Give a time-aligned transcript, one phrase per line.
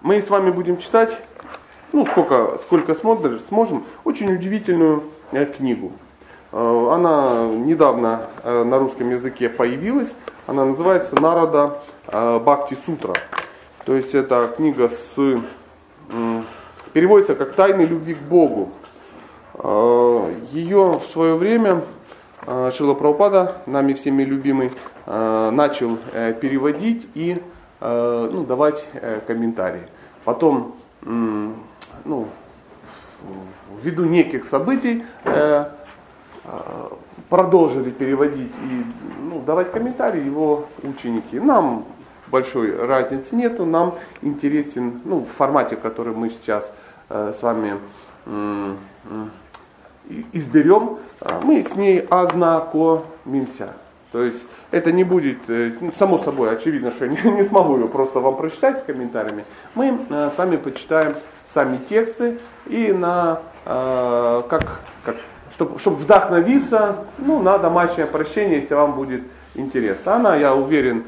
[0.00, 1.10] Мы с вами будем читать,
[1.92, 5.02] ну сколько, сколько сможем, очень удивительную
[5.32, 5.90] э, книгу.
[6.52, 10.14] Э, она недавно э, на русском языке появилась.
[10.46, 13.14] Она называется Народа Бхакти Сутра.
[13.84, 15.40] То есть это книга с
[16.92, 18.70] переводится как «Тайны любви к Богу».
[20.52, 21.82] Ее в свое время
[22.46, 24.72] Шила Прабхупада, нами всеми любимый,
[25.06, 25.98] начал
[26.40, 27.42] переводить и
[27.80, 28.84] ну, давать
[29.26, 29.82] комментарии.
[30.24, 32.28] Потом, ну,
[33.82, 35.04] ввиду неких событий,
[37.28, 38.84] продолжили переводить и
[39.22, 41.38] ну, давать комментарии его ученики.
[41.38, 41.84] Нам
[42.30, 46.70] большой разницы нету, нам интересен, ну, в формате, который мы сейчас
[47.08, 47.78] э, с вами
[48.26, 48.74] э,
[50.32, 50.98] изберем,
[51.42, 53.74] мы с ней ознакомимся.
[54.12, 57.76] То есть это не будет, э, ну, само собой, очевидно, что я не, не смогу
[57.76, 59.44] ее просто вам прочитать с комментариями.
[59.74, 65.16] Мы э, с вами почитаем сами тексты и на, э, как, как
[65.52, 69.22] чтобы, чтобы вдохновиться, ну, на домашнее прощение, если вам будет
[69.54, 70.14] интересно.
[70.14, 71.04] Она, я уверен,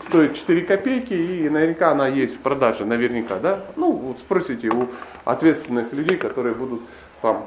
[0.00, 3.60] стоит 4 копейки, и наверняка она есть в продаже, наверняка, да?
[3.76, 4.88] Ну, вот спросите у
[5.24, 6.82] ответственных людей, которые будут
[7.20, 7.46] там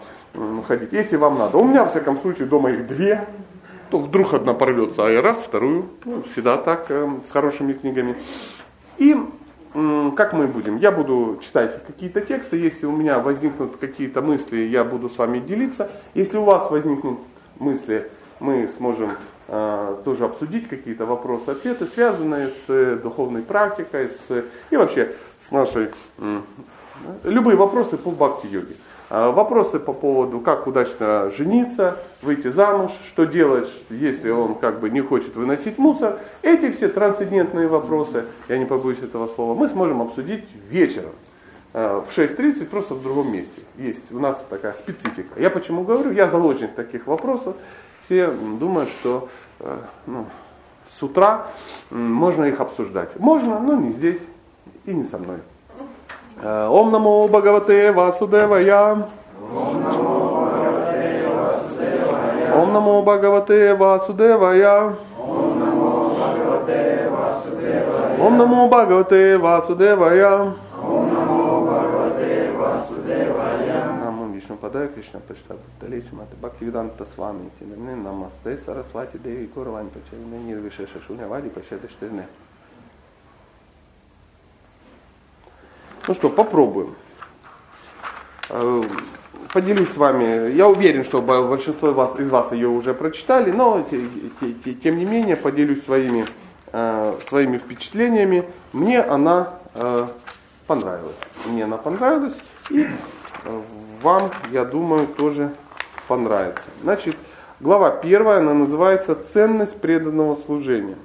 [0.67, 1.57] ходить, если вам надо.
[1.57, 3.25] У меня, во всяком случае, дома их две,
[3.93, 5.85] то вдруг одна порвется, а я раз, вторую.
[6.05, 8.15] Ну, всегда так, э, с хорошими книгами.
[8.97, 9.15] И
[9.75, 10.77] э, как мы будем?
[10.77, 15.37] Я буду читать какие-то тексты, если у меня возникнут какие-то мысли, я буду с вами
[15.37, 15.91] делиться.
[16.15, 17.19] Если у вас возникнут
[17.59, 19.11] мысли, мы сможем
[19.47, 25.11] э, тоже обсудить какие-то вопросы, ответы, связанные с э, духовной практикой, с, и вообще
[25.47, 25.89] с нашей,
[27.23, 28.73] любые вопросы по бхакти-йоге.
[29.15, 34.89] А, вопросы по поводу, как удачно жениться, выйти замуж, что делать, если он как бы
[34.89, 36.17] не хочет выносить мусор.
[36.41, 41.11] Эти все трансцендентные вопросы, я не побоюсь этого слова, мы сможем обсудить вечером
[41.75, 43.61] а, в 6.30 просто в другом месте.
[43.77, 45.39] Есть у нас такая специфика.
[45.39, 47.55] Я почему говорю, я заложник таких вопросов.
[48.05, 50.25] Все думают, что а, ну,
[50.89, 51.49] с утра
[51.91, 53.19] можно их обсуждать.
[53.19, 54.21] Можно, но не здесь
[54.85, 55.37] и не со мной.
[56.42, 59.04] Ом намо Бхагавате Васудевая.
[59.52, 60.12] Ом намо
[60.46, 62.54] Бхагавате Васудевая.
[62.54, 64.96] Ом намо Бхагавате Васудевая.
[68.20, 70.52] Ом намо Бхагавате Васудевая.
[70.82, 73.78] Ом намо Бхагавате Васудевая.
[74.04, 80.36] Наму Вишну Падая Кришна Пашта Далечи Мата Бхактивиданта Свами Тинерне Намасте Сарасвати Деви Куравань Пачарина
[80.36, 82.26] Нирвишеша Шуня Вади Пачада Штырне.
[86.05, 86.95] Ну что, попробуем.
[88.49, 88.83] Э,
[89.53, 90.51] поделюсь с вами.
[90.51, 93.87] Я уверен, что большинство из вас, из вас ее уже прочитали, но
[94.83, 96.25] тем не менее поделюсь своими,
[96.73, 98.43] э, своими впечатлениями.
[98.73, 100.07] Мне она э,
[100.67, 101.15] понравилась.
[101.45, 102.35] Мне она понравилась.
[102.69, 102.85] И
[104.01, 105.53] вам, я думаю, тоже
[106.09, 106.65] понравится.
[106.81, 107.15] Значит,
[107.61, 110.97] глава первая, она называется «Ценность преданного служения»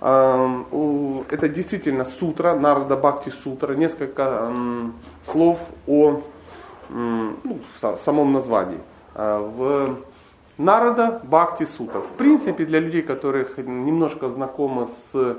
[0.00, 4.52] это действительно сутра, Нарада Бхакти сутра, несколько
[5.24, 6.22] слов о
[6.88, 7.60] ну,
[8.02, 8.80] самом названии.
[9.14, 9.98] А, в
[10.58, 12.00] Нарада Бхакти сутра.
[12.00, 15.36] В принципе, для людей, которых немножко знакомы с,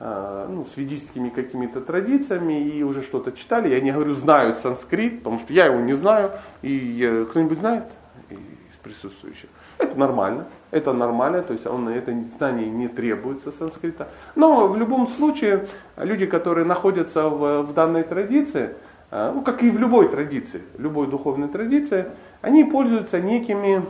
[0.00, 5.18] а, ну, с ведическими какими-то традициями и уже что-то читали, я не говорю знают санскрит,
[5.18, 6.32] потому что я его не знаю,
[6.62, 7.84] и э, кто-нибудь знает
[8.30, 9.48] из присутствующих.
[9.78, 14.08] Это нормально, это нормально, то есть он, это знание не требуется санскрита.
[14.34, 18.74] Но в любом случае люди, которые находятся в, в данной традиции,
[19.10, 22.06] э, ну как и в любой традиции, любой духовной традиции,
[22.40, 23.82] они пользуются некими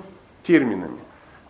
[0.42, 0.98] терминами.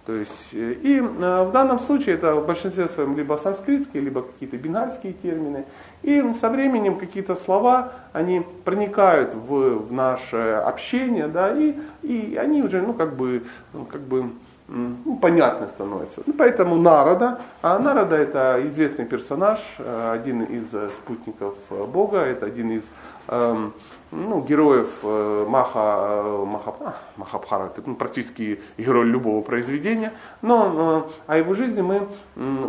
[0.06, 4.22] То есть, э, и э, в данном случае это в большинстве своем либо санскритские, либо
[4.22, 5.64] какие-то бинарские термины.
[6.04, 12.62] И со временем какие-то слова, они проникают в, в наше общение, да, и, и они
[12.62, 13.42] уже, ну, как бы,
[13.72, 14.30] ну, как бы
[14.68, 16.22] ну, понятно становится.
[16.26, 22.70] Ну, поэтому Народа, а Народа это известный персонаж, э, один из спутников Бога, это один
[22.70, 22.82] из
[23.28, 23.72] эм,
[24.14, 31.32] ну, героев э, Маха, э, Маха, а, Махабхараты, ну, практически герой любого произведения, но э,
[31.32, 32.08] о его жизни мы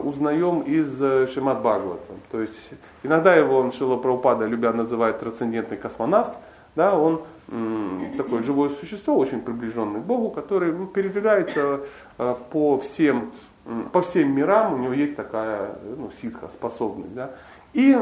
[0.04, 2.14] узнаем из Шимат Бхагавата.
[2.32, 2.72] То есть
[3.04, 6.34] иногда его Шила Прабхупада, любя называет трансцендентный космонавт,
[6.76, 7.22] да, он
[8.18, 11.82] такое живое существо, очень приближенное к Богу, который ну, передвигается
[12.18, 13.32] по всем,
[13.94, 17.14] по всем мирам, у него есть такая ну, ситха, способность.
[17.14, 17.32] Да.
[17.74, 17.96] И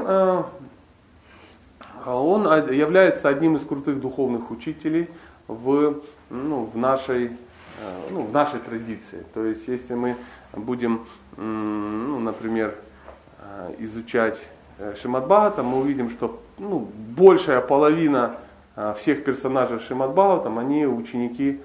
[2.07, 5.09] он является одним из крутых духовных учителей
[5.47, 7.29] в, ну, в, нашей, э,
[8.11, 9.25] ну, в нашей традиции.
[9.33, 10.15] То есть, если мы
[10.53, 11.05] будем,
[11.37, 12.75] ну, например,
[13.39, 14.37] э, изучать
[14.79, 18.35] э, Шимат Бхагаватам, мы увидим, что ну, большая половина
[18.97, 21.61] всех персонажей Шимат Бхагаватам, они ученики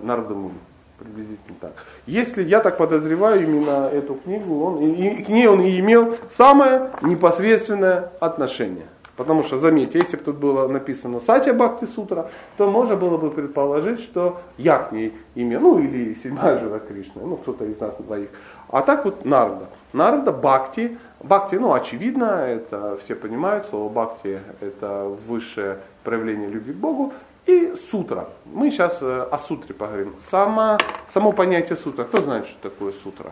[0.00, 0.58] Нарда Муни.
[0.98, 1.72] Приблизительно так.
[2.06, 6.16] Если я так подозреваю, именно эту книгу, он, и, и, к ней он и имел
[6.30, 8.86] самое непосредственное отношение.
[9.16, 13.30] Потому что, заметьте, если бы тут было написано Сатя Бхакти Сутра, то можно было бы
[13.30, 17.94] предположить, что я к ней имел, ну или седьмая жива Кришна, ну кто-то из нас
[17.98, 18.28] двоих.
[18.68, 19.68] А так вот Нарда.
[19.94, 20.98] Нарда Бхакти.
[21.22, 27.14] Бхакти, ну очевидно, это все понимают, слово Бхакти это высшее проявление любви к Богу.
[27.46, 28.28] И сутра.
[28.44, 30.16] Мы сейчас э, о сутре поговорим.
[30.30, 30.78] Само,
[31.08, 32.02] само понятие сутра.
[32.02, 33.30] Кто знает, что такое сутра?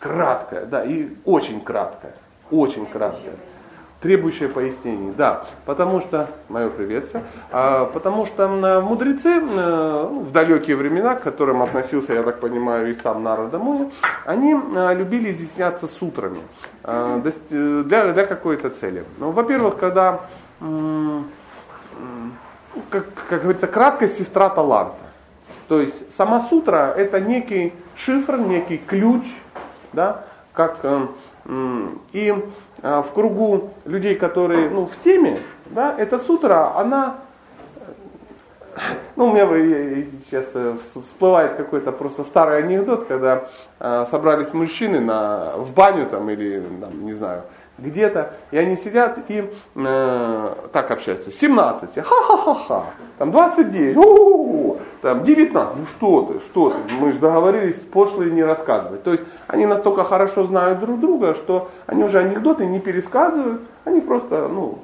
[0.00, 2.14] Краткое, да, и очень краткое.
[2.50, 3.34] Очень краткое
[4.04, 5.14] требующее пояснений.
[5.16, 8.48] Да, потому что, мое приветствие, а, потому что
[8.84, 13.90] мудрецы в далекие времена, к которым относился, я так понимаю, и сам Нарада Муни,
[14.26, 14.54] они
[14.94, 16.40] любили изъясняться сутрами
[16.82, 19.04] э, для, для какой-то цели.
[19.16, 20.20] Ну, во-первых, когда,
[22.90, 24.98] как, как говорится, краткость сестра таланта.
[25.66, 29.22] То есть сама сутра это некий шифр, некий ключ,
[29.94, 30.84] да, как
[31.46, 32.34] и
[32.82, 37.16] а, в кругу людей, которые ну, в теме, да, эта сутра, она,
[39.16, 39.46] ну, у меня
[40.26, 43.48] сейчас э, всплывает какой-то просто старый анекдот, когда
[43.78, 47.42] э, собрались мужчины на, в баню там или, там, не знаю,
[47.78, 51.32] где-то, и они сидят и э, так общаются.
[51.32, 52.84] 17, ха-ха-ха-ха,
[53.18, 54.73] там 29, у-у-у,
[55.04, 59.02] там 19, ну что ты, что ты, мы же договорились пошлые не рассказывать.
[59.02, 64.00] То есть они настолько хорошо знают друг друга, что они уже анекдоты не пересказывают, они
[64.00, 64.78] просто, ну,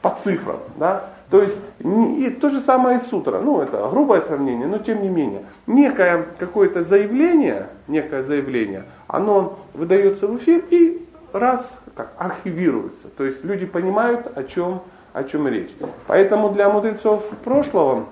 [0.00, 1.10] по цифрам, да.
[1.28, 5.02] То есть и то же самое и с утра, ну это грубое сравнение, но тем
[5.02, 13.08] не менее, некое какое-то заявление, некое заявление, оно выдается в эфир и раз как, архивируется.
[13.16, 14.80] То есть люди понимают, о чем,
[15.12, 15.70] о чем речь.
[16.06, 18.06] Поэтому для мудрецов прошлого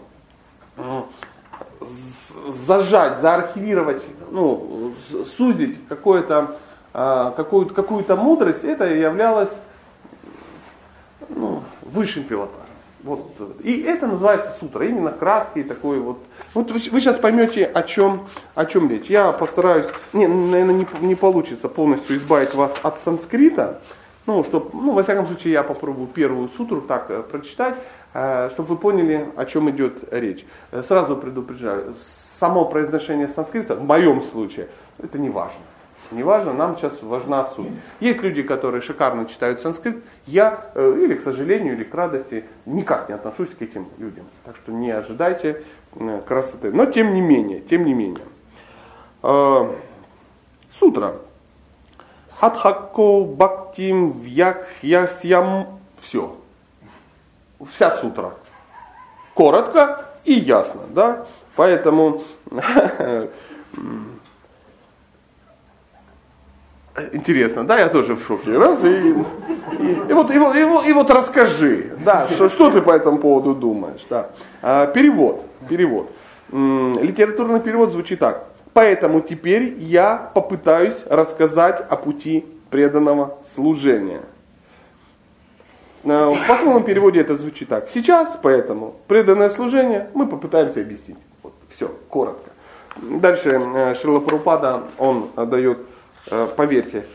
[2.67, 4.95] зажать, заархивировать, ну,
[5.37, 6.57] сузить какое-то,
[6.93, 9.51] а, какую-то, какую-то мудрость, это являлось
[11.29, 12.61] ну, высшим пилотажем.
[13.03, 13.33] Вот.
[13.63, 16.19] И это называется сутра, именно краткий такой вот.
[16.53, 19.07] Вот вы, вы сейчас поймете, о чем, о чем речь.
[19.07, 23.81] Я постараюсь, не, наверное, не, не получится полностью избавить вас от санскрита,
[24.27, 27.81] ну, чтоб, ну, во всяком случае, я попробую первую сутру так э, прочитать, э,
[28.13, 30.45] чтобы вы поняли, о чем идет речь.
[30.73, 31.95] Э, сразу предупреждаю,
[32.39, 34.69] само произношение санскрита, в моем случае,
[34.99, 35.61] это не важно.
[36.11, 37.69] Неважно, нам сейчас важна суть.
[38.01, 40.03] Есть люди, которые шикарно читают санскрит.
[40.27, 44.27] Я, э, или к сожалению, или к радости, никак не отношусь к этим людям.
[44.45, 45.63] Так что не ожидайте
[45.95, 46.73] э, красоты.
[46.73, 48.25] Но тем не менее, тем не менее.
[49.23, 49.71] Э,
[50.77, 51.15] сутра.
[52.41, 53.25] Адхако
[53.71, 55.79] бхактим вьякхьясьям.
[56.01, 56.40] Все.
[57.69, 58.35] Вся сутра.
[59.35, 60.83] Коротко и ясно.
[60.91, 61.27] Да?
[61.57, 62.23] Поэтому
[67.13, 68.57] Интересно, да, я тоже в шоке.
[68.57, 69.11] Раз, и, и,
[70.09, 73.19] и, вот, и, вот, и, вот, и вот расскажи, да, что, что ты по этому
[73.19, 74.05] поводу думаешь.
[74.11, 74.31] Да.
[74.61, 76.11] А, перевод, перевод.
[76.53, 78.45] М, литературный перевод звучит так.
[78.73, 84.23] Поэтому теперь я попытаюсь рассказать о пути преданного служения.
[86.05, 87.91] А, в пословном переводе это звучит так.
[87.91, 91.19] Сейчас, поэтому, преданное служение мы попытаемся объяснить.
[91.43, 92.51] Вот, все, коротко.
[92.97, 95.79] Дальше э, Шрила Парупада, он дает
[96.29, 97.07] Э, поверьте,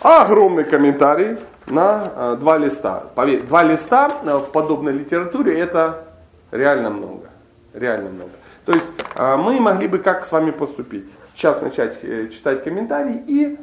[0.00, 3.04] огромный комментарий на э, два листа.
[3.14, 6.04] Поверь, два листа э, в подобной литературе это
[6.50, 7.28] реально много.
[7.74, 8.30] Реально много.
[8.64, 8.86] То есть
[9.16, 11.06] мы могли бы как с вами поступить?
[11.34, 13.58] Сейчас начать читать комментарии и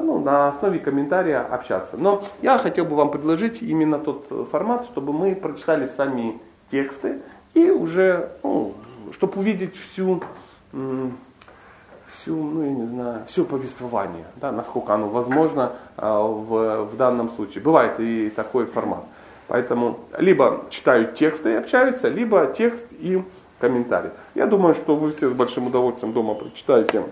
[0.00, 1.96] ну, на основе комментария общаться.
[1.96, 7.20] Но я хотел бы вам предложить именно тот формат, чтобы мы прочитали сами тексты
[7.54, 8.74] и уже, ну,
[9.12, 10.22] чтобы увидеть всю
[12.20, 17.28] всю, ну я не знаю, все повествование, да, насколько оно возможно а, в, в данном
[17.28, 17.62] случае.
[17.62, 19.04] Бывает и такой формат.
[19.48, 23.22] Поэтому либо читают тексты и общаются, либо текст и
[23.58, 24.10] комментарий.
[24.34, 27.04] Я думаю, что вы все с большим удовольствием дома прочитаете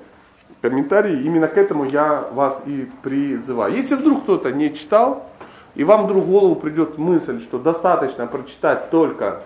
[0.61, 1.23] комментарии.
[1.23, 3.75] Именно к этому я вас и призываю.
[3.75, 5.27] Если вдруг кто-то не читал,
[5.75, 9.43] и вам вдруг в голову придет мысль, что достаточно прочитать только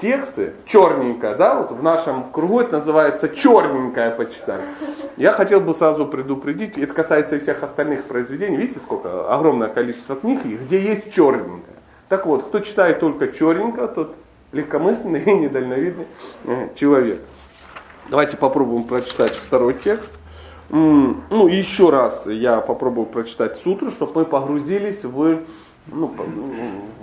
[0.00, 4.62] тексты, черненькое, да, вот в нашем кругу это называется черненькое почитать.
[5.16, 10.16] Я хотел бы сразу предупредить, это касается и всех остальных произведений, видите, сколько огромное количество
[10.16, 11.76] книг, где есть черненькое.
[12.08, 14.16] Так вот, кто читает только черненько, тот
[14.52, 16.06] легкомысленный и недальновидный
[16.44, 17.20] э, человек.
[18.10, 20.10] Давайте попробуем прочитать второй текст.
[20.68, 25.42] ну, еще раз я попробую прочитать сутру, чтобы мы погрузились в,
[25.86, 26.12] ну,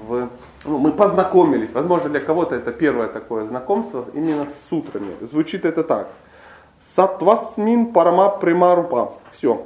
[0.06, 0.28] в
[0.66, 1.72] ну, мы познакомились.
[1.72, 5.14] Возможно, для кого-то это первое такое знакомство именно с сутрами.
[5.22, 6.10] Звучит это так.
[6.94, 9.14] Сатвасмин парама примарупа.
[9.32, 9.66] Все.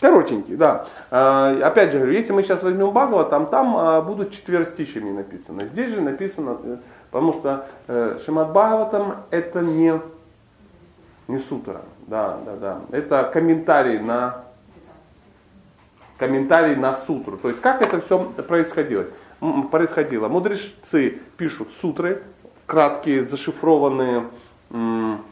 [0.00, 0.86] Коротенький, да.
[1.10, 5.64] А, опять же говорю, если мы сейчас возьмем Бхагава, там, там будут четверостищами написано.
[5.64, 6.76] Здесь же написано, э,
[7.10, 10.00] потому что э, Шимат Бхагаватам это не,
[11.28, 11.82] не сутра.
[12.06, 12.80] Да, да, да.
[12.90, 14.44] Это комментарий на
[16.18, 17.36] комментарий на сутру.
[17.36, 19.06] То есть как это все происходило?
[19.70, 20.28] происходило.
[20.28, 22.22] Мудрецы пишут сутры,
[22.66, 24.24] краткие, зашифрованные
[24.70, 25.22] м,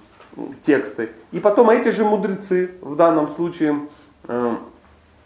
[0.64, 1.10] тексты.
[1.32, 3.88] И потом эти же мудрецы, в данном случае
[4.28, 4.56] э,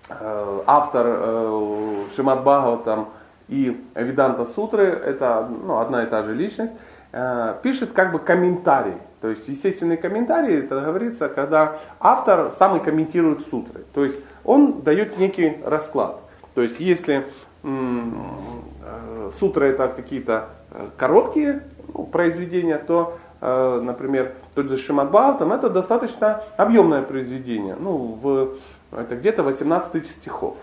[0.09, 3.09] э, автор э, Шимат Бхагаватам
[3.50, 6.73] и Виданта Сутры, это ну, одна и та же личность,
[7.12, 8.95] э, пишет как бы комментарий.
[9.21, 13.85] То есть естественный комментарий, это говорится, когда автор сам и комментирует сутры.
[13.92, 16.21] То есть он дает некий расклад.
[16.54, 17.26] То есть если
[17.64, 25.52] э, сутры это какие-то э, короткие ну, произведения, то, э, например, тот же Шимат Бхагаватам
[25.52, 27.76] это достаточно объемное произведение.
[27.78, 28.59] Ну, в,
[28.92, 30.57] это где-то 18 тысяч стихов.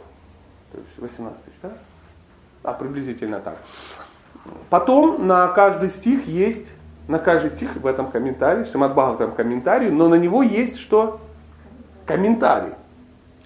[0.71, 1.71] То есть 18 тысяч, да?
[2.67, 3.59] А, приблизительно так.
[4.69, 6.65] Потом на каждый стих есть,
[7.07, 11.21] на каждый стих в этом комментарии, Шимат Бхагаватам комментарий, но на него есть что?
[12.05, 12.73] Комментарий.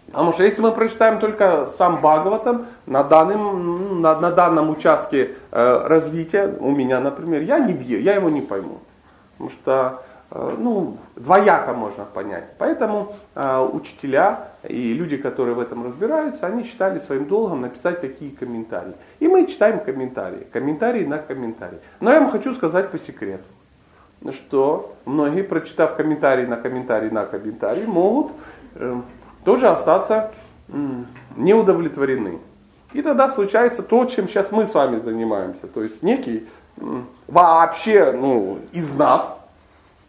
[0.07, 5.81] Потому что если мы прочитаем только сам Бхагаватам, на данном, на, на данном участке э,
[5.85, 8.79] развития, у меня, например, я не я его не пойму.
[9.37, 12.45] Потому что ну, двояко можно понять.
[12.57, 18.31] Поэтому э, учителя и люди, которые в этом разбираются, они считали своим долгом написать такие
[18.31, 18.93] комментарии.
[19.19, 21.79] И мы читаем комментарии, комментарии на комментарии.
[21.99, 23.43] Но я вам хочу сказать по секрету,
[24.31, 28.31] что многие, прочитав комментарий на комментарий на комментарий, могут
[28.75, 29.01] э,
[29.43, 30.31] тоже остаться
[31.35, 32.39] не удовлетворены.
[32.93, 35.67] И тогда случается то, чем сейчас мы с вами занимаемся.
[35.67, 36.47] То есть некий
[37.27, 39.25] вообще ну, из нас,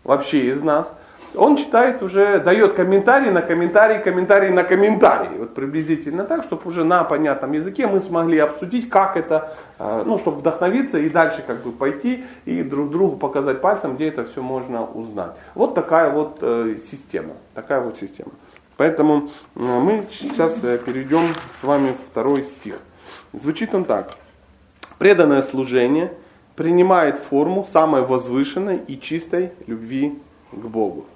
[0.04, 0.92] вообще из нас,
[1.34, 5.38] он читает уже, дает комментарий на комментарий, комментарий на комментарий.
[5.38, 10.18] Вот приблизительно так, чтобы уже на понятном языке мы смогли обсудить, как это, а, ну,
[10.18, 14.42] чтобы вдохновиться и дальше как бы пойти и друг другу показать пальцем, где это все
[14.42, 15.32] можно узнать.
[15.54, 17.32] Вот такая вот э, система.
[17.54, 18.32] Такая вот система.
[18.76, 21.28] Поэтому э, мы сейчас э, перейдем
[21.58, 22.78] с вами второй стих.
[23.32, 24.16] Звучит он так.
[24.98, 26.12] Преданное служение
[26.56, 31.06] принимает форму самой возвышенной и чистой любви к Богу.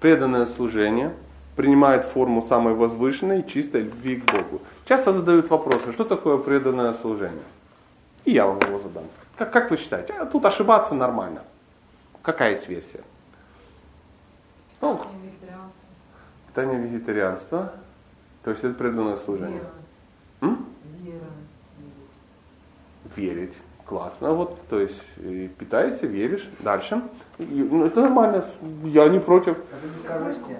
[0.00, 1.12] Преданное служение
[1.56, 4.60] принимает форму самой возвышенной и чистой любви к Богу.
[4.86, 7.42] Часто задают вопросы, что такое преданное служение?
[8.24, 9.04] И я вам его задам.
[9.36, 10.14] Как, как вы считаете?
[10.14, 11.42] А тут ошибаться нормально.
[12.22, 13.02] Какая есть версия?
[14.80, 15.00] Ну,
[16.48, 17.72] питание вегетарианства,
[18.42, 19.62] то есть это преданное служение.
[20.40, 20.56] Вера.
[21.02, 21.26] Вера.
[23.16, 23.54] Верить.
[23.86, 24.32] Классно.
[24.32, 25.00] Вот, то есть
[25.58, 26.48] питаешься, веришь.
[26.60, 27.02] Дальше.
[27.38, 28.44] И, ну, это нормально.
[28.84, 29.58] Я не против.
[29.58, 30.58] Это бескорыстие.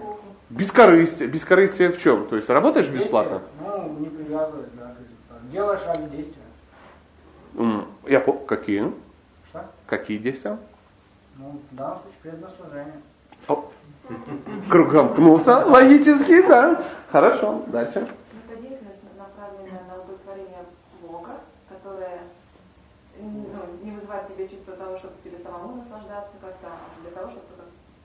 [0.50, 1.28] Бескорыстие.
[1.28, 2.26] Бескорыстие в чем?
[2.26, 3.04] То есть работаешь действия.
[3.04, 3.42] бесплатно?
[3.60, 4.94] Ну, не привязывать, да.
[5.50, 6.42] Делаешь ради действия.
[8.06, 8.32] Я по...
[8.32, 8.92] Какие?
[9.48, 9.64] Что?
[9.86, 10.58] Какие действия?
[11.36, 13.00] Ну, в данном случае преданное служение.
[14.68, 16.84] Кругом кнулся, логически, да.
[17.10, 18.00] Хорошо, дальше.
[18.00, 20.64] Это деятельность, направленная на удовлетворение
[21.02, 22.20] Бога, которая
[23.18, 23.46] ну,
[23.82, 27.64] не вызывает тебе чувство того, чтобы тебе самому наслаждаться как-то, а для того, чтобы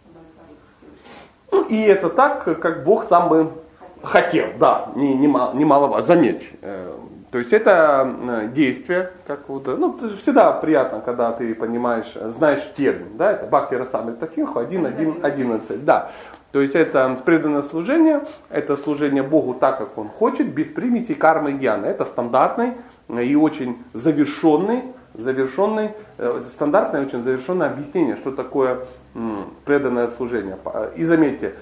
[0.10, 1.20] удовлетворить Всевышнего.
[1.52, 3.52] Ну, и это так, как Бог сам бы
[4.04, 6.94] хотел, да, не, не, не мало, заметь, э,
[7.32, 13.18] то есть это э, действие, как вот, ну, всегда приятно, когда ты понимаешь, знаешь термин,
[13.18, 16.12] да, это Бхакти Расамри Татинху 1.1.11, да.
[16.52, 21.52] То есть это преданное служение, это служение Богу так, как Он хочет, без примесей кармы
[21.52, 21.86] и гьяна.
[21.86, 22.74] Это стандартный
[23.08, 28.80] и очень завершенный, завершенный, э, стандартное очень завершенное объяснение, что такое
[29.66, 30.58] преданное служение.
[30.96, 31.56] И заметьте,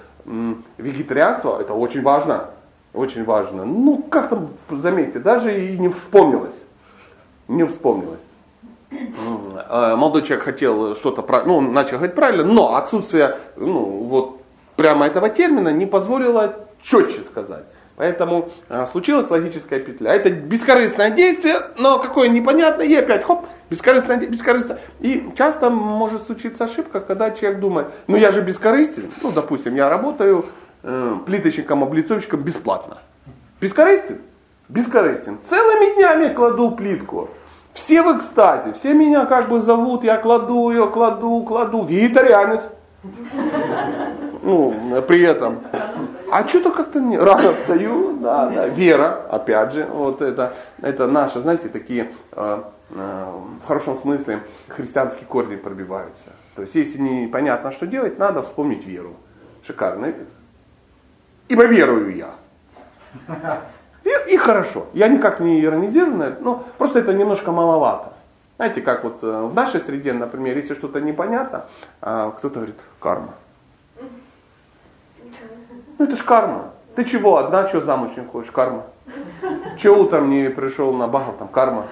[0.78, 2.50] вегетарианство это очень важно,
[2.92, 3.64] очень важно.
[3.64, 6.54] Ну, как там, заметьте, даже и не вспомнилось.
[7.48, 8.20] Не вспомнилось.
[8.90, 14.40] Э, молодой человек хотел что-то, ну, начал говорить правильно, но отсутствие, ну, вот,
[14.76, 17.64] прямо этого термина не позволило четче сказать.
[17.98, 20.14] Поэтому а, случилась логическая петля.
[20.14, 24.78] Это бескорыстное действие, но какое непонятное, и опять хоп, бескорыстное, бескорыстное.
[25.00, 29.88] И часто может случиться ошибка, когда человек думает, ну я же бескорыстен, ну допустим, я
[29.88, 30.46] работаю
[30.84, 32.98] э, плиточником, облицовщиком бесплатно.
[33.60, 34.18] Бескорыстен?
[34.68, 35.40] Бескорыстен.
[35.50, 37.30] Целыми днями кладу плитку.
[37.74, 41.82] Все в экстазе, все меня как бы зовут, я кладу ее, кладу, кладу.
[41.82, 42.60] Вегетарианец.
[44.42, 45.60] Ну, при этом.
[46.32, 48.66] А что-то как-то не рано встаю, да, да.
[48.66, 55.26] Вера, опять же, вот это, это наши, знаете, такие э, э, в хорошем смысле христианские
[55.26, 56.30] корни пробиваются.
[56.54, 59.14] То есть, если непонятно, что делать, надо вспомнить веру.
[59.66, 60.12] Шикарно.
[61.48, 62.34] Ибо верую я.
[64.04, 64.86] И, и хорошо.
[64.92, 68.12] Я никак не иронизирую но просто это немножко маловато.
[68.58, 71.66] Знаете, как вот э, в нашей среде, например, если что-то непонятно,
[72.02, 73.34] а, кто-то говорит, карма.
[75.96, 76.72] Ну это ж карма.
[76.96, 78.50] Ты чего, одна, что замуж не хочешь?
[78.50, 78.82] Карма.
[79.78, 81.86] Че утром не пришел на бахал, там карма.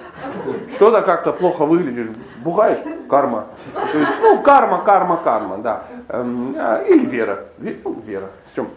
[0.75, 2.09] Что-то как-то плохо выглядишь,
[2.43, 3.45] бухаешь, карма.
[3.93, 5.83] Есть, ну, карма, карма, карма, да.
[6.09, 7.45] Эм, а, или вера.
[7.59, 8.27] Ну, вера.
[8.51, 8.67] В чем?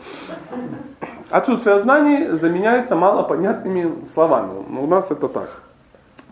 [1.28, 4.64] Отсутствие знаний заменяется малопонятными словами.
[4.78, 5.50] У нас это так.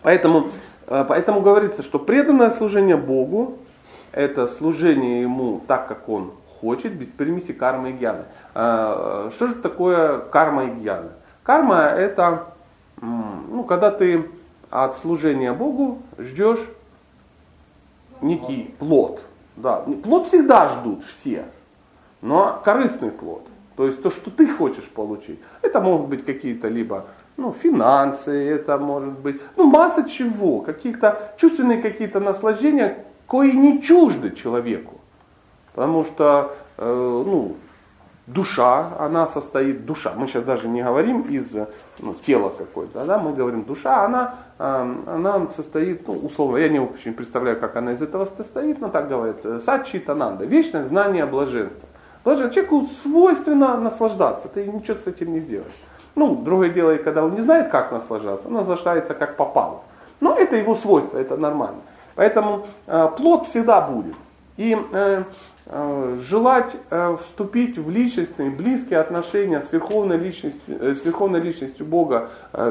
[0.01, 0.51] Поэтому,
[0.89, 3.59] поэтому говорится, что преданное служение Богу–
[4.11, 8.25] это служение Ему так, как Он хочет, без примеси кармы и гьяны.
[8.55, 11.11] А, что же такое карма и гьяна?
[11.43, 12.47] Карма это,
[13.01, 14.29] ну, когда ты
[14.69, 16.59] от служения Богу ждешь
[18.21, 19.21] некий плод.
[19.55, 21.45] Да, плод всегда ждут все,
[22.21, 23.45] но корыстный плод.
[23.75, 25.39] То есть то, что ты хочешь получить.
[25.61, 27.05] Это могут быть какие-то либо
[27.39, 34.31] ну, финансы, это может быть, ну, масса чего, каких-то чувственные какие-то наслаждения, кои не чужды
[34.31, 34.95] человеку.
[35.73, 37.55] Потому что, э, ну,
[38.27, 41.47] душа, она состоит, душа, мы сейчас даже не говорим из
[41.99, 47.13] ну, тела какой-то, да, мы говорим душа, она, она состоит, ну, условно, я не очень
[47.13, 51.87] представляю, как она из этого состоит, но так говорят, э, сачи тананда, вечное знание блаженства.
[52.23, 55.71] Блажен, человеку свойственно наслаждаться, ты ничего с этим не сделаешь.
[56.19, 59.81] Ну, другое дело, когда он не знает, как наслаждаться, он наслаждается как попало.
[60.19, 61.79] Но это его свойство, это нормально.
[62.15, 64.15] Поэтому э, плод всегда будет.
[64.57, 65.23] И э,
[65.71, 71.85] Э, желать э, вступить в личностные, близкие отношения с верховной личностью, э, с верховной личностью
[71.85, 72.29] Бога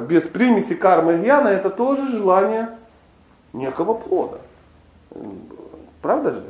[0.08, 2.70] без примеси кармы и гьяна, это тоже желание
[3.52, 4.38] некого плода.
[6.02, 6.42] Правда же?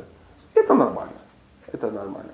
[0.55, 1.13] Это нормально.
[1.71, 2.31] Это нормально.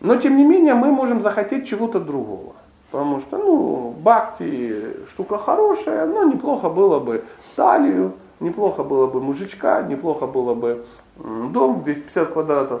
[0.00, 2.54] Но тем не менее мы можем захотеть чего-то другого.
[2.90, 7.24] Потому что, ну, бхакти штука хорошая, но неплохо было бы
[7.54, 12.80] талию, неплохо было бы мужичка, неплохо было бы дом 250 квадратов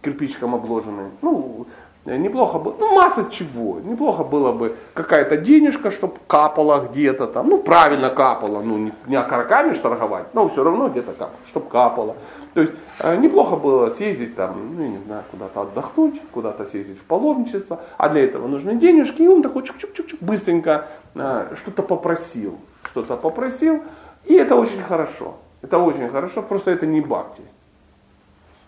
[0.00, 1.10] кирпичиком обложенные.
[1.20, 1.66] Ну,
[2.04, 7.58] неплохо бы, ну масса чего, неплохо было бы какая-то денежка, чтобы капала где-то там, ну
[7.58, 12.16] правильно капала, ну не, не окороками торговать, но все равно где-то капала, чтобы капала.
[12.54, 16.98] То есть э, неплохо было съездить там, ну я не знаю, куда-то отдохнуть, куда-то съездить
[16.98, 22.58] в паломничество, а для этого нужны денежки, и он такой чук-чук-чук быстренько э, что-то попросил,
[22.82, 23.82] что-то попросил,
[24.24, 25.34] и это очень хорошо.
[25.62, 27.42] Это очень хорошо, просто это не бхакти.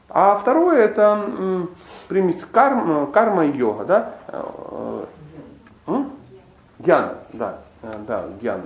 [0.09, 1.67] А второе это
[2.09, 4.15] примесь карма, карма и йога, да?
[6.79, 7.59] Гьяна, да,
[8.07, 8.65] да, гьяна.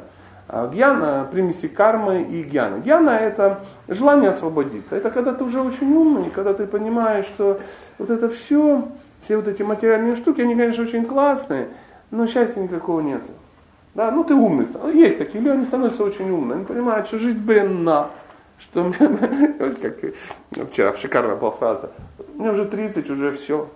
[0.73, 2.79] Гьяна, примеси кармы и гьяна.
[2.79, 4.97] Гьяна это желание освободиться.
[4.97, 7.61] Это когда ты уже очень умный, когда ты понимаешь, что
[7.99, 8.89] вот это все,
[9.23, 11.69] все вот эти материальные штуки, они, конечно, очень классные,
[12.11, 13.31] но счастья никакого нету.
[13.95, 14.67] Да, ну ты умный.
[14.95, 16.55] Есть такие люди, они становятся очень умными.
[16.55, 18.07] Они понимают, что жизнь бренна,
[18.59, 18.93] что
[19.81, 21.91] как вчера шикарная была фраза,
[22.35, 23.69] мне уже 30, уже все.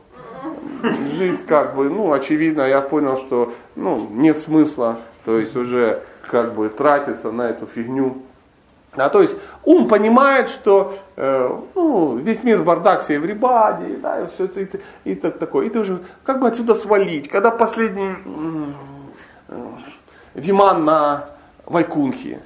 [1.16, 6.54] Жизнь как бы, ну, очевидно, я понял, что ну, нет смысла, то есть уже как
[6.54, 8.22] бы тратиться на эту фигню.
[8.94, 14.26] А то есть ум понимает, что э, ну, весь мир бардак, все everybody, да, и
[14.34, 14.64] все это, и,
[15.04, 15.66] и, и так такое.
[15.66, 18.16] И ты уже как бы отсюда свалить, когда последний
[19.48, 19.54] э,
[20.34, 21.26] виман на
[21.64, 22.40] Вайкунхе,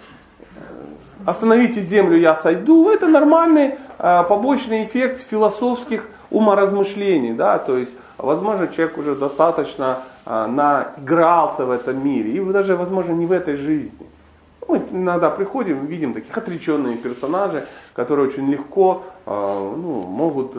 [1.27, 8.69] остановите землю, я сойду, это нормальный э, побочный эффект философских уморазмышлений, да, то есть, возможно,
[8.69, 14.07] человек уже достаточно э, наигрался в этом мире, и даже, возможно, не в этой жизни.
[14.69, 17.63] Мы иногда приходим, видим таких отреченных персонажей,
[17.93, 20.55] которые очень легко э, ну, могут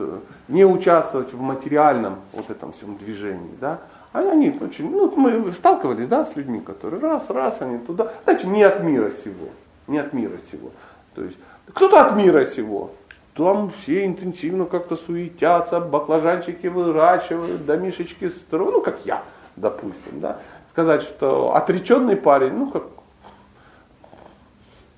[0.48, 3.80] не участвовать в материальном вот этом всем движении, да,
[4.14, 8.48] а они очень, ну, мы сталкивались, да, с людьми, которые раз, раз, они туда, знаете,
[8.48, 9.50] не от мира сего
[9.88, 10.71] не от мира сего.
[11.15, 11.38] То есть
[11.73, 12.91] кто-то от мира сего.
[13.34, 19.21] Там все интенсивно как-то суетятся, баклажанчики выращивают, домишечки строят, ну как я,
[19.56, 20.39] допустим, да.
[20.71, 22.84] Сказать, что отреченный парень, ну как,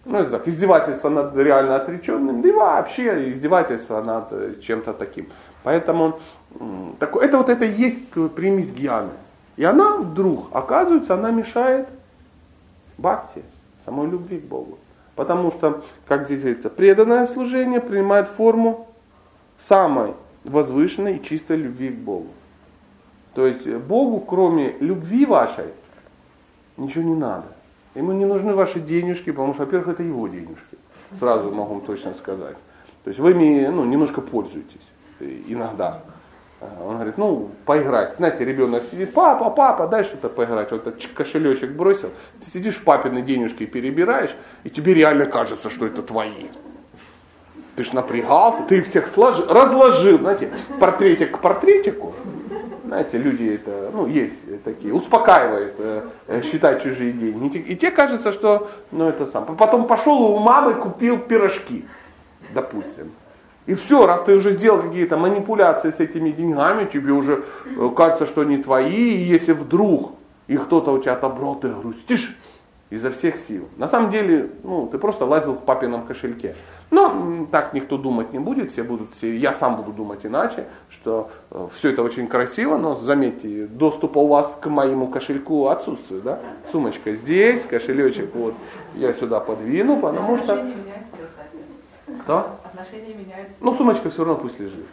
[0.06, 5.28] ну это так, издевательство над реально отреченным, да и вообще издевательство над э, чем-то таким.
[5.63, 6.19] Поэтому
[6.97, 9.12] так, это вот это и есть примесь гьяны.
[9.58, 11.89] И она вдруг, оказывается, она мешает
[12.97, 13.43] бхакти
[13.89, 14.78] самой любви к Богу.
[15.15, 18.88] Потому что, как здесь говорится, преданное служение принимает форму
[19.67, 22.28] самой возвышенной и чистой любви к Богу.
[23.34, 25.65] То есть Богу, кроме любви вашей,
[26.78, 27.47] ничего не надо.
[27.95, 30.78] Ему не нужны ваши денежки, потому что, во-первых, это его денежки.
[31.19, 32.56] Сразу могу вам точно сказать.
[33.04, 34.88] То есть вы ими ну, немножко пользуетесь
[35.19, 36.04] иногда.
[36.62, 38.15] Он говорит, ну, поиграть.
[38.17, 40.72] Знаете, ребенок сидит, папа, папа, дай что-то поиграть.
[40.72, 42.12] Вот этот кошелечек бросил.
[42.41, 46.48] Ты сидишь, папины денежки перебираешь, и тебе реально кажется, что это твои.
[47.78, 52.13] Ты ж напрягался, ты всех сложил, разложил, знаете, портретик к портретику.
[52.84, 57.58] Знаете, люди это, ну, есть такие, успокаивает э, э считать чужие деньги.
[57.60, 59.45] И тебе кажется, что, ну, это сам.
[59.56, 61.86] Потом пошел у мамы, купил пирожки,
[62.54, 63.12] допустим.
[63.65, 68.26] И все, раз ты уже сделал какие-то манипуляции с этими деньгами, тебе уже э, кажется,
[68.26, 70.13] что они твои, и если вдруг
[70.48, 72.36] их кто-то у тебя отобрал, ты грустишь
[72.89, 73.69] изо всех сил.
[73.78, 76.56] На самом деле, ну, ты просто лазил в папином кошельке.
[76.89, 81.30] Но так никто думать не будет, все будут, все, я сам буду думать иначе, что
[81.52, 86.39] э, все это очень красиво, но заметьте, доступа у вас к моему кошельку отсутствует, да?
[86.72, 88.56] Сумочка здесь, кошелечек вот
[88.95, 90.65] я сюда подвину, потому что...
[92.24, 92.60] Кто?
[92.80, 93.56] Отношения меняются.
[93.60, 94.86] Ну, сумочка все равно пусть лежит.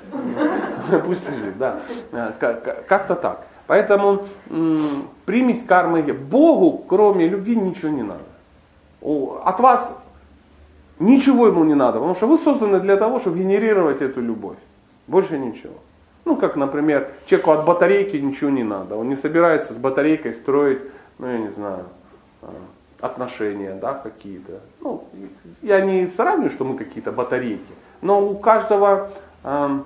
[1.04, 1.80] Пусть лежит, да.
[2.10, 2.32] Э,
[2.88, 3.46] как-то так.
[3.68, 4.24] Поэтому
[5.24, 6.02] примесь кармы.
[6.02, 8.24] Богу, кроме любви, ничего не надо.
[9.44, 9.88] От вас
[10.98, 14.58] ничего ему не надо, потому что вы созданы для того, чтобы генерировать эту любовь.
[15.06, 15.74] Больше ничего.
[16.24, 18.96] Ну, как, например, человеку от батарейки ничего не надо.
[18.96, 20.80] Он не собирается с батарейкой строить,
[21.18, 21.84] ну, я не знаю,
[22.42, 22.46] э,
[23.00, 24.60] отношения, да, какие-то.
[24.80, 25.04] Ну,
[25.62, 29.10] я не сравниваю, что мы какие-то батарейки, но у каждого,
[29.44, 29.78] э,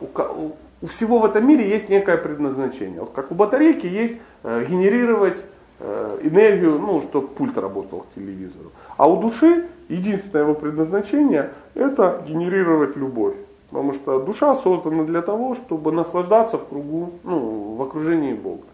[0.00, 3.00] у, у всего в этом мире есть некое предназначение.
[3.00, 5.38] Вот как у батарейки есть э, генерировать
[5.80, 8.70] э, энергию, ну, чтобы пульт работал к телевизору.
[8.96, 13.34] А у души единственное его предназначение это генерировать любовь.
[13.70, 18.66] Потому что душа создана для того, чтобы наслаждаться в кругу, ну, в окружении Бога.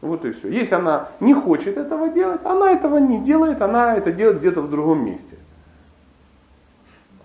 [0.00, 0.48] Вот и все.
[0.48, 4.70] Если она не хочет этого делать, она этого не делает, она это делает где-то в
[4.70, 5.36] другом месте.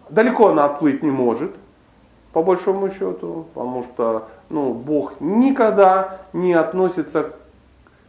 [0.10, 1.56] Далеко она отплыть не может,
[2.34, 7.34] по большому счету, потому что ну, Бог никогда не относится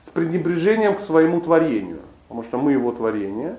[0.06, 3.56] с пренебрежением к своему творению, потому что мы его творение.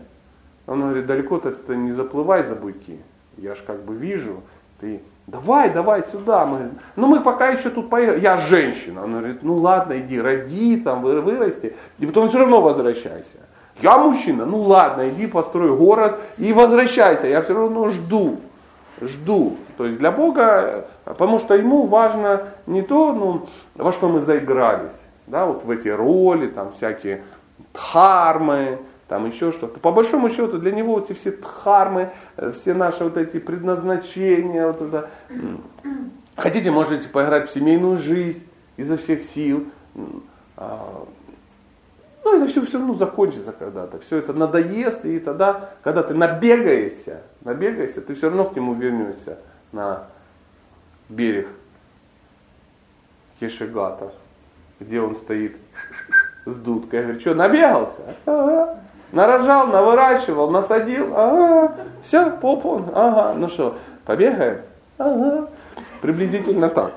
[0.66, 3.00] Он говорит, далеко-то ты не заплывай за буйки,
[3.38, 4.42] я ж как бы вижу,
[4.80, 6.46] ты Давай, давай сюда.
[6.46, 8.20] Мы, ну мы пока еще тут поехали.
[8.20, 9.04] Я женщина.
[9.04, 11.76] Она говорит, ну ладно, иди, роди, там, вырасти.
[12.00, 13.46] И потом все равно возвращайся.
[13.82, 17.28] Я мужчина, ну ладно, иди построй город и возвращайся.
[17.28, 18.40] Я все равно жду.
[19.02, 19.58] Жду.
[19.78, 24.96] То есть для Бога, потому что ему важно не то, ну, во что мы заигрались,
[25.28, 27.24] да, вот в эти роли, там всякие
[27.74, 29.80] дхармы, там еще что-то.
[29.80, 34.82] По большому счету для него эти все дхармы, э, все наши вот эти предназначения, вот
[34.82, 35.10] это.
[36.36, 38.46] Хотите, можете поиграть в семейную жизнь
[38.78, 39.68] изо всех сил.
[40.58, 41.06] А,
[42.24, 44.00] ну, это все все равно закончится когда-то.
[44.00, 49.38] Все это надоест, и тогда, когда ты набегаешься, набегаешься, ты все равно к нему вернешься
[49.72, 50.08] на
[51.08, 51.48] берег
[53.40, 54.12] Кешегата,
[54.80, 55.58] где он стоит
[56.46, 57.00] с дудкой.
[57.00, 58.80] Я говорю, что, набегался?
[59.12, 64.62] Нарожал, наворачивал, насадил, ага, все, попон, ага, ну что, побегаем?
[64.98, 65.50] Ага,
[66.02, 66.92] приблизительно так.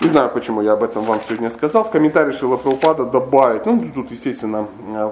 [0.00, 1.84] Не знаю, почему я об этом вам сегодня сказал.
[1.84, 4.66] В комментарии Шила Прабхупада добавить, ну тут, естественно,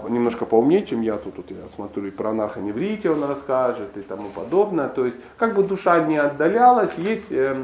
[0.09, 1.19] немножко поумнее, чем я.
[1.19, 4.89] Тут, тут я смотрю и про анархоневрите он расскажет и тому подобное.
[4.89, 7.55] То есть, как бы душа не отдалялась, есть э,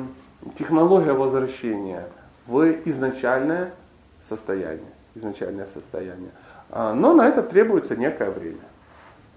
[0.59, 2.09] технология возвращения
[2.47, 3.73] в изначальное
[4.29, 4.93] состояние.
[5.15, 6.31] Изначальное состояние.
[6.77, 8.65] А, но на это требуется некое время.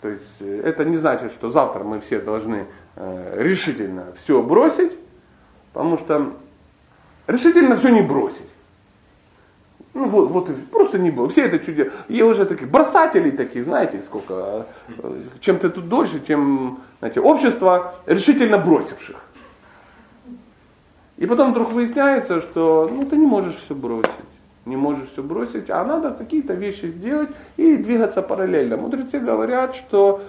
[0.01, 4.93] То есть э, это не значит, что завтра мы все должны э, решительно все бросить,
[5.71, 6.33] потому что
[7.27, 8.49] решительно все не бросить.
[9.93, 11.29] Ну вот, вот просто не было.
[11.29, 11.91] Все это чудесно.
[12.07, 14.33] И уже таких бросателей таких, знаете, сколько.
[14.33, 14.65] А,
[15.39, 19.17] чем ты тут дольше, тем, знаете, общество решительно бросивших.
[21.17, 24.16] И потом вдруг выясняется, что ну, ты не можешь все бросить
[24.67, 28.77] не можешь все бросить, а надо какие-то вещи сделать и двигаться параллельно.
[28.77, 30.21] Мудрецы говорят, что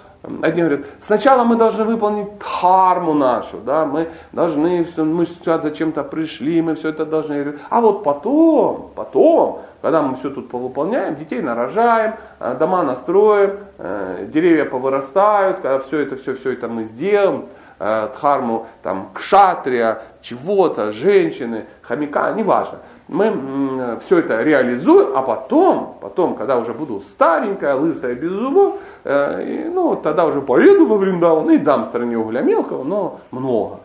[0.43, 6.63] одни говорят, сначала мы должны выполнить дхарму нашу, да, мы должны, мы сюда зачем-то пришли,
[6.63, 12.15] мы все это должны, а вот потом, потом, когда мы все тут повыполняем, детей нарожаем,
[12.41, 17.47] э, дома настроим, э, деревья повырастают, когда все это, все, все это мы сделаем,
[17.79, 22.79] э, дхарму там, кшатрия, чего-то, женщины, хомяка, неважно.
[23.09, 29.71] Мы все это реализуем, а потом, потом, когда уже буду старенькая, лысая, без зубов, э,
[29.73, 33.81] ну, тогда уже поеду во Вриндаван и дам стране угля мелкого, но много,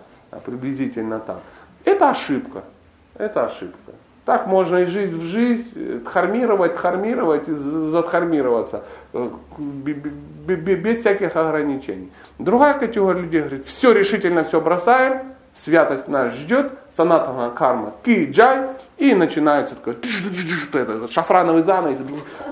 [0.45, 1.39] приблизительно так.
[1.85, 2.63] Это ошибка,
[3.15, 3.93] это ошибка.
[4.25, 8.83] Так можно и жить в жизнь, дхармировать, дхармировать, задхармироваться,
[9.13, 12.11] э, без всяких ограничений.
[12.39, 18.67] Другая категория людей говорит, все решительно все бросаем, святость нас ждет, санатана карма ки джай,
[19.03, 19.97] и начинается такое
[20.71, 21.97] это, шафрановый занавес,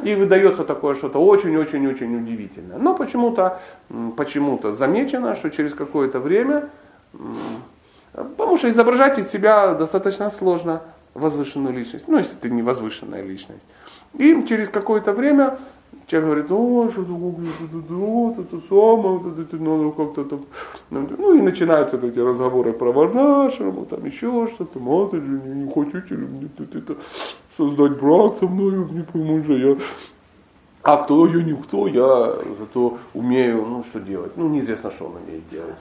[0.04, 2.78] и выдается такое что-то очень-очень-очень удивительное.
[2.78, 3.62] Но почему-то
[4.18, 6.70] почему замечено, что через какое-то время,
[8.14, 10.82] потому что изображать из себя достаточно сложно,
[11.14, 13.66] возвышенную личность, ну если ты не возвышенная личность.
[14.14, 15.58] И через какое-то время
[16.12, 20.46] человек говорит, о, что это, это самое, это надо как-то там.
[20.90, 26.28] Ну и начинаются эти разговоры про Варнашраму, там еще что-то, матушка, не, не хотите ли
[26.28, 26.98] мне тут это
[27.56, 29.78] создать брак со мной, не пойму же я.
[30.84, 35.44] А кто я, никто, я зато умею, ну что делать, ну неизвестно, что он умеет
[35.50, 35.76] делать.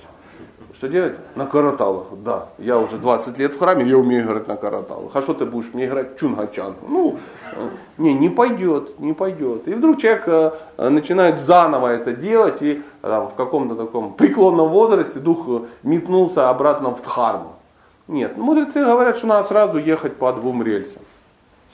[0.81, 1.17] Что делать?
[1.35, 2.07] На караталах.
[2.25, 5.15] Да, я уже 20 лет в храме, я умею играть на караталах.
[5.15, 6.75] А что ты будешь мне играть чунгачан?
[6.89, 7.19] Ну,
[7.53, 9.69] э, не, не пойдет, не пойдет.
[9.69, 15.19] И вдруг человек э, начинает заново это делать, и там, в каком-то таком преклонном возрасте
[15.19, 15.47] дух
[15.83, 17.57] метнулся обратно в дхарму.
[18.09, 21.03] Нет, ну, мудрецы говорят, что надо сразу ехать по двум рельсам.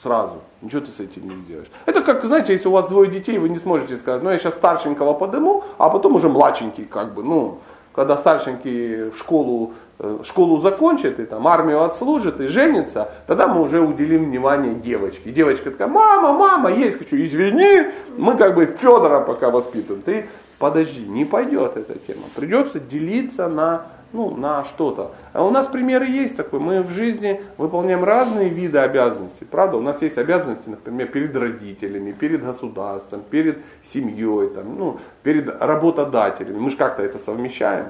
[0.03, 0.41] Сразу.
[0.61, 1.71] Ничего ты с этим не сделаешь.
[1.85, 4.55] Это как, знаете, если у вас двое детей, вы не сможете сказать, ну я сейчас
[4.55, 7.59] старшенького подыму, а потом уже младшенький, как бы, ну,
[7.97, 13.59] когда старшенький в школу, э, школу закончит, и там армию отслужит, и женится, тогда мы
[13.59, 15.31] уже уделим внимание девочке.
[15.31, 20.03] девочка такая, мама, мама, есть хочу, извини, мы как бы Федора пока воспитываем.
[20.03, 20.27] Ты
[20.59, 22.25] подожди, не пойдет эта тема.
[22.35, 25.11] Придется делиться на ну, на что-то.
[25.33, 26.59] А у нас примеры есть такой.
[26.59, 29.45] Мы в жизни выполняем разные виды обязанностей.
[29.45, 35.49] Правда, у нас есть обязанности, например, перед родителями, перед государством, перед семьей, там, ну, перед
[35.61, 36.57] работодателями.
[36.57, 37.87] Мы же как-то это совмещаем.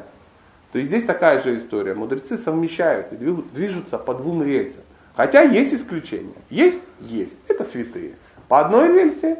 [0.71, 1.93] То есть здесь такая же история.
[1.93, 4.81] Мудрецы совмещают и движутся по двум рельсам.
[5.15, 6.35] Хотя есть исключения.
[6.49, 6.79] Есть?
[6.99, 7.35] Есть.
[7.47, 8.13] Это святые.
[8.47, 9.39] По одной рельсе,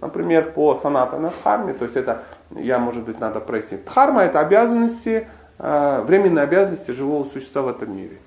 [0.00, 3.84] например, по санатана дхарме, то есть это, я, может быть, надо прояснить.
[3.84, 5.26] Дхарма это обязанности
[5.62, 8.18] временные обязанности живого существа в этом мире.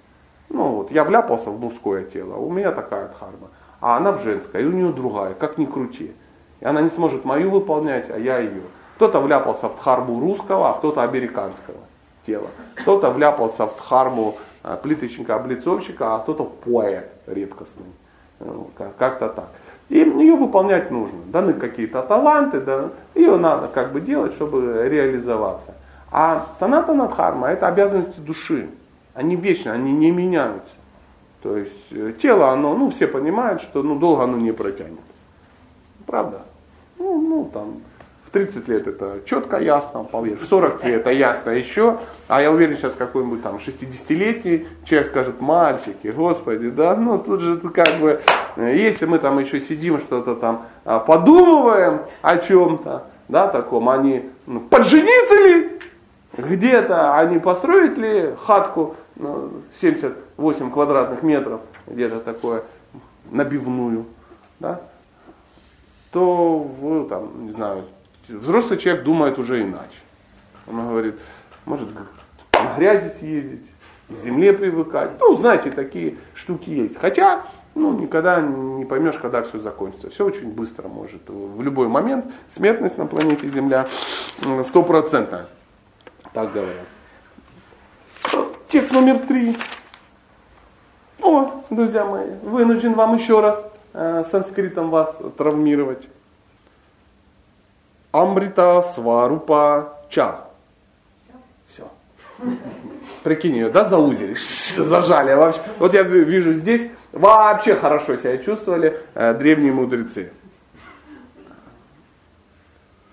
[0.49, 3.49] Ну вот, я вляпался в мужское тело, у меня такая дхарма,
[3.81, 6.13] а она в женское, и у нее другая, как ни крути.
[6.61, 8.61] И она не сможет мою выполнять, а я ее.
[8.95, 11.77] Кто-то вляпался в дхарму русского, а кто-то американского
[12.25, 12.47] тела.
[12.75, 17.85] Кто-то вляпался в дхарму а, плиточника-облицовщика, а кто-то поэт редкостный.
[18.39, 19.49] Ну, как-то так.
[19.89, 21.19] И ее выполнять нужно.
[21.27, 25.74] Даны какие-то таланты, да, ее надо как бы делать, чтобы реализоваться.
[26.11, 28.69] А санатана дхарма это обязанности души.
[29.13, 30.71] Они вечны, они не меняются.
[31.41, 34.99] То есть э, тело, оно, ну все понимают, что ну, долго оно не протянет.
[36.05, 36.41] Правда?
[36.97, 37.81] Ну, ну там,
[38.25, 42.51] в 30 лет это четко ясно, поверь, в 40 лет это ясно еще, а я
[42.51, 48.21] уверен, сейчас какой-нибудь там 60-летний человек скажет, мальчики, господи, да, ну тут же как бы,
[48.55, 54.29] э, если мы там еще сидим, что-то там а, подумываем о чем-то, да, таком, они
[54.47, 55.79] ну, поджениться ли,
[56.37, 62.63] где-то они построят ли хатку ну, 78 квадратных метров, где-то такое,
[63.31, 64.05] набивную,
[64.59, 64.81] да,
[66.11, 67.85] то в, там, не знаю,
[68.27, 69.99] взрослый человек думает уже иначе.
[70.67, 71.15] Он говорит,
[71.65, 72.07] может на
[72.77, 73.65] грязи съездить,
[74.09, 75.11] к земле привыкать.
[75.19, 76.97] Ну, знаете, такие штуки есть.
[76.97, 77.43] Хотя,
[77.73, 80.09] ну, никогда не поймешь, когда все закончится.
[80.09, 81.23] Все очень быстро может.
[81.27, 83.87] В любой момент смертность на планете Земля
[84.67, 85.47] стопроцентная.
[86.35, 86.85] Так говорят.
[88.67, 89.55] Текст номер три.
[91.21, 96.05] О, друзья мои, вынужден вам еще раз э, санскритом вас травмировать.
[98.11, 100.49] Амрита сварупа ча.
[101.67, 101.89] Все.
[103.23, 104.35] Прикинь ее, да, заузили,
[104.75, 105.33] зажали.
[105.35, 105.61] Вообще.
[105.79, 110.33] Вот я вижу здесь, вообще хорошо себя чувствовали э, древние мудрецы.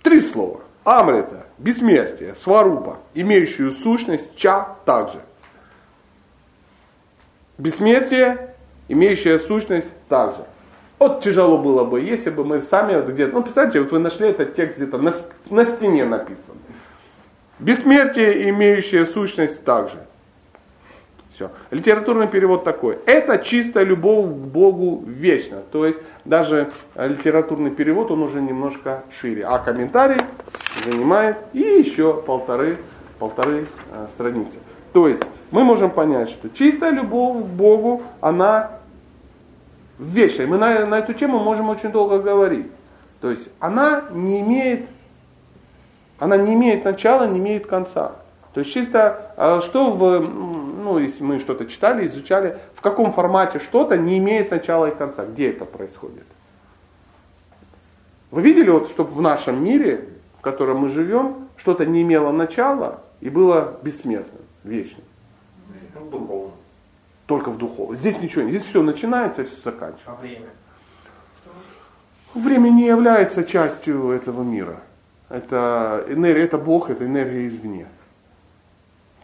[0.03, 0.63] Три слова.
[0.85, 5.21] Амрита, бессмертие, сварупа, имеющую сущность ча также.
[7.59, 8.55] Бессмертие,
[8.89, 10.45] имеющее сущность также.
[10.99, 14.29] Вот тяжело было бы, если бы мы сами вот где-то, ну представьте, вот вы нашли
[14.29, 15.15] этот текст где-то на,
[15.51, 16.57] на стене написан.
[17.59, 19.99] Бессмертие, имеющее сущность также.
[21.35, 21.51] Все.
[21.71, 22.99] Литературный перевод такой.
[23.07, 25.63] Это чистая любовь к Богу вечно.
[25.73, 29.45] То есть даже литературный перевод, он уже немножко шире.
[29.45, 30.21] А комментарий
[30.85, 32.79] занимает и еще полторы,
[33.19, 34.59] полторы э, страницы.
[34.93, 38.71] То есть мы можем понять, что чистая любовь к Богу, она
[39.99, 40.47] вечная.
[40.47, 42.67] Мы на, на эту тему можем очень долго говорить.
[43.21, 44.89] То есть она не имеет,
[46.19, 48.13] она не имеет начала, не имеет конца.
[48.55, 50.21] То есть чисто, э, что в,
[50.93, 55.25] ну, если мы что-то читали, изучали, в каком формате что-то не имеет начала и конца,
[55.25, 56.25] где это происходит.
[58.31, 63.03] Вы видели, вот, чтобы в нашем мире, в котором мы живем, что-то не имело начала
[63.21, 65.05] и было бессмертным, вечным?
[67.27, 67.97] Только в духовном.
[67.97, 68.55] Здесь ничего нет.
[68.55, 70.11] Здесь все начинается все заканчивается.
[70.11, 70.49] А время?
[72.35, 74.81] Время не является частью этого мира.
[75.29, 77.87] Это энергия, это Бог, это энергия извне.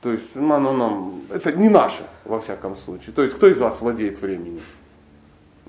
[0.00, 3.12] То есть ну, оно нам, это не наше, во всяком случае.
[3.12, 4.62] То есть кто из вас владеет временем?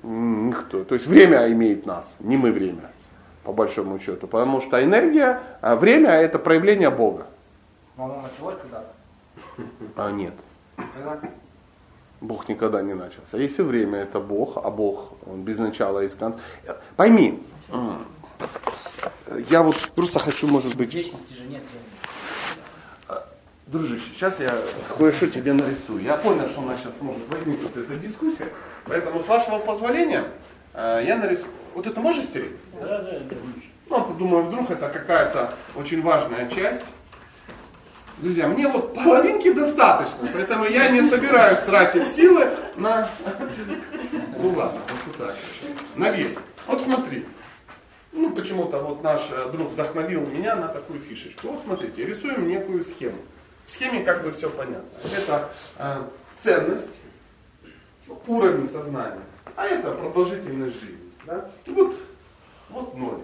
[0.02, 0.84] Никто.
[0.84, 2.90] То есть время имеет нас, не мы время,
[3.42, 4.26] по большому счету.
[4.26, 7.26] Потому что энергия, а время это проявление Бога.
[7.96, 8.92] Но оно началось когда-то.
[9.96, 10.34] А нет.
[10.76, 11.20] Когда?
[12.20, 13.36] Бог никогда не начался.
[13.36, 16.38] Если время это Бог, а Бог, он без начала и с конца.
[16.96, 17.42] Пойми,
[19.48, 21.89] я вот просто хочу, может В быть, вечности же нет времени.
[23.70, 24.52] Дружище, сейчас я
[24.98, 26.02] кое-что тебе нарисую.
[26.02, 28.48] Я понял, что у нас сейчас может возникнуть эта дискуссия,
[28.84, 30.24] поэтому с вашего позволения
[30.74, 31.52] э, я нарисую.
[31.76, 32.50] Вот это можешь стереть?
[32.80, 33.36] Да, да, да.
[33.88, 36.82] Ну, думаю, вдруг это какая-то очень важная часть.
[38.18, 43.08] Друзья, мне вот половинки достаточно, поэтому я не собираюсь тратить силы на...
[44.36, 45.36] Ну ладно, вот так.
[45.94, 46.32] На вес.
[46.66, 47.24] Вот смотри.
[48.10, 51.50] Ну, почему-то вот наш э, друг вдохновил меня на такую фишечку.
[51.50, 53.18] Вот смотрите, рисуем некую схему.
[53.70, 54.88] В схеме как бы все понятно.
[55.16, 56.02] Это э,
[56.42, 56.90] ценность,
[58.26, 59.22] уровень сознания,
[59.54, 61.12] а это продолжительность жизни.
[61.24, 61.48] Да?
[61.66, 61.94] И вот,
[62.68, 63.20] вот ноль.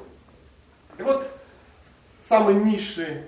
[0.98, 1.28] И вот
[2.28, 3.22] самый низший,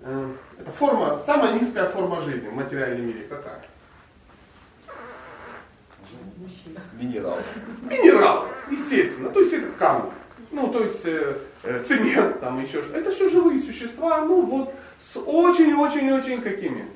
[0.00, 3.64] э, это форма, самая низкая форма жизни в материальном мире какая?
[6.92, 7.38] Минерал.
[7.84, 10.12] Минерал, естественно, то есть это камни.
[10.50, 14.74] Ну, то есть э, э, цемент, там еще что Это все живые существа, ну вот,
[15.16, 16.86] с очень-очень-очень какими?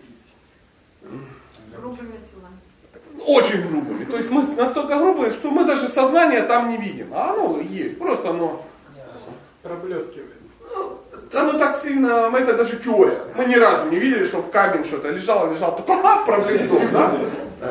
[1.77, 3.27] Грубыми телами.
[3.27, 4.05] Очень грубыми.
[4.05, 7.09] То есть мы настолько грубые, что мы даже сознание там не видим.
[7.15, 8.63] А оно есть, просто оно
[9.63, 10.41] Проблескивает.
[11.35, 13.21] Оно так сильно, это даже теория.
[13.35, 17.13] Мы ни разу не видели, что в камень что-то лежало, лежало, только ха, проблеснул, да?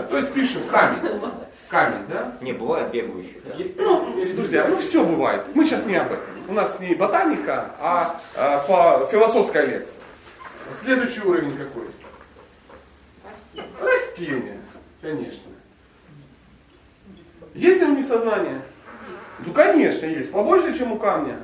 [0.09, 1.19] То есть пишем камень.
[1.67, 2.33] Камень, да?
[2.41, 3.41] Не, бывает бегающий.
[3.43, 3.83] Да?
[3.83, 5.41] Ну, друзья, ну все бывает.
[5.55, 6.25] Мы сейчас не об этом.
[6.47, 9.85] У нас не ботаника, а, а по философская
[10.69, 10.83] лекция.
[10.83, 11.87] Следующий уровень какой?
[13.81, 14.57] Растения,
[15.01, 15.51] конечно.
[17.53, 18.61] Есть ли у них сознание?
[19.45, 20.31] Ну, конечно, есть.
[20.31, 21.39] Побольше, чем у камня.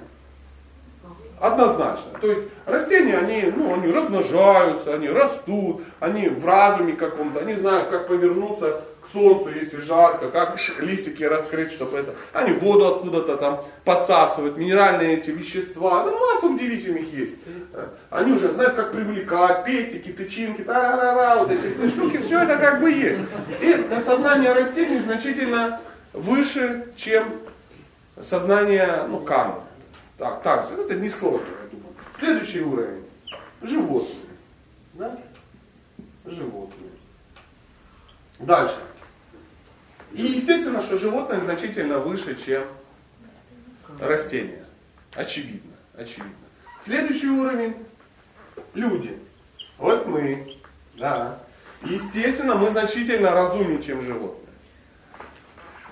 [1.39, 2.17] Однозначно.
[2.21, 7.89] То есть растения, они, ну, они размножаются, они растут, они в разуме каком-то, они знают,
[7.89, 8.83] как повернуться
[9.15, 12.15] к солнцу, если жарко, как листики раскрыть, чтобы это.
[12.33, 16.03] Они воду откуда-то там подсасывают, минеральные эти вещества.
[16.03, 17.45] Ну, масса удивительных есть.
[18.09, 22.81] Они уже знают, как привлекать, пестики, тычинки, та-ра-ра-ра, вот эти все штуки, все это как
[22.81, 23.21] бы есть.
[23.61, 25.79] И сознание растений значительно
[26.13, 27.33] выше, чем
[28.21, 29.61] сознание, ну, камня.
[30.17, 31.95] Так, так же, это несложно, я думаю.
[32.19, 33.03] Следующий уровень.
[33.61, 34.15] Животные.
[34.93, 35.17] Да?
[36.25, 36.91] Животные.
[38.39, 38.75] Дальше.
[40.13, 42.63] И естественно, что животное значительно выше, чем
[43.99, 44.65] растения.
[45.13, 45.73] Очевидно.
[45.95, 46.31] Очевидно.
[46.83, 47.75] Следующий уровень.
[48.73, 49.17] Люди.
[49.77, 50.57] Вот мы.
[50.95, 51.39] Да.
[51.83, 54.41] Естественно, мы значительно разумнее, чем животные.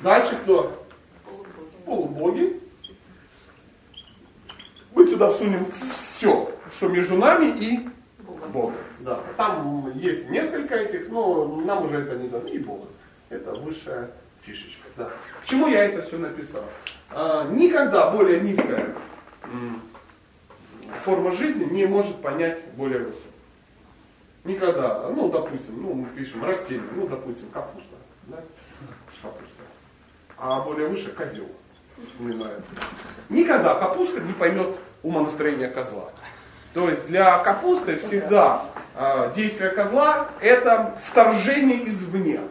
[0.01, 0.85] Дальше кто?
[1.85, 2.59] Полубоги.
[4.93, 7.89] Мы туда всунем все, что между нами и
[8.53, 8.75] Богом.
[8.99, 9.21] Да.
[9.35, 12.47] Там есть несколько этих, но нам уже это не дано.
[12.47, 12.87] И Бога.
[13.33, 14.87] Это высшая фишечка.
[14.95, 15.09] Да.
[15.43, 16.63] К чему я это все написал?
[17.09, 18.93] А, никогда более низкая
[21.01, 23.33] форма жизни не может понять более высокую.
[24.43, 25.09] Никогда.
[25.09, 27.95] Ну, допустим, ну, мы пишем растение, ну, допустим, капуста.
[28.27, 28.37] Да?
[29.21, 29.63] Капуста.
[30.37, 31.47] А более выше козел.
[32.17, 32.61] Понимаете?
[33.29, 36.11] Никогда капуста не поймет умонастроения козла.
[36.73, 38.65] То есть для капусты всегда
[38.95, 42.41] э, действие козла это вторжение извне.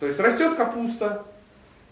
[0.00, 1.24] То есть растет капуста,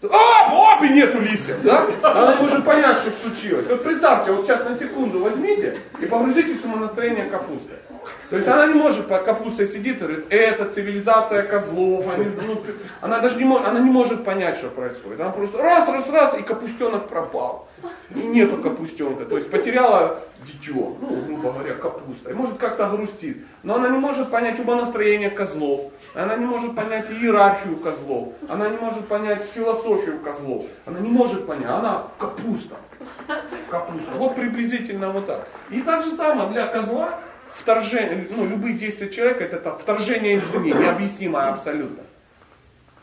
[0.01, 1.87] оп, оп, и нету листьев, да?
[2.01, 3.65] Она не может понять, что случилось.
[3.69, 7.73] Вот представьте, вот сейчас на секунду возьмите и погрузитесь в умонастроение капусты.
[8.29, 12.61] То есть она не может, под капустой сидит и говорит, это цивилизация козлов, они, ну,
[12.99, 15.21] она даже не она не может понять, что происходит.
[15.21, 17.69] Она просто раз, раз, раз, и капустенок пропал.
[18.13, 19.25] И нету капустенка.
[19.25, 22.31] То есть потеряла дитё, ну, грубо говоря, капуста.
[22.31, 23.45] И может как-то грустит.
[23.61, 25.92] Но она не может понять умонастроение козлов.
[26.13, 28.33] Она не может понять иерархию козлов.
[28.47, 30.65] Она не может понять философию козлов.
[30.85, 31.69] Она не может понять.
[31.69, 32.75] Она капуста.
[33.69, 34.11] Капуста.
[34.15, 35.47] Вот приблизительно вот так.
[35.69, 37.19] И так же самое для козла
[37.53, 42.03] вторжение, ну, любые действия человека это, это вторжение извне, необъяснимое абсолютно.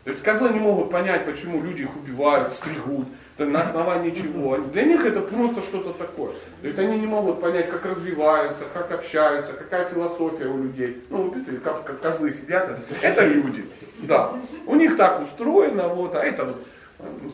[0.05, 3.07] То есть козлы не могут понять, почему люди их убивают, стригут,
[3.47, 4.57] на основании чего.
[4.59, 6.33] Для них это просто что-то такое.
[6.61, 11.03] То есть они не могут понять, как развиваются, как общаются, какая философия у людей.
[11.11, 13.65] Ну, вы видите, как, как козлы сидят, это люди.
[13.99, 14.33] Да.
[14.67, 16.57] У них так устроено, вот, а это вот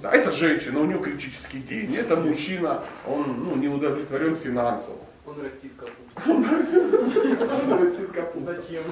[0.03, 4.99] это женщина, у нее критический день, это мужчина, он ну, не удовлетворен финансово.
[5.27, 6.31] Он растит капусту.
[6.31, 8.47] Он растит капусту.
[8.47, 8.83] Зачем?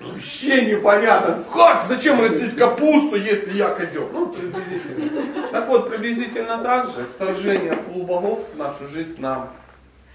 [0.00, 1.44] Вообще непонятно.
[1.52, 1.84] Как?
[1.84, 4.08] Зачем растить капусту, если я козел?
[4.12, 5.48] Ну, приблизительно.
[5.50, 9.50] Так вот, приблизительно так же вторжение полубогов в нашу жизнь нам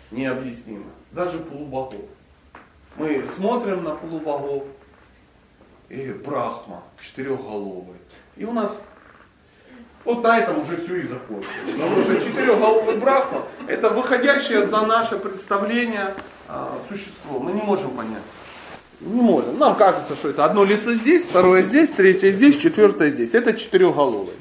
[0.09, 0.85] необъяснимо.
[1.11, 2.01] Даже полубогов.
[2.95, 4.63] Мы смотрим на полубогов,
[5.89, 7.97] и Брахма, четырехголовый.
[8.37, 8.71] И у нас
[10.03, 11.69] вот на этом уже все и закончилось.
[11.71, 16.13] Потому что четырехголовый Брахма– это выходящее за наше представление
[16.47, 17.39] а, существо.
[17.39, 18.23] Мы не можем понять.
[18.99, 19.57] Не можем.
[19.57, 23.33] Нам кажется, что это одно лицо здесь, второе здесь, третье здесь, четвертое здесь.
[23.33, 24.35] Это четырехголовый.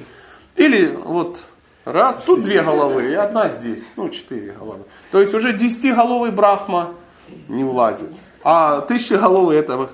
[0.57, 1.47] Или вот
[1.85, 3.85] раз, тут две головы и одна здесь.
[3.97, 4.85] Ну, четыре головы.
[5.11, 6.95] То есть уже десятиголовый Брахма
[7.49, 8.11] не влазит.
[8.43, 9.89] А тысячеголовый это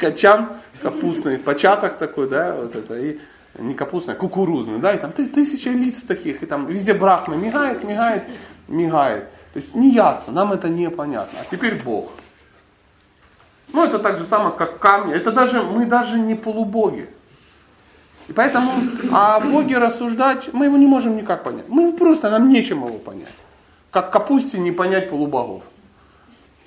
[0.00, 0.48] качан
[0.82, 2.98] капустный, початок такой, да, вот это.
[2.98, 3.18] И
[3.58, 7.84] не капустный, а кукурузный, да, и там тысяча лиц таких, и там везде брахма мигает,
[7.84, 8.24] мигает,
[8.68, 9.28] мигает.
[9.52, 11.38] То есть неясно, нам это непонятно.
[11.40, 12.10] А теперь Бог.
[13.72, 15.14] Ну, это так же самое, как камни.
[15.14, 17.08] Это даже, мы даже не полубоги.
[18.28, 18.72] И поэтому
[19.12, 21.66] о Боге рассуждать мы его не можем никак понять.
[21.68, 23.32] Мы просто, нам нечем его понять.
[23.90, 25.64] Как капусте не понять полубогов.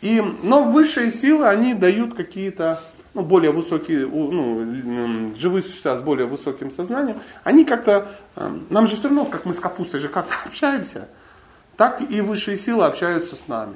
[0.01, 2.81] И, но высшие силы, они дают какие-то
[3.13, 8.95] ну, более высокие, ну, живые существа с более высоким сознанием, они как-то, эм, нам же
[8.97, 11.07] все равно, как мы с капустой же как-то общаемся,
[11.75, 13.75] так и высшие силы общаются с нами.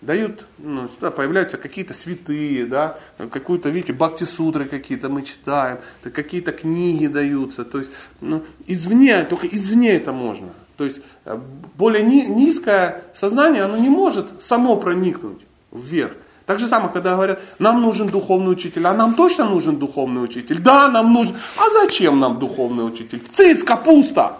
[0.00, 2.98] Дают, ну, сюда появляются какие-то святые, да,
[3.32, 7.90] какую-то, видите, бхакти-сутры какие-то мы читаем, какие-то книги даются, то есть,
[8.20, 10.52] ну, извне, только извне это можно.
[10.76, 11.36] То есть, э,
[11.74, 15.40] более ни, низкое сознание, оно не может само проникнуть
[15.72, 16.12] вверх.
[16.48, 20.58] Так же самое, когда говорят, нам нужен духовный учитель, а нам точно нужен духовный учитель?
[20.60, 21.36] Да, нам нужен.
[21.58, 23.22] А зачем нам духовный учитель?
[23.36, 24.38] Цыц, капуста!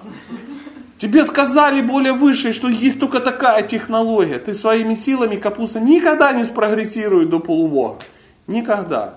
[0.97, 4.39] Тебе сказали более высшие, что есть только такая технология.
[4.39, 7.99] Ты своими силами капуста никогда не спрогрессирует до полубога.
[8.47, 9.17] Никогда.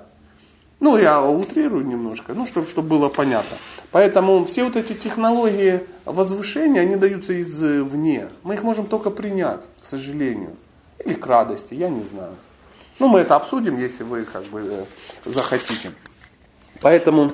[0.82, 3.56] Ну, я утрирую немножко, ну, чтобы, чтобы было понятно.
[3.92, 8.28] Поэтому все вот эти технологии возвышения, они даются извне.
[8.44, 10.58] Мы их можем только принять, к сожалению.
[11.06, 12.36] Или к радости, я не знаю.
[13.02, 14.84] Ну, мы это обсудим, если вы как бы э,
[15.26, 15.89] захотите.
[16.84, 17.32] Поэтому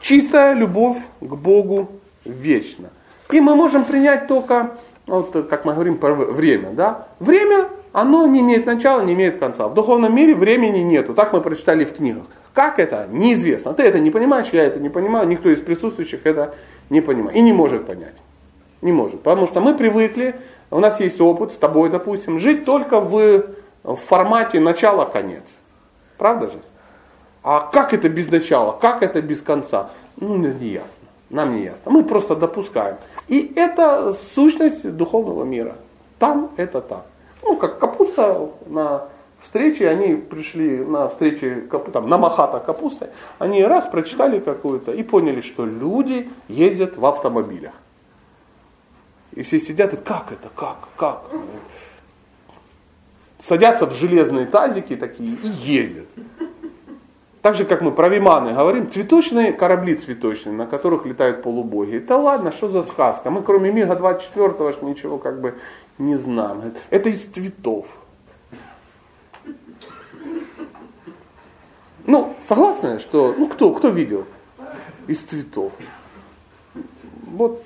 [0.00, 1.90] чистая любовь к Богу
[2.24, 2.90] вечна.
[3.32, 4.76] И мы можем принять только,
[5.08, 6.70] вот, как мы говорим про время.
[6.70, 7.08] Да?
[7.18, 9.66] Время, оно не имеет начала, не имеет конца.
[9.66, 11.14] В духовном мире времени нету.
[11.14, 12.26] Так мы прочитали в книгах.
[12.54, 13.08] Как это?
[13.10, 13.74] Неизвестно.
[13.74, 16.54] Ты это не понимаешь, я это не понимаю, никто из присутствующих это
[16.90, 17.36] не понимает.
[17.36, 18.14] И не может понять.
[18.82, 19.20] Не может.
[19.22, 20.36] Потому что мы привыкли,
[20.70, 23.46] у нас есть опыт с тобой, допустим, жить только в
[23.82, 25.44] в формате начало-конец.
[26.18, 26.60] Правда же?
[27.42, 28.72] А как это без начала?
[28.72, 29.90] Как это без конца?
[30.16, 31.08] Ну, не ясно.
[31.30, 31.90] Нам не ясно.
[31.90, 32.96] Мы просто допускаем.
[33.26, 35.76] И это сущность духовного мира.
[36.18, 37.06] Там это так.
[37.42, 39.08] Ну, как капуста на
[39.40, 45.40] встрече, они пришли на встрече, там, на Махата капусты, они раз прочитали какую-то и поняли,
[45.40, 47.72] что люди ездят в автомобилях.
[49.32, 51.22] И все сидят и как это, как, как?
[53.46, 56.06] Садятся в железные тазики такие и ездят.
[57.42, 61.98] Так же, как мы про Виманы говорим, цветочные корабли цветочные, на которых летают полубоги.
[61.98, 63.30] Да ладно, что за сказка?
[63.30, 65.58] Мы кроме Мига-24 ничего как бы
[65.98, 66.72] не знаем.
[66.90, 67.98] Это из цветов.
[72.06, 74.24] Ну, согласны, что, ну кто, кто видел?
[75.08, 75.72] Из цветов.
[77.26, 77.64] Вот,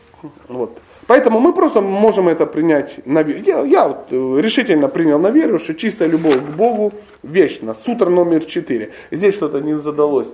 [0.49, 0.81] вот.
[1.07, 3.41] Поэтому мы просто можем это принять на веру.
[3.45, 6.93] Я, я вот э, решительно принял на веру, что чистая любовь к Богу
[7.23, 7.77] вечна.
[7.85, 8.93] Сутра номер 4.
[9.13, 10.27] Здесь что-то не задалось.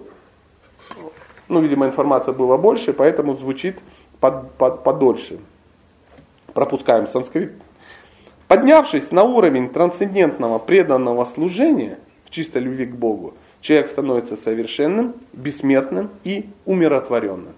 [1.49, 3.79] Ну, видимо, информация была больше, поэтому звучит
[4.21, 5.39] под, под, подольше.
[6.55, 7.53] Пропускаем санскрит.
[8.49, 16.09] Поднявшись на уровень трансцендентного преданного служения в чистой любви к Богу, человек становится совершенным, бессмертным
[16.25, 17.55] и умиротворенным.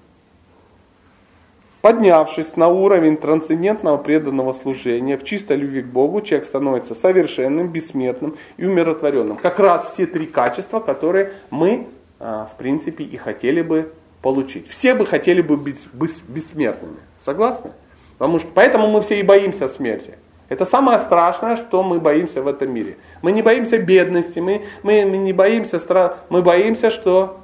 [1.85, 8.39] Поднявшись на уровень трансцендентного преданного служения в чистой любви к Богу, человек становится совершенным, бессмертным
[8.57, 9.37] и умиротворенным.
[9.37, 14.66] Как раз все три качества, которые мы, а, в принципе, и хотели бы получить.
[14.66, 15.87] Все бы хотели бы быть
[16.26, 16.97] бессмертными.
[17.22, 17.72] Согласны?
[18.16, 20.14] Потому что, поэтому мы все и боимся смерти.
[20.49, 22.97] Это самое страшное, что мы боимся в этом мире.
[23.20, 27.41] Мы не боимся бедности, мы, мы, мы не боимся страха, мы боимся, что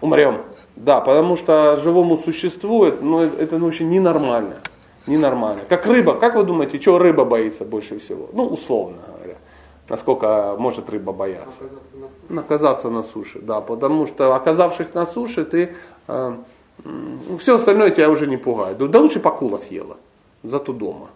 [0.00, 0.42] умрем.
[0.76, 4.56] Да, потому что живому существу это, ну, это ну, вообще ненормально.
[5.06, 5.62] Ненормально.
[5.68, 6.14] Как рыба.
[6.14, 8.28] Как вы думаете, чего рыба боится больше всего?
[8.32, 9.36] Ну, условно говоря.
[9.88, 11.50] Насколько может рыба бояться?
[12.28, 13.40] Наказаться на суше.
[13.40, 15.74] Да, потому что оказавшись на суше, ты
[16.08, 16.36] э,
[17.38, 18.78] все остальное тебя уже не пугает.
[18.78, 19.96] Да лучше покула съела.
[20.42, 21.10] Зато дома.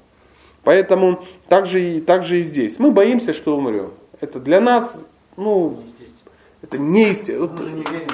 [0.64, 2.78] Поэтому так же, и, так же и здесь.
[2.78, 3.92] Мы боимся, что умрем.
[4.20, 4.92] Это для нас,
[5.36, 5.78] ну,
[6.60, 7.48] это не естественно.
[7.56, 8.08] Мы же не верим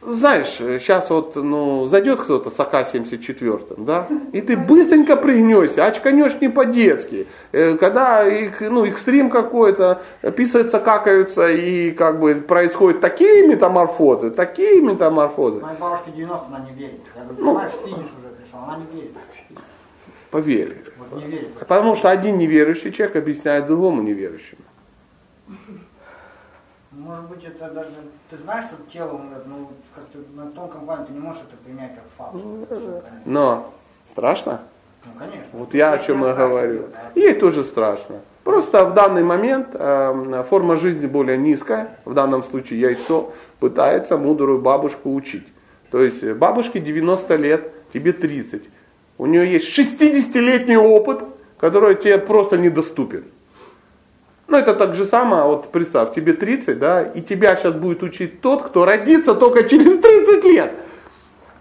[0.00, 6.48] знаешь, сейчас вот, ну, зайдет кто-то с АК-74, да, и ты быстренько пригнешься, очканешь не
[6.48, 7.26] по-детски.
[7.50, 8.24] Э, когда
[8.60, 10.00] ну, экстрим какой-то,
[10.36, 15.60] писаются, какаются, и как бы происходят такие метаморфозы, такие метаморфозы.
[15.60, 17.00] Моей бабушке 90, она не верит.
[17.16, 19.16] Я говорю, ну, понимаешь, финиш уже пришел, она не верит.
[20.30, 20.76] Поверь.
[20.98, 21.54] Вот не верит.
[21.54, 24.62] Потому что один неверующий человек объясняет другому неверующему.
[27.08, 27.88] Может быть, это даже,
[28.28, 31.94] ты знаешь, что тело умрет, но как-то на тонком плане ты не можешь это принять
[31.94, 32.34] как факт.
[32.34, 32.66] Ну,
[33.24, 33.72] но
[34.04, 34.60] страшно?
[35.06, 35.48] Ну, конечно.
[35.54, 36.88] Вот я о чем я говорю.
[37.14, 38.20] Ей тоже страшно.
[38.44, 44.60] Просто в данный момент э, форма жизни более низкая, в данном случае яйцо, пытается мудрую
[44.60, 45.46] бабушку учить.
[45.90, 48.68] То есть э, бабушке 90 лет, тебе 30.
[49.16, 51.24] У нее есть 60-летний опыт,
[51.56, 53.24] который тебе просто недоступен.
[54.48, 58.40] Ну, это так же самое, вот представь, тебе 30, да, и тебя сейчас будет учить
[58.40, 60.72] тот, кто родится только через 30 лет.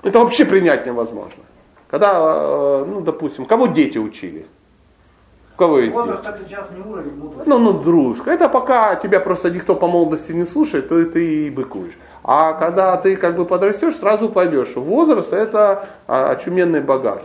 [0.03, 1.43] Это вообще принять невозможно.
[1.89, 4.47] Когда, э, ну, допустим, кого дети учили?
[5.57, 7.49] кого есть Возраст это сейчас не уровень мудрости.
[7.49, 8.31] Ну, ну, дружка.
[8.31, 11.97] Это пока тебя просто никто по молодости не слушает, то ты и быкуешь.
[12.23, 14.75] А когда ты как бы подрастешь, сразу пойдешь.
[14.75, 17.23] Возраст это а, очуменный багаж.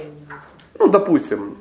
[0.79, 1.57] Ну, допустим,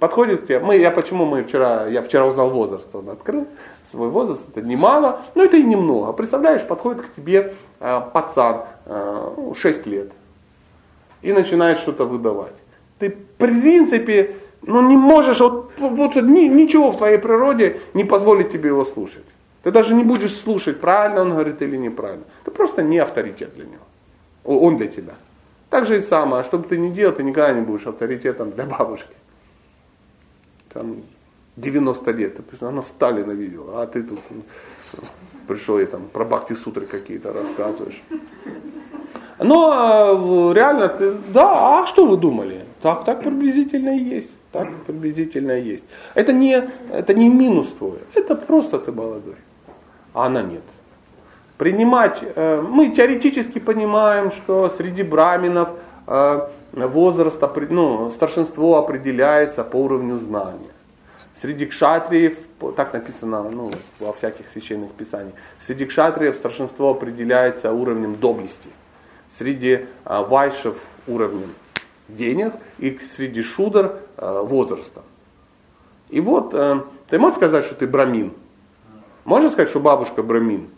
[0.00, 3.46] подходит к тебе, мы, я почему мы вчера, я вчера узнал возраст, он открыл
[3.90, 6.12] свой возраст, это немало, но это и немного.
[6.12, 10.12] Представляешь, подходит к тебе э, пацан э, 6 лет
[11.22, 12.54] и начинает что-то выдавать.
[12.98, 18.50] Ты, в принципе, ну, не можешь, вот, вот ни, ничего в твоей природе не позволит
[18.50, 19.24] тебе его слушать.
[19.62, 22.24] Ты даже не будешь слушать, правильно он говорит или неправильно.
[22.44, 23.84] Ты просто не авторитет для него.
[24.44, 25.14] Он для тебя.
[25.70, 28.64] Так же и самое, что бы ты ни делал, ты никогда не будешь авторитетом для
[28.78, 29.16] бабушки.
[30.74, 31.02] Там
[31.56, 34.42] 90 лет, она Сталина видела, а ты тут ну,
[35.46, 38.02] пришел и там про Бхакти Сутры какие-то рассказываешь.
[39.38, 42.64] Но а, реально, ты, да, а что вы думали?
[42.82, 44.30] Так, так приблизительно и есть.
[44.52, 45.84] Так приблизительно и есть.
[46.14, 49.36] Это не, это не минус твой, это просто ты молодой.
[50.12, 50.62] А она нет
[51.58, 55.70] принимать, э, мы теоретически понимаем, что среди браминов
[56.06, 60.70] э, возраст, ну, старшинство определяется по уровню знания.
[61.40, 62.36] Среди кшатриев,
[62.76, 63.70] так написано ну,
[64.00, 68.68] во всяких священных писаниях, среди кшатриев старшинство определяется уровнем доблести.
[69.36, 71.54] Среди э, вайшев уровнем
[72.08, 75.02] денег и среди шудр возрастом.
[76.10, 76.54] И вот,
[77.08, 78.32] ты можешь сказать, что ты брамин?
[79.24, 80.68] Можешь сказать, что бабушка брамин?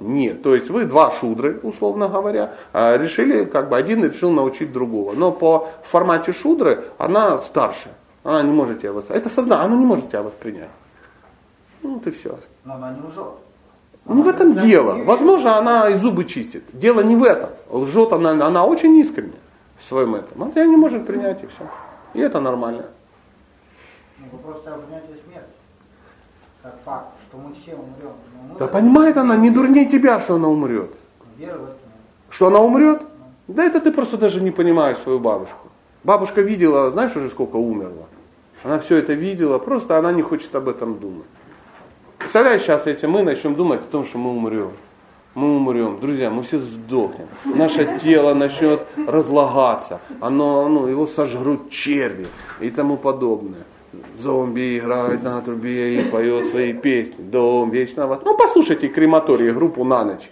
[0.00, 4.72] Нет, то есть вы два шудры, условно говоря, а, решили, как бы один решил научить
[4.72, 5.12] другого.
[5.12, 7.90] Но по формате шудры она старше.
[8.22, 9.26] Она не может тебя воспринять.
[9.26, 10.70] Это сознание, оно не может тебя воспринять.
[11.82, 12.38] Ну, ты все.
[12.64, 13.34] Но она не лжет.
[14.06, 15.02] Не в этом дело.
[15.04, 16.64] Возможно, она и зубы чистит.
[16.72, 17.50] Дело не в этом.
[17.70, 19.38] Лжет она, она очень искренне
[19.78, 20.42] в своем этом.
[20.42, 21.64] Она тебя не может принять и все.
[22.12, 22.84] И это нормально.
[24.18, 25.53] Ну, вы просто принятие смерти.
[26.64, 28.14] Как факт, что мы все умрем.
[28.58, 30.94] Да понимает она, не дурнее тебя, что она умрет.
[32.30, 33.02] Что она умрет?
[33.48, 35.68] Да это ты просто даже не понимаешь свою бабушку.
[36.04, 38.06] Бабушка видела, знаешь уже сколько умерла.
[38.62, 41.26] Она все это видела, просто она не хочет об этом думать.
[42.16, 44.72] Представляешь, сейчас, если мы начнем думать о том, что мы умрем,
[45.34, 47.26] мы умрем, друзья, мы все сдохнем.
[47.44, 52.26] Наше тело начнет разлагаться, оно, ну, его сожрут черви
[52.58, 53.64] и тому подобное.
[54.18, 57.16] Зомби играет на трубе и поет свои песни.
[57.18, 58.20] Дом вечного.
[58.24, 60.30] Ну, послушайте крематории, группу на ночь.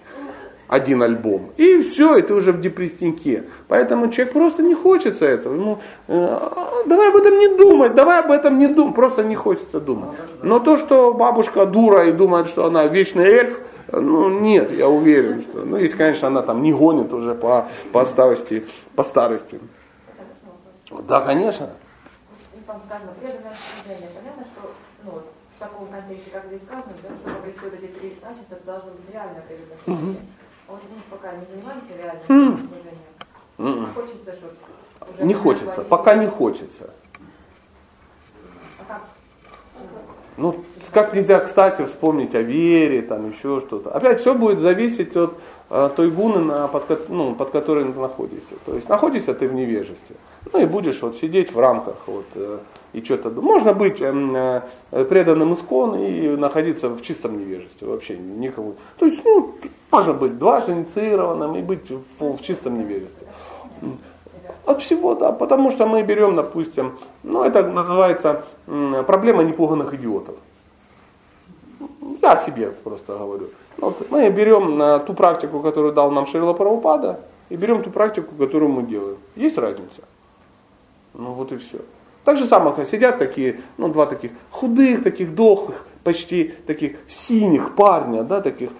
[0.68, 1.50] один альбом.
[1.58, 3.44] И все, и ты уже в депресснике.
[3.68, 5.54] Поэтому человек просто не хочется этого.
[5.54, 5.78] Ну,
[6.08, 6.38] э,
[6.86, 8.94] давай об этом не думать, давай об этом не думать.
[8.94, 10.10] Просто не хочется думать.
[10.42, 13.60] Но то, что бабушка дура и думает, что она вечный эльф,
[13.92, 15.64] ну нет, я уверен, что.
[15.64, 18.64] Ну, если, конечно, она там не гонит уже по, по старости,
[18.96, 19.60] по старости.
[21.06, 21.70] Да, конечно.
[22.72, 24.08] Там сказано преданное служение.
[24.16, 24.72] Понятно, что
[25.04, 28.92] ну, в таком контексте, как здесь сказано, да, что происходят эти три качества, это должно
[28.92, 30.22] быть реально преданное служение.
[30.66, 32.68] Вот мы пока не занимаемся реальным
[33.58, 33.90] служением.
[33.92, 34.54] А хочется, чтобы
[35.12, 36.90] уже Не хочется, пока не хочется.
[38.80, 39.02] А как?
[40.38, 43.94] Ну, как нельзя, кстати, вспомнить о вере, там еще что-то.
[43.94, 45.34] Опять все будет зависеть от
[45.68, 48.54] э, той гуны, на, под, ну, под которой ты находишься.
[48.64, 50.16] То есть находишься ты в невежестве.
[50.52, 52.58] Ну и будешь вот сидеть в рамках вот, э,
[52.92, 53.30] и что-то.
[53.30, 58.74] Можно быть эм, э, преданным искон и находиться в чистом невежестве вообще никому.
[58.98, 59.54] То есть, ну,
[59.90, 63.26] можно быть дважды инициированным и быть в, чистом невежестве.
[64.66, 68.44] От всего, да, потому что мы берем, допустим, ну это называется
[69.06, 70.36] проблема непуганных идиотов.
[72.20, 73.48] Я себе просто говорю.
[73.78, 77.90] Ну, Вот мы берем на ту практику, которую дал нам Шрила Прабхупада, и берем ту
[77.90, 79.18] практику, которую мы делаем.
[79.34, 80.02] Есть разница?
[81.14, 81.78] Ну вот и все.
[82.24, 88.22] Так же самое, сидят такие, ну два таких худых, таких дохлых, почти таких синих парня,
[88.22, 88.70] да, таких.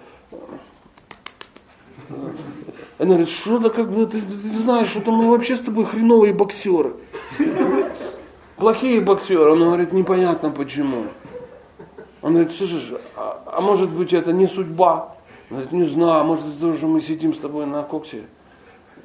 [2.97, 6.93] Она говорит, что-то как бы, ты, ты знаешь, что-то мы вообще с тобой хреновые боксеры.
[8.55, 9.51] Плохие боксеры.
[9.51, 11.05] Он говорит, непонятно почему.
[12.21, 12.81] Он говорит, слушай,
[13.17, 15.17] а, а может быть это не судьба?
[15.49, 18.23] Он говорит, не знаю, может это то, что мы сидим с тобой на коксе?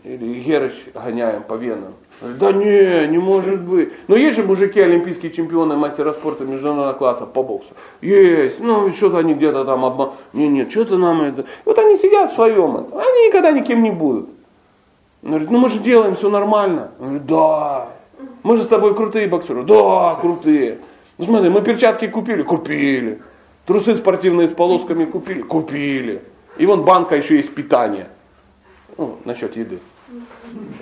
[0.04, 1.94] Или Герыч гоняем по венам.
[2.20, 3.92] Да не, не может быть.
[4.08, 7.70] Но есть же мужики, олимпийские чемпионы, мастера спорта международного класса по боксу.
[8.00, 8.58] Есть.
[8.60, 10.12] Ну, что-то они где-то там обман...
[10.32, 11.44] Не, нет, что-то нам это...
[11.64, 12.76] Вот они сидят в своем.
[12.76, 14.30] Они никогда никем не будут.
[15.22, 16.90] Он говорит, ну мы же делаем все нормально.
[16.98, 17.88] Он говорит, да.
[18.42, 19.62] Мы же с тобой крутые боксеры.
[19.62, 20.78] Да, крутые.
[21.18, 22.42] Ну смотри, мы перчатки купили?
[22.42, 23.20] Купили.
[23.66, 25.42] Трусы спортивные с полосками купили?
[25.42, 26.22] Купили.
[26.56, 28.08] И вон банка еще есть питания.
[28.98, 29.78] Ну, насчет еды.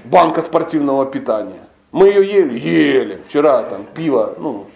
[0.04, 1.60] Банка спортивного питания.
[1.92, 2.58] Мы ее ели?
[2.58, 3.18] Ели.
[3.28, 4.66] Вчера там пиво, ну,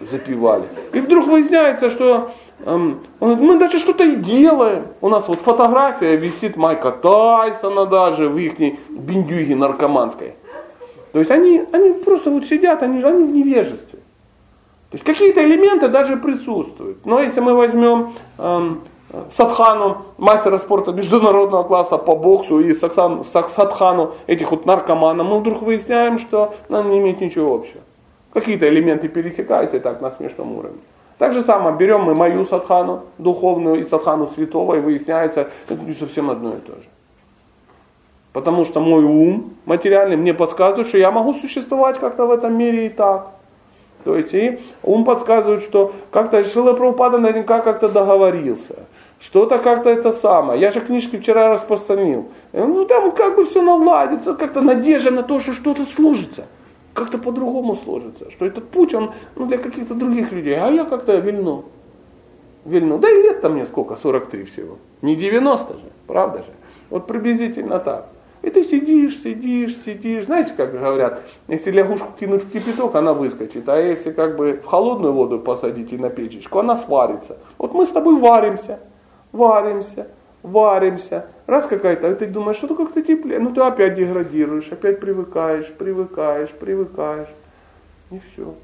[0.00, 0.64] запивали.
[0.92, 2.30] И вдруг выясняется, что
[2.64, 4.86] эм, говорит, мы даже что-то и делаем.
[5.02, 8.58] У нас вот фотография висит Майка Тайсона даже в их
[8.88, 10.34] биндюге наркоманской.
[11.12, 13.98] То есть они, они просто вот сидят, они, они в невежестве.
[14.90, 17.04] То есть какие-то элементы даже присутствуют.
[17.04, 18.80] Но если мы возьмем эм,
[19.30, 25.62] Садхану, мастера спорта международного класса по боксу и Саксан, Садхану этих вот наркоманов, мы вдруг
[25.62, 27.80] выясняем, что она не имеет ничего общего.
[28.34, 30.80] Какие-то элементы пересекаются и так на смешном уровне.
[31.16, 35.94] Так же самое, берем мы мою садхану духовную и садхану святого, и выясняется, это не
[35.94, 36.86] совсем одно и то же.
[38.34, 42.86] Потому что мой ум материальный мне подсказывает, что я могу существовать как-то в этом мире
[42.86, 43.28] и так.
[44.04, 48.86] То есть и ум подсказывает, что как-то Шила Прабхупада наверняка как-то договорился.
[49.20, 50.60] Что-то как-то это самое.
[50.60, 52.28] Я же книжки вчера распространил.
[52.52, 56.46] Ну там как бы все наладится, как-то надежда на то, что что-то сложится.
[56.94, 58.30] Как-то по-другому сложится.
[58.30, 60.54] Что этот путь, он ну, для каких-то других людей.
[60.54, 61.64] А я как-то вильну.
[62.64, 62.98] Вильну.
[62.98, 63.96] Да и лет-то мне сколько?
[63.96, 64.78] 43 всего.
[65.02, 66.50] Не 90 же, правда же?
[66.90, 68.08] Вот приблизительно так.
[68.42, 70.24] И ты сидишь, сидишь, сидишь.
[70.26, 73.68] Знаете, как говорят, если лягушку кинуть в кипяток, она выскочит.
[73.68, 77.38] А если как бы в холодную воду посадить и на печечку, она сварится.
[77.58, 78.78] Вот мы с тобой варимся,
[79.32, 80.08] варимся,
[80.42, 81.26] варимся.
[81.46, 83.38] Раз какая-то, а ты думаешь, что-то как-то теплее.
[83.38, 87.28] Ну ты опять деградируешь, опять привыкаешь, привыкаешь, привыкаешь.
[88.10, 88.54] И все.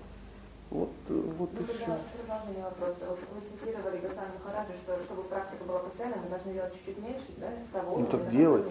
[0.70, 1.84] Вот, вот Ну, и все.
[1.84, 3.16] тогда продолжение вопроса.
[3.32, 7.46] Вы цитировали Гасана Махараджа, что чтобы практика была постоянной, мы должны делать чуть-чуть меньше, да,
[7.72, 8.66] того, Ну, так делать.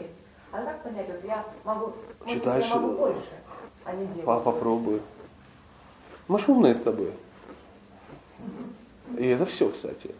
[0.51, 1.93] А как понять, вот я могу,
[2.27, 3.27] Читаешь, я могу э, больше,
[3.85, 4.25] а не делать.
[4.25, 5.01] Па- Попробуй.
[6.27, 7.11] Мы ж умные с тобой.
[9.17, 10.13] И это все, кстати.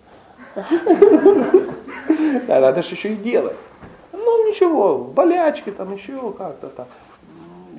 [2.48, 3.56] Да, надо же еще и делать.
[4.12, 6.88] Ну ничего, болячки там еще как-то так.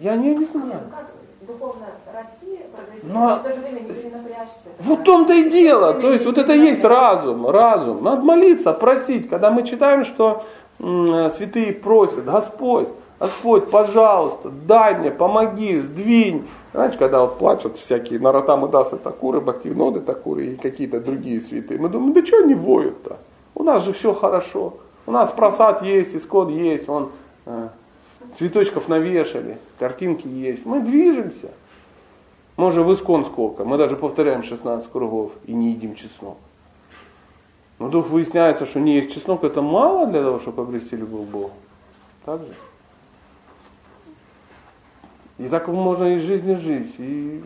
[0.01, 0.81] Я не, знаю.
[0.91, 4.69] ну духовно расти, прогрессировать, Но- но в то же время не перенапрячься.
[4.81, 5.95] Вот в том-то и дело.
[5.95, 8.03] То есть вот это есть разум, разум.
[8.03, 9.29] Надо молиться, просить.
[9.29, 10.45] Когда мы читаем, что
[10.79, 12.89] святые просят, Господь,
[13.21, 16.49] Господь, пожалуйста, дай мне, помоги, сдвинь.
[16.75, 21.89] Знаете, когда вот плачут всякие Наратамы Дасы Такуры, Бхактивиноды Такуры и какие-то другие святые, мы
[21.89, 23.19] думаем, да что они воют-то?
[23.55, 24.75] У нас же все хорошо.
[25.07, 27.13] У нас просад есть, искон есть, он
[27.47, 27.69] э,
[28.37, 30.67] цветочков навешали, картинки есть.
[30.67, 31.53] Мы движемся.
[32.57, 33.65] Мы уже в искон сколько.
[33.65, 36.39] Мы даже повторяем 16 кругов и не едим чеснок.
[37.79, 41.51] вдруг выясняется, что не есть чеснок, это мало для того, чтобы обрести любовь к Богу.
[42.25, 42.53] Так же?
[45.39, 46.95] И так можно из жизни жить.
[46.99, 47.43] И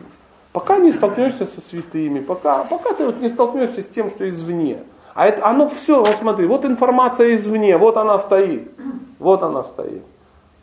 [0.51, 4.79] пока не столкнешься со святыми, пока, пока ты вот не столкнешься с тем, что извне.
[5.15, 8.71] А это, оно все, вот смотри, вот информация извне, вот она стоит.
[9.17, 10.03] Вот она стоит.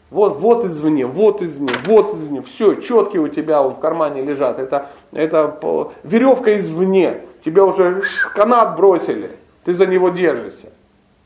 [0.09, 2.43] Вот, вот извне, вот извне, вот извне.
[2.43, 4.59] Все, четкие у тебя вот в кармане лежат.
[4.59, 5.59] Это, это
[6.05, 7.23] веревка извне.
[7.45, 8.03] Тебя уже
[8.35, 9.33] канат бросили.
[9.65, 10.69] Ты за него держишься.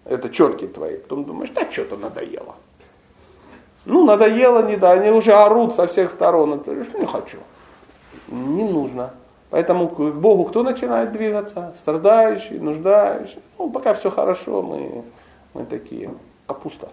[0.04, 0.96] Это четкие твои.
[0.96, 2.56] Потом думаешь, да что-то надоело.
[3.84, 6.58] Ну, надоело, не да, они уже орут со всех сторон.
[6.58, 7.38] Говоришь, не хочу.
[8.28, 9.12] Не нужно.
[9.50, 11.74] Поэтому к Богу кто начинает двигаться?
[11.80, 13.40] Страдающий, нуждающий.
[13.58, 15.02] Ну, пока все хорошо, мы,
[15.54, 16.10] мы такие,
[16.46, 16.88] капуста.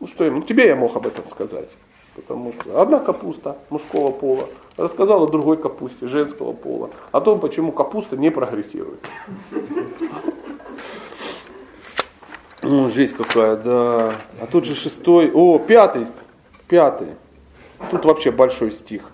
[0.00, 1.68] Ну что ему, тебе я мог об этом сказать.
[2.14, 8.16] Потому что одна капуста мужского пола рассказала другой капусте женского пола о том, почему капуста
[8.16, 9.00] не прогрессирует.
[12.68, 14.12] Ну, жесть какая, да.
[14.42, 16.06] А тут же шестой, о, пятый,
[16.68, 17.08] пятый.
[17.90, 19.10] Тут вообще большой стих.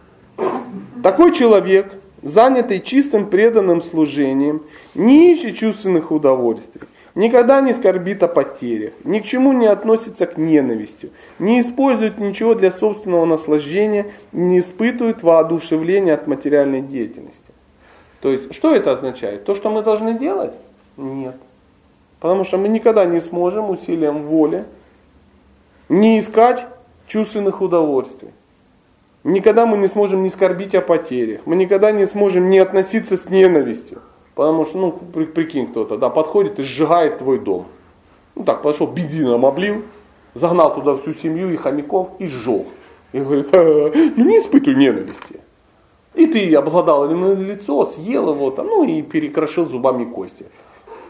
[1.05, 4.65] Такой человек, занятый чистым преданным служением,
[4.97, 10.37] не ищет чувственных удовольствий, никогда не скорбит о потерях, ни к чему не относится к
[10.37, 17.53] ненавистью, не использует ничего для собственного наслаждения, не испытывает воодушевления от материальной деятельности.
[18.21, 19.45] То есть, что это означает?
[19.45, 20.55] То, что мы должны делать?
[20.97, 21.37] Нет.
[22.25, 24.65] Потому что мы никогда не сможем усилием воли
[25.91, 26.65] не искать
[27.07, 28.31] чувственных удовольствий.
[29.25, 31.43] Никогда мы не сможем не скорбить о потерях.
[31.45, 34.01] Мы никогда не сможем не относиться с ненавистью.
[34.35, 37.67] Потому что, ну, прикинь кто-то, да, подходит и сжигает твой дом.
[38.37, 39.83] Ну так, пошел, бензином облил,
[40.33, 42.67] загнал туда всю семью и хомяков и сжег.
[43.13, 45.41] И говорит, ну не испытывай ненависти.
[46.15, 50.47] И ты обладал лицо, съел его, там, ну и перекрошил зубами кости.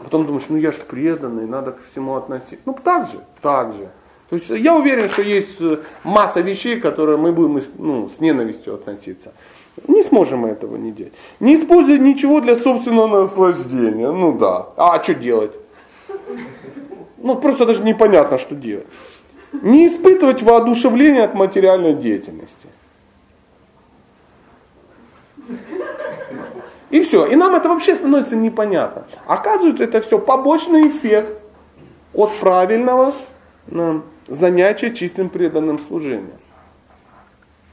[0.05, 2.59] Потом думаешь, ну я же преданный, надо к всему относиться.
[2.65, 3.89] Ну так же, так же.
[4.29, 8.75] То есть я уверен, что есть э, масса вещей, которые мы будем ну, с ненавистью
[8.75, 9.33] относиться.
[9.87, 11.13] Не сможем мы этого не делать.
[11.39, 14.11] Не использовать ничего для собственного наслаждения.
[14.11, 14.67] Ну да.
[14.77, 15.53] А что делать?
[17.17, 18.85] Ну просто даже непонятно, что делать.
[19.53, 22.67] Не испытывать воодушевление от материальной деятельности.
[26.95, 27.25] И все.
[27.25, 29.05] И нам это вообще становится непонятно.
[29.27, 31.41] Оказывается, это все побочный эффект
[32.13, 33.13] от правильного
[34.29, 36.39] занятия чистым преданным служением.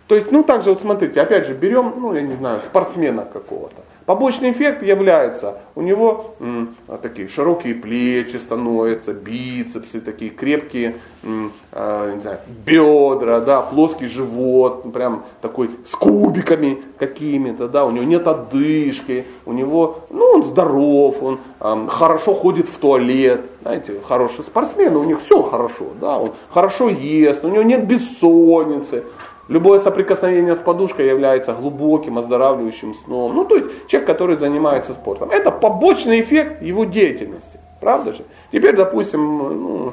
[0.09, 3.83] То есть, ну также вот смотрите, опять же, берем, ну я не знаю, спортсмена какого-то.
[4.07, 12.19] Побочный эффект является, у него м, такие широкие плечи становятся, бицепсы такие крепкие, м, э,
[12.21, 19.25] знаю, бедра, да, плоский живот, прям такой с кубиками какими-то, да, у него нет одышки,
[19.47, 25.05] у него, ну он здоров, он э, хорошо ходит в туалет, знаете, хороший спортсмен, у
[25.05, 29.05] них все хорошо, да, он хорошо ест, у него нет бессонницы,
[29.53, 33.35] Любое соприкосновение с подушкой является глубоким, оздоравливающим сном.
[33.35, 35.31] Ну, то есть человек, который занимается спортом.
[35.31, 37.61] Это побочный эффект его деятельности.
[37.79, 38.25] Правда же?
[38.51, 39.93] Теперь, допустим, ну,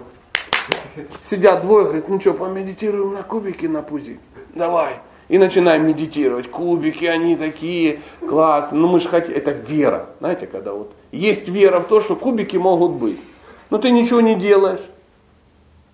[1.22, 4.18] сидят двое, говорят, ну что, помедитируем на кубики на пузи?
[4.56, 4.94] Давай.
[5.28, 6.50] И начинаем медитировать.
[6.50, 8.80] Кубики, они такие классные.
[8.80, 10.12] Ну мы же хотим, это вера.
[10.20, 13.20] Знаете, когда вот есть вера в то, что кубики могут быть.
[13.70, 14.80] Но ты ничего не делаешь.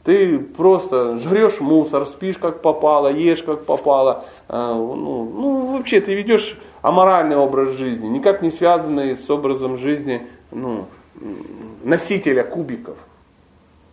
[0.05, 4.25] Ты просто жрешь мусор, спишь как попало, ешь как попало.
[4.47, 10.27] А, ну, ну, вообще ты ведешь аморальный образ жизни, никак не связанный с образом жизни
[10.51, 10.85] ну,
[11.83, 12.97] носителя кубиков.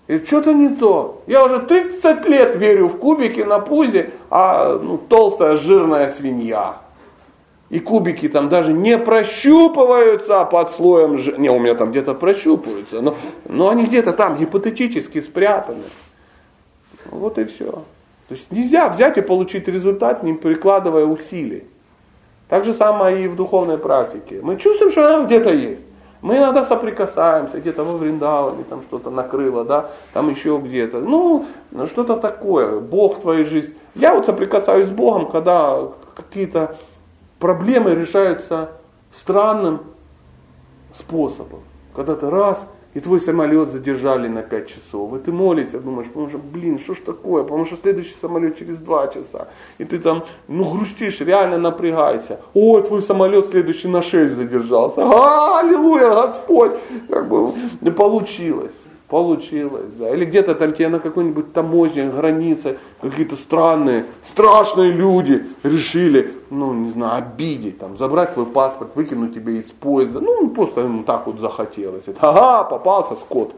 [0.06, 1.22] И что-то не то.
[1.26, 6.82] Я уже 30 лет верю в кубики на пузе, а ну, толстая жирная свинья.
[7.73, 11.39] И кубики там даже не прощупываются под слоем жира.
[11.39, 13.16] Не, у меня там где-то прощупываются, но,
[13.49, 15.85] но они где-то там гипотетически спрятаны.
[17.07, 17.70] Вот и все.
[18.29, 21.64] То есть нельзя взять и получить результат, не прикладывая усилий.
[22.51, 24.41] Так же самое и в духовной практике.
[24.43, 25.81] Мы чувствуем, что она где-то есть.
[26.20, 31.01] Мы иногда соприкасаемся, где-то во Вриндаване там что-то накрыло, да, там еще где-то.
[31.01, 31.47] Ну,
[31.87, 33.75] что-то такое, Бог в твоей жизни.
[33.95, 36.77] Я вот соприкасаюсь с Богом, когда какие-то
[37.43, 38.70] проблемы решаются
[39.12, 39.80] странным
[40.93, 41.61] способом.
[41.93, 42.64] Когда ты раз
[42.95, 46.95] и твой самолет задержали на 5 часов, и ты молишься, думаешь, потому что, блин, что
[46.95, 51.59] ж такое, потому что следующий самолет через 2 часа, и ты там, ну, грустишь, реально
[51.59, 56.72] напрягайся, ой, твой самолет следующий на 6 задержался, а, аллилуйя, Господь,
[57.09, 58.74] как бы не получилось.
[59.12, 60.08] Получилось, да.
[60.08, 66.92] Или где-то там тебе на какой-нибудь таможне, границе, какие-то странные, страшные люди решили, ну, не
[66.92, 70.20] знаю, обидеть, там, забрать твой паспорт, выкинуть тебя из поезда.
[70.20, 72.04] Ну, просто им так вот захотелось.
[72.06, 73.54] Это, ага, попался скот.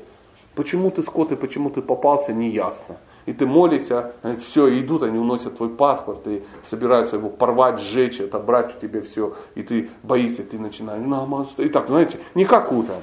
[0.57, 2.97] Почему ты скот и почему ты попался, не ясно
[3.27, 4.13] и ты молишься,
[4.47, 9.35] все, идут, они уносят твой паспорт, и собираются его порвать, сжечь, отобрать у тебя все,
[9.55, 12.97] и ты боишься, ты начинаешь намасте, и так, знаете, не как утром,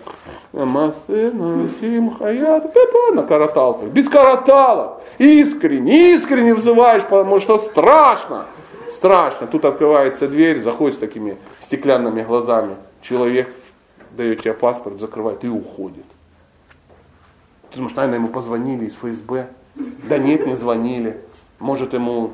[0.53, 2.75] намасте, насим, хаят,
[3.13, 8.45] на караталках, без караталок, искренне, искренне взываешь, потому что страшно,
[8.91, 13.53] страшно, тут открывается дверь, заходит с такими стеклянными глазами, человек
[14.11, 16.05] дает тебе паспорт, закрывает и уходит.
[17.71, 21.19] Ты думаешь, наверное, ему позвонили из ФСБ, да нет, не звонили.
[21.59, 22.31] Может ему,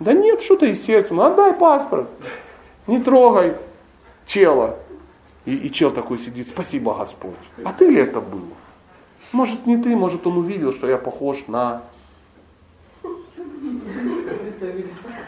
[0.00, 2.08] да нет, что ты из сердца, ну отдай паспорт,
[2.86, 3.54] не трогай
[4.26, 4.76] чела.
[5.44, 7.34] И, и чел такой сидит, спасибо Господь.
[7.64, 8.42] А ты ли это был?
[9.32, 11.82] Может не ты, может он увидел, что я похож на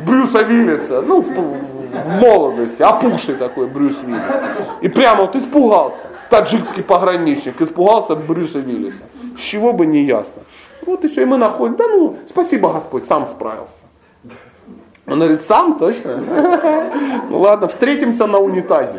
[0.00, 4.22] Брюса Виллиса, ну, в, в молодости, опухший такой Брюс Виллис.
[4.80, 5.98] И прямо вот испугался,
[6.30, 9.02] таджикский пограничник, испугался Брюса Виллиса.
[9.36, 10.42] С чего бы не ясно.
[10.88, 13.74] Вот и все, и мы находим, да ну, спасибо Господь, сам справился.
[15.06, 16.18] Он говорит, сам точно?
[17.28, 18.98] Ну ладно, встретимся на унитазе.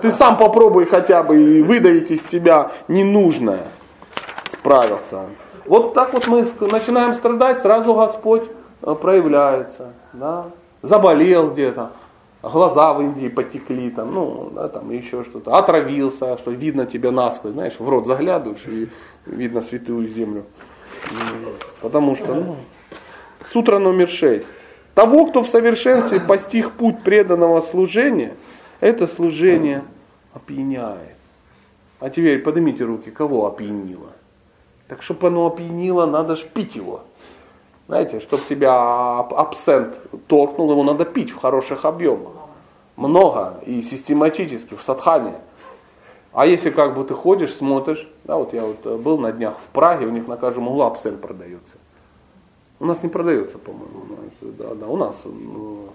[0.00, 3.64] Ты сам попробуй хотя бы и выдавить из себя ненужное.
[4.52, 5.22] Справился.
[5.66, 8.44] Вот так вот мы начинаем страдать, сразу Господь
[8.82, 9.92] э, проявляется.
[10.12, 10.46] Да?
[10.82, 11.90] Заболел где-то,
[12.50, 17.52] глаза в Индии потекли, там, ну, да, там еще что-то, отравился, что видно тебя насквозь,
[17.52, 18.88] знаешь, в рот заглядываешь и
[19.26, 20.44] видно святую землю.
[21.80, 22.56] Потому что, ну,
[23.52, 24.46] сутра номер шесть.
[24.94, 28.34] Того, кто в совершенстве постиг путь преданного служения,
[28.80, 29.82] это служение
[30.32, 31.16] опьяняет.
[32.00, 34.12] А теперь поднимите руки, кого опьянило?
[34.88, 37.02] Так, чтобы оно опьянило, надо же пить его.
[37.86, 42.32] Знаете, чтобы тебя абсент торкнул, его надо пить в хороших объемах.
[42.96, 45.34] Много и систематически в садхане.
[46.32, 49.54] А если как бы ты ходишь, смотришь, да, вот я вот э, был на днях
[49.58, 51.74] в Праге, у них на каждом углу абсент продается.
[52.80, 54.04] У нас не продается, по-моему.
[54.40, 55.14] Да, да, у нас.
[55.24, 55.90] Ну,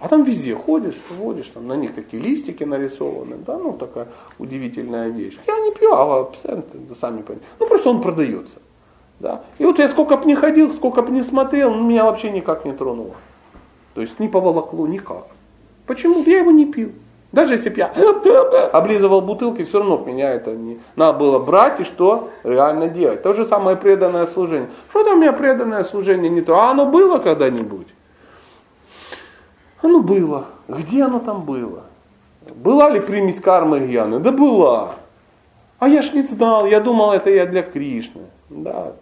[0.00, 4.08] а там везде ходишь, ходишь, там на них такие листики нарисованы, да, ну такая
[4.38, 5.38] удивительная вещь.
[5.46, 6.66] Я не пью, а абсент,
[7.00, 7.46] сами понимаете.
[7.60, 8.60] Ну просто он продается.
[9.18, 9.42] Да?
[9.58, 12.72] И вот я сколько бы не ходил, сколько бы не смотрел, меня вообще никак не
[12.72, 13.14] тронуло.
[13.94, 15.26] То есть не поволокло никак.
[15.86, 16.22] Почему?
[16.24, 16.92] Я его не пил.
[17.32, 17.86] Даже если бы я
[18.72, 20.80] облизывал бутылки, все равно меня это не...
[20.96, 22.30] Надо было брать и что?
[22.44, 23.22] Реально делать.
[23.22, 24.70] То же самое преданное служение.
[24.90, 26.56] Что там у меня преданное служение не то?
[26.56, 27.88] А оно было когда-нибудь?
[29.82, 30.46] Оно было.
[30.68, 31.84] Где оно там было?
[32.54, 34.20] Была ли примесь кармы гьяны?
[34.20, 34.94] Да была.
[35.78, 38.22] А я ж не знал, я думал, это я для Кришны.
[38.48, 38.92] Да.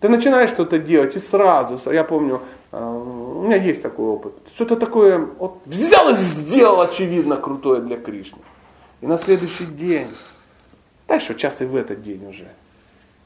[0.00, 2.40] Ты начинаешь что-то делать, и сразу, я помню,
[2.72, 7.98] а, у меня есть такой опыт, что-то такое вот, взял и сделал, очевидно, крутое для
[7.98, 8.38] Кришны.
[9.02, 10.08] И на следующий день,
[11.06, 12.48] так что часто и в этот день уже,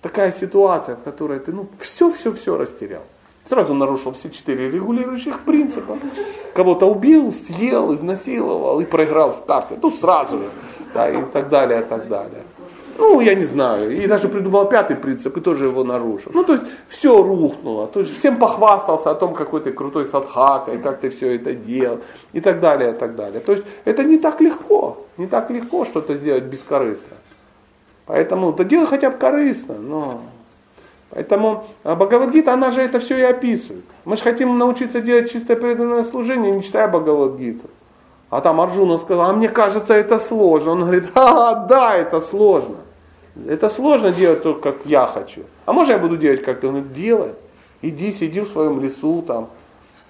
[0.03, 3.03] такая ситуация, в которой ты ну, все-все-все растерял.
[3.47, 5.99] Сразу нарушил все четыре регулирующих принципа.
[6.55, 9.79] Кого-то убил, съел, изнасиловал и проиграл в карты.
[9.81, 10.51] Ну сразу же.
[10.95, 12.43] Да, и так далее, и так далее.
[12.99, 13.90] Ну, я не знаю.
[13.90, 16.32] И даже придумал пятый принцип и тоже его нарушил.
[16.34, 17.86] Ну, то есть все рухнуло.
[17.86, 21.55] То есть всем похвастался о том, какой ты крутой садхака, и как ты все это
[21.55, 22.01] делал,
[22.32, 23.40] и так далее, и так далее.
[23.40, 24.99] То есть это не так легко.
[25.16, 27.16] Не так легко что-то сделать бескорыстно.
[28.07, 30.20] Поэтому, да делай хотя бы корыстно, но...
[31.11, 33.84] Поэтому а Бхагавадгита, она же это все и описывает.
[34.05, 37.68] Мы же хотим научиться делать чистое преданное служение, не читая Бхагавадгиту.
[38.30, 40.72] А там Арджуна сказал, а мне кажется это сложно.
[40.72, 42.76] Он говорит, а, да, это сложно.
[43.49, 45.43] Это сложно делать только как я хочу.
[45.66, 46.68] А может я буду делать как ты?
[46.68, 47.32] Он говорит, делай.
[47.82, 49.49] Иди, сиди в своем лесу там.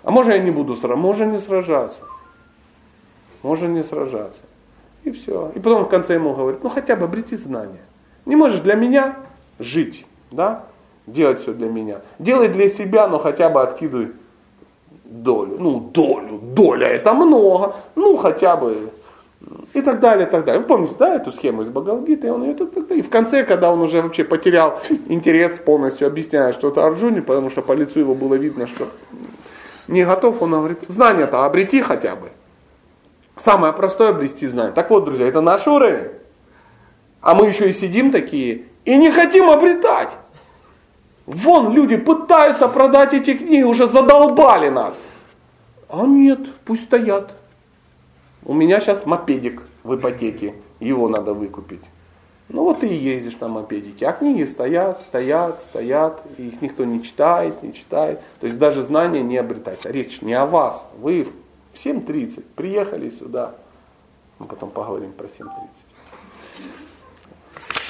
[0.03, 1.01] А может я не буду сражаться?
[1.01, 2.01] Можно не сражаться.
[3.43, 4.41] Можно не сражаться.
[5.05, 5.53] И все.
[5.55, 7.81] И потом в конце ему говорит, ну хотя бы обрети знания.
[8.27, 9.17] Не можешь для меня
[9.59, 10.65] жить, да?
[11.07, 12.01] Делать все для меня.
[12.19, 14.13] Делай для себя, но хотя бы откидывай
[15.05, 15.57] долю.
[15.59, 17.77] Ну, долю, доля это много.
[17.95, 18.91] Ну, хотя бы
[19.75, 20.63] и так далее, и так далее.
[20.63, 22.33] Вы помните, да, эту схему из Багалгиты?
[22.33, 22.57] Он ее
[22.91, 27.61] и в конце, когда он уже вообще потерял интерес полностью, объясняя что-то Арджуне, потому что
[27.61, 28.89] по лицу его было видно, что
[29.89, 32.29] не готов, он говорит, знания-то обрети хотя бы.
[33.37, 34.73] Самое простое обрести знание.
[34.73, 36.09] Так вот, друзья, это наш уровень.
[37.21, 40.11] А мы еще и сидим такие и не хотим обретать.
[41.27, 44.95] Вон люди пытаются продать эти книги, уже задолбали нас.
[45.89, 47.33] А нет, пусть стоят.
[48.45, 51.81] У меня сейчас мопедик в ипотеке, его надо выкупить.
[52.49, 56.85] Ну вот ты и ездишь на мопедике, а книги стоят, стоят, стоят, и их никто
[56.85, 58.21] не читает, не читает.
[58.41, 59.91] То есть даже знания не обретается.
[59.91, 60.85] Речь не о вас.
[61.01, 61.33] Вы в
[61.75, 63.55] 7.30 приехали сюда.
[64.39, 65.49] Мы потом поговорим про 7.30.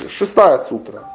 [0.09, 1.09] Шестая сутра.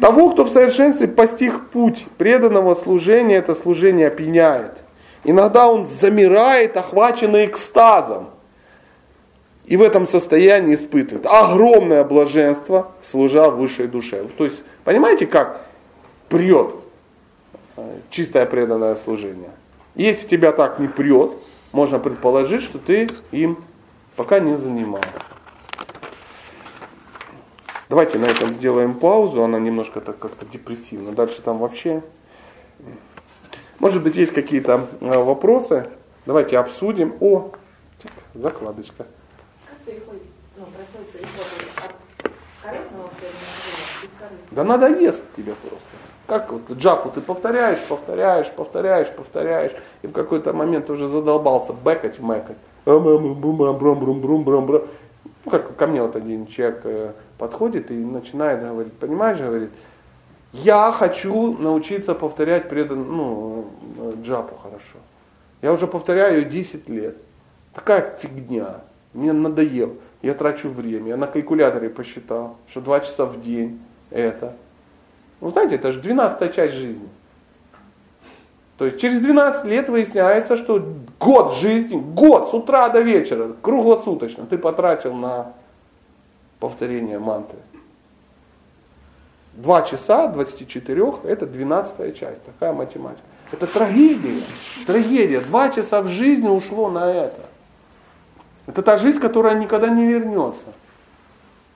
[0.00, 4.78] Того, кто в совершенстве постиг путь преданного служения, это служение опьяняет.
[5.24, 8.30] Иногда он замирает, охваченный экстазом.
[9.64, 14.24] И в этом состоянии испытывает огромное блаженство, служа высшей душе.
[14.36, 15.64] То есть, понимаете, как
[16.28, 16.74] прет
[17.76, 19.50] э, чистое преданное служение.
[19.94, 21.32] Если тебя так не прет,
[21.70, 23.62] можно предположить, что ты им
[24.16, 25.08] пока не занимался.
[27.88, 31.12] Давайте на этом сделаем паузу, она немножко так как-то депрессивна.
[31.12, 32.02] Дальше там вообще...
[33.78, 35.88] Может быть, есть какие-то э, вопросы?
[36.24, 37.14] Давайте обсудим.
[37.20, 37.50] О,
[38.32, 39.06] закладочка.
[40.56, 40.66] Ну,
[44.50, 45.88] Да надоест тебе просто.
[46.26, 49.72] Как вот джапу ты повторяешь, повторяешь, повторяешь, повторяешь,
[50.02, 52.56] и в какой-то момент уже задолбался бэкать, мэкать.
[52.84, 53.50] Ну,
[55.50, 59.70] как ко мне вот один человек подходит и начинает говорить, понимаешь, говорит,
[60.52, 63.70] я хочу научиться повторять предан, ну,
[64.22, 64.98] джапу хорошо.
[65.60, 67.16] Я уже повторяю ее 10 лет.
[67.74, 68.82] Такая фигня.
[69.14, 69.94] Мне надоело.
[70.22, 71.08] Я трачу время.
[71.08, 74.54] Я на калькуляторе посчитал, что 2 часа в день это.
[75.40, 77.08] Ну, знаете, это же 12 часть жизни.
[78.78, 80.84] То есть через 12 лет выясняется, что
[81.20, 85.52] год жизни, год с утра до вечера, круглосуточно ты потратил на
[86.58, 87.58] повторение мантры.
[89.52, 93.22] Два часа 24 это 12 часть, такая математика.
[93.52, 94.42] Это трагедия,
[94.86, 95.40] трагедия.
[95.40, 97.42] Два часа в жизни ушло на это.
[98.66, 100.64] Это та жизнь, которая никогда не вернется.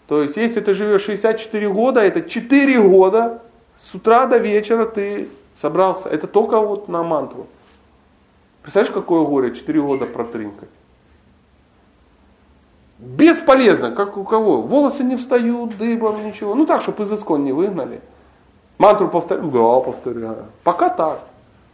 [0.07, 3.43] То есть, если ты живешь 64 года, это 4 года,
[3.83, 5.29] с утра до вечера ты
[5.61, 6.09] собрался.
[6.09, 7.47] Это только вот на мантру.
[8.63, 10.69] Представляешь, какое горе 4 года протринкать?
[12.99, 14.63] Бесполезно, как у кого.
[14.63, 16.55] Волосы не встают, дыбом, ничего.
[16.55, 18.01] Ну так, чтобы из искон не выгнали.
[18.79, 19.49] Мантру повторяю?
[19.49, 20.47] Да, повторяю.
[20.63, 21.21] Пока так.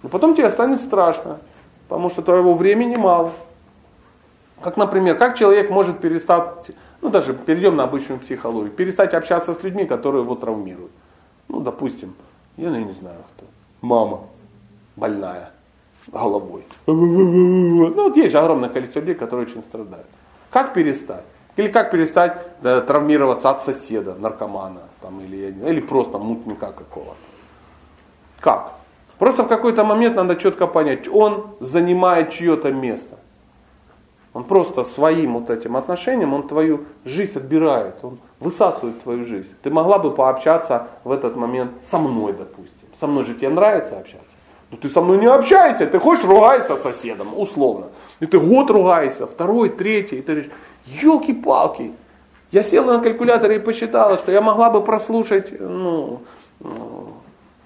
[0.02, 1.38] Но потом тебе станет страшно,
[1.88, 3.32] потому что твоего времени мало.
[4.62, 9.62] Как, например, как человек может перестать, ну даже перейдем на обычную психологию, перестать общаться с
[9.62, 10.92] людьми, которые его травмируют.
[11.48, 12.14] Ну, допустим,
[12.56, 13.46] я не знаю кто.
[13.80, 14.20] Мама
[14.96, 15.50] больная
[16.06, 16.64] головой.
[16.86, 20.06] Ну, вот есть же огромное количество людей, которые очень страдают.
[20.50, 21.24] Как перестать?
[21.56, 27.16] Или как перестать да, травмироваться от соседа, наркомана, там, или, или просто мутника какого-то?
[28.40, 28.72] Как?
[29.18, 33.18] Просто в какой-то момент надо четко понять, он занимает чье-то место.
[34.34, 39.48] Он просто своим вот этим отношением, он твою жизнь отбирает, он высасывает твою жизнь.
[39.62, 42.88] Ты могла бы пообщаться в этот момент со мной, допустим.
[42.98, 44.26] Со мной же тебе нравится общаться.
[44.70, 47.88] Но ты со мной не общайся, ты хочешь ругайся с соседом, условно.
[48.20, 50.50] И ты год ругаешься, второй, третий, и ты говоришь,
[50.86, 51.92] елки-палки,
[52.52, 56.20] я села на калькуляторе и посчитала, что я могла бы прослушать ну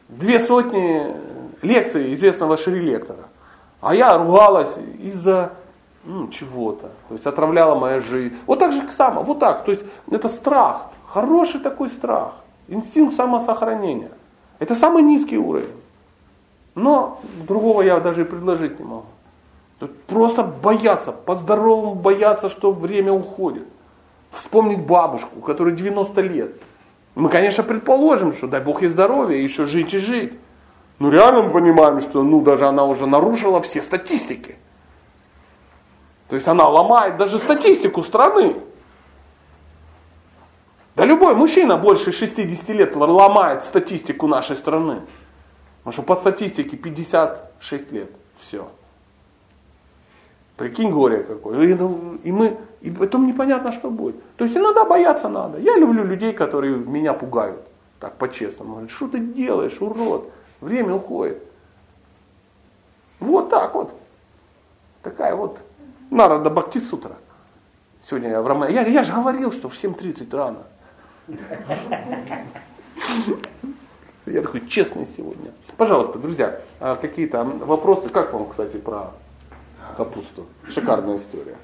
[0.08, 1.06] две сотни
[1.62, 3.28] лекций известного шри-лектора.
[3.80, 5.52] А я ругалась из-за
[6.06, 6.90] ну, чего-то.
[7.08, 8.34] То есть отравляла моя жизнь.
[8.46, 9.64] Вот так же само, вот так.
[9.64, 10.86] То есть это страх.
[11.06, 12.34] Хороший такой страх.
[12.68, 14.12] Инстинкт самосохранения.
[14.58, 15.74] Это самый низкий уровень.
[16.74, 19.06] Но другого я даже и предложить не могу.
[20.06, 23.66] Просто бояться, по-здоровому бояться, что время уходит.
[24.30, 26.56] Вспомнить бабушку, которой 90 лет.
[27.14, 30.34] Мы, конечно, предположим, что дай Бог ей здоровья, еще жить и жить.
[30.98, 34.56] Но реально мы понимаем, что ну, даже она уже нарушила все статистики.
[36.28, 38.56] То есть она ломает даже статистику страны.
[40.96, 45.02] Да любой мужчина больше 60 лет ломает статистику нашей страны.
[45.78, 48.10] Потому что по статистике 56 лет.
[48.40, 48.68] Все.
[50.56, 51.60] Прикинь горе какое.
[51.60, 54.16] И, ну, и мы, и потом непонятно, что будет.
[54.36, 55.58] То есть иногда бояться надо.
[55.58, 57.60] Я люблю людей, которые меня пугают.
[58.00, 58.72] Так по-честному.
[58.72, 60.30] Говорят, что ты делаешь, урод?
[60.60, 61.42] Время уходит.
[63.20, 63.92] Вот так вот.
[65.02, 65.60] Такая вот
[66.10, 67.16] Нарада Бхакти Сутра.
[68.08, 68.74] Сегодня я в Романе.
[68.74, 70.62] Я, я же говорил, что в 7.30 рано.
[74.26, 75.52] Я такой честный сегодня.
[75.76, 78.08] Пожалуйста, друзья, а какие-то вопросы?
[78.08, 79.12] Как вам, кстати, про
[79.96, 80.46] капусту?
[80.68, 81.56] Шикарная история.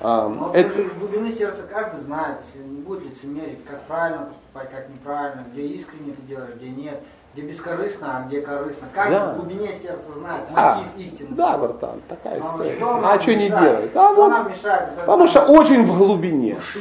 [0.00, 0.80] А, Но это...
[0.80, 6.12] из глубины сердца каждый знает, не будет лицемерить, как правильно поступать, как неправильно, где искренне
[6.12, 7.02] ты делаешь, где нет,
[7.32, 8.88] где бескорыстно, а где корыстно.
[8.92, 9.32] Каждый да.
[9.32, 11.28] в глубине сердца знает а, мотив а, истины.
[11.30, 12.76] Да, братан, такая история.
[12.76, 13.96] Что а что не делает?
[13.96, 14.96] А вот, мешает?
[14.96, 16.54] Потому что очень в глубине.
[16.54, 16.80] Души.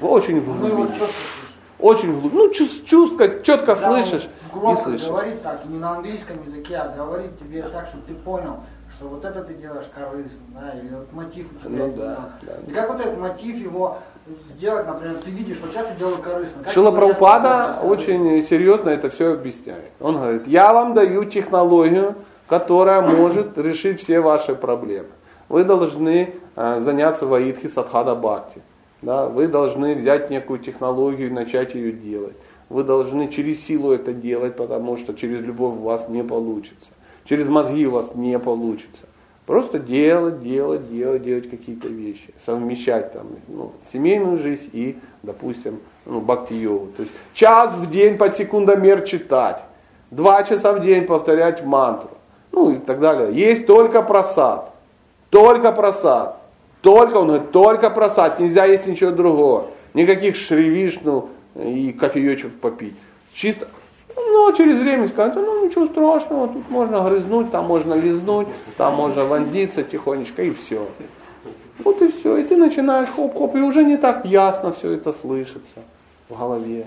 [0.00, 0.74] Очень в глубине.
[0.74, 1.14] Мы его четко
[1.78, 2.36] очень глубоко.
[2.36, 5.06] Ну, чувств, четко Да, слышишь и слышишь.
[5.06, 8.60] говорит так, не на английском языке, а говорит тебе так, чтобы ты понял,
[8.96, 11.84] что вот это ты делаешь корыстно, да, или вот мотив у тебя.
[11.84, 12.52] Ну да, да.
[12.66, 13.98] И как вот этот мотив его
[14.56, 16.64] сделать, например, ты видишь, вот сейчас я делаю корыстно.
[16.64, 19.90] Как Шила Прабхупада очень серьезно это все объясняет.
[20.00, 22.14] Он говорит, я вам даю технологию,
[22.46, 25.08] которая может решить все ваши проблемы.
[25.48, 28.60] Вы должны э, заняться ваидхи садхада бхакти.
[29.02, 29.28] Да?
[29.28, 32.36] Вы должны взять некую технологию и начать ее делать.
[32.68, 36.86] Вы должны через силу это делать, потому что через любовь у вас не получится.
[37.24, 39.07] Через мозги у вас не получится.
[39.48, 42.34] Просто делать, делать, делать, делать какие-то вещи.
[42.44, 46.88] Совмещать там, ну, семейную жизнь и, допустим, ну, бхакти-йогу.
[46.94, 49.62] То есть час в день под секундомер читать.
[50.10, 52.10] Два часа в день повторять мантру.
[52.52, 53.32] Ну и так далее.
[53.32, 54.74] Есть только просад.
[55.30, 56.36] Только просад.
[56.82, 58.40] Только, он говорит, только просад.
[58.40, 59.70] Нельзя есть ничего другого.
[59.94, 62.96] Никаких шривишну и кофеечек попить.
[63.32, 63.66] Чисто,
[64.26, 69.24] ну, через время сказать, ну, ничего страшного, тут можно грызнуть, там можно лизнуть, там можно
[69.24, 70.86] вонзиться тихонечко, и все.
[71.84, 72.36] Вот и все.
[72.38, 75.80] И ты начинаешь хоп-хоп, и уже не так ясно все это слышится
[76.28, 76.86] в голове.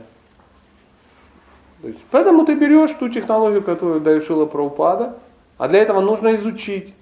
[1.83, 5.17] Есть, поэтому ты берешь ту технологию, которую дает Шила Прабхупада,
[5.57, 6.93] а для этого нужно изучить.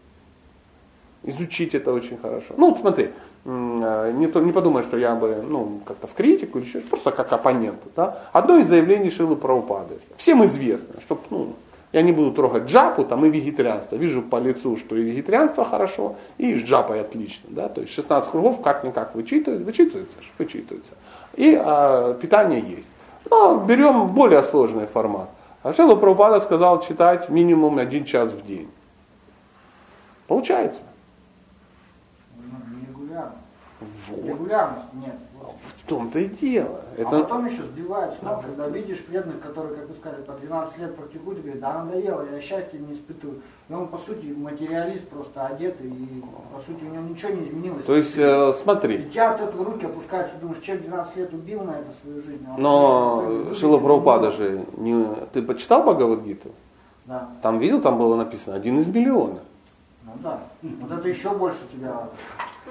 [1.23, 2.53] Изучить это очень хорошо.
[2.55, 3.09] Ну, вот смотри,
[3.45, 7.31] не, то, не подумай, что я бы ну, как-то в критику или еще, просто как
[7.31, 7.89] оппоненту.
[7.95, 8.23] Да?
[8.33, 9.95] Одно из заявлений Шилы Прабхупады.
[10.17, 11.55] Всем известно, что ну,
[11.91, 13.95] я не буду трогать джапу там, и вегетарианство.
[13.95, 17.49] Вижу по лицу, что и вегетарианство хорошо, и с джапой отлично.
[17.49, 17.69] Да?
[17.69, 20.91] То есть 16 кругов как-никак вычитывают, вычитываются, вычитываются.
[21.35, 22.89] И а, питание есть.
[23.29, 25.29] Но берем более сложный формат.
[25.63, 28.69] А Шила Прабхупада сказал читать минимум один час в день.
[30.27, 30.79] Получается.
[32.37, 33.33] Ну, Нерегулярно.
[34.09, 34.25] Вот.
[34.25, 35.15] Регулярности нет.
[35.77, 36.81] В том-то и дело.
[36.97, 40.33] А Это, потом еще сбивает с ног, когда видишь преданных, которые, как вы сказали, по
[40.33, 43.41] 12 лет практикуют, и говорит, да надоело, я счастья не испытываю.
[43.69, 47.85] И он, по сути, материалист, просто одетый, и, по сути, у него ничего не изменилось.
[47.85, 51.33] то есть, э, И смотри, тебя от этого руки опускаются, и думаешь, человек 12 лет
[51.33, 52.45] убил на это свою жизнь.
[52.47, 56.49] а он но Шила Прабхупада же, не, ты почитал Бхагавадгиту?
[57.05, 59.39] Да, Там видел, там было написано один из миллиона.
[60.03, 60.39] ну да.
[60.61, 62.07] Вот это еще больше тебя...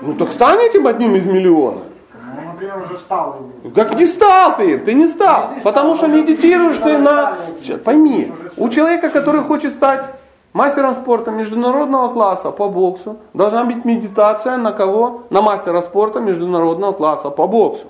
[0.01, 1.81] Ну так стань этим одним из миллиона.
[2.15, 3.37] Ну, например, уже стал.
[3.75, 5.51] Как не стал ты ты не стал.
[5.55, 7.35] Ты Потому стал, что медитируешь ты на...
[7.63, 10.05] стали Пойми, у человека, который хочет стать
[10.53, 15.25] мастером спорта международного класса по боксу, должна быть медитация на кого?
[15.31, 17.87] На мастера спорта международного класса по боксу.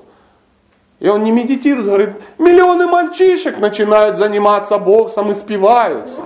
[1.00, 6.20] И он не медитирует, говорит, миллионы мальчишек начинают заниматься боксом и спиваются.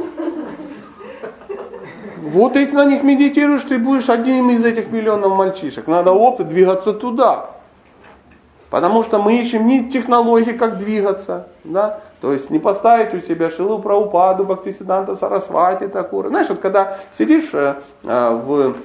[2.22, 5.88] Вот если на них медитируешь, ты будешь одним из этих миллионов мальчишек.
[5.88, 7.46] Надо опыт двигаться туда.
[8.70, 11.48] Потому что мы ищем не технологии, как двигаться.
[11.64, 11.98] Да?
[12.20, 16.28] То есть не поставить у себя Шилу Праупаду, Бхактисиданта Сарасвати, Такура.
[16.28, 18.76] Знаешь, вот когда сидишь э, э, в,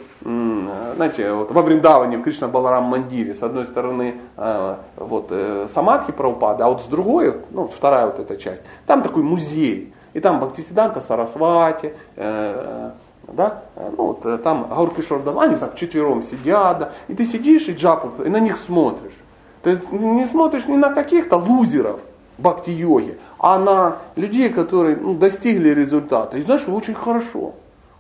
[0.96, 6.12] знаете, вот во Вриндаване, в Кришна Баларам Мандире, с одной стороны э, вот, э, Самадхи
[6.12, 9.94] Праупада, а вот с другой, ну, вторая вот эта часть, там такой музей.
[10.14, 12.92] И там Бхактисиданта Сарасвати, э,
[13.38, 17.68] да, ну вот э, там Гауркишор Дам, они так четвером сидят, да, и ты сидишь
[17.68, 19.14] и джапу, и на них смотришь.
[19.62, 22.00] Ты не смотришь ни на каких-то лузеров
[22.40, 26.38] бхакти-йоги, а на людей, которые ну, достигли результата.
[26.38, 27.54] И знаешь, очень хорошо,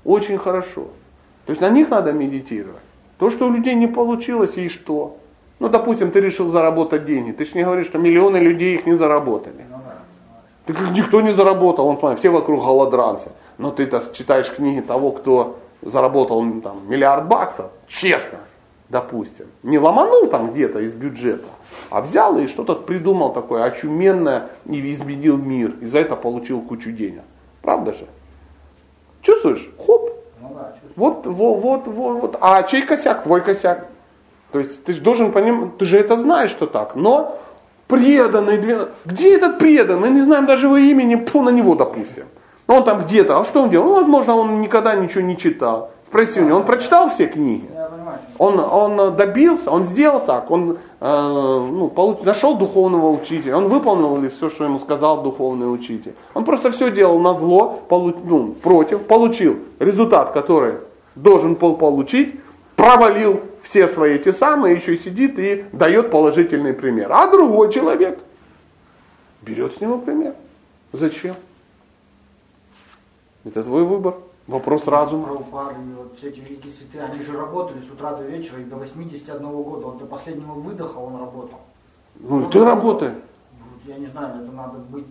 [0.03, 0.88] очень хорошо.
[1.45, 2.81] То есть на них надо медитировать.
[3.19, 5.17] То, что у людей не получилось, и что?
[5.59, 7.31] Ну, допустим, ты решил заработать деньги.
[7.31, 9.65] Ты же не говоришь, что миллионы людей их не заработали.
[9.69, 9.77] Ну.
[10.67, 13.29] Так их никто не заработал, он, все вокруг голодранцы.
[13.57, 18.39] Но ты-то читаешь книги того, кто заработал м, там, миллиард баксов, честно,
[18.89, 19.47] допустим.
[19.63, 21.47] Не ломанул там где-то из бюджета,
[21.89, 25.75] а взял и что-то придумал такое очуменное и изменил мир.
[25.81, 27.23] И за это получил кучу денег.
[27.61, 28.07] Правда же?
[29.21, 29.69] Чувствуешь?
[29.77, 30.11] Хоп.
[30.41, 30.93] Ну да, чувствую.
[30.95, 32.37] Вот, вот, вот, вот, вот.
[32.41, 33.23] А чей косяк?
[33.23, 33.87] Твой косяк.
[34.51, 36.95] То есть ты же должен понимать, ты же это знаешь, что так.
[36.95, 37.37] Но
[37.87, 38.57] преданный,
[39.05, 40.09] где этот преданный?
[40.09, 42.25] Мы не знаем даже его имени, пу на него, допустим.
[42.68, 43.88] Ну, Он там где-то, а что он делал?
[43.88, 45.91] Ну, возможно, он никогда ничего не читал.
[46.07, 47.69] Спроси у него, он прочитал все книги?
[48.38, 51.06] Он, он добился, он сделал так, он э,
[51.72, 56.14] ну, получ- нашел духовного учителя, он выполнил ли все, что ему сказал духовный учитель.
[56.34, 60.76] Он просто все делал на зло, полу- ну, против, получил результат, который
[61.15, 62.39] должен был получить,
[62.76, 67.11] провалил все свои эти самые, еще и сидит и дает положительный пример.
[67.11, 68.19] А другой человек
[69.41, 70.34] берет с него пример.
[70.94, 71.35] Зачем?
[73.48, 74.15] Это твой выбор,
[74.45, 75.26] вопрос разума.
[75.26, 78.76] Прабхупада вот все эти великие святые, они же работали с утра до вечера, и до
[78.76, 81.60] 81 года, вот до последнего выдоха он работал.
[82.19, 83.10] Ну, и ты работай.
[83.10, 85.06] Вот я не знаю, это надо быть...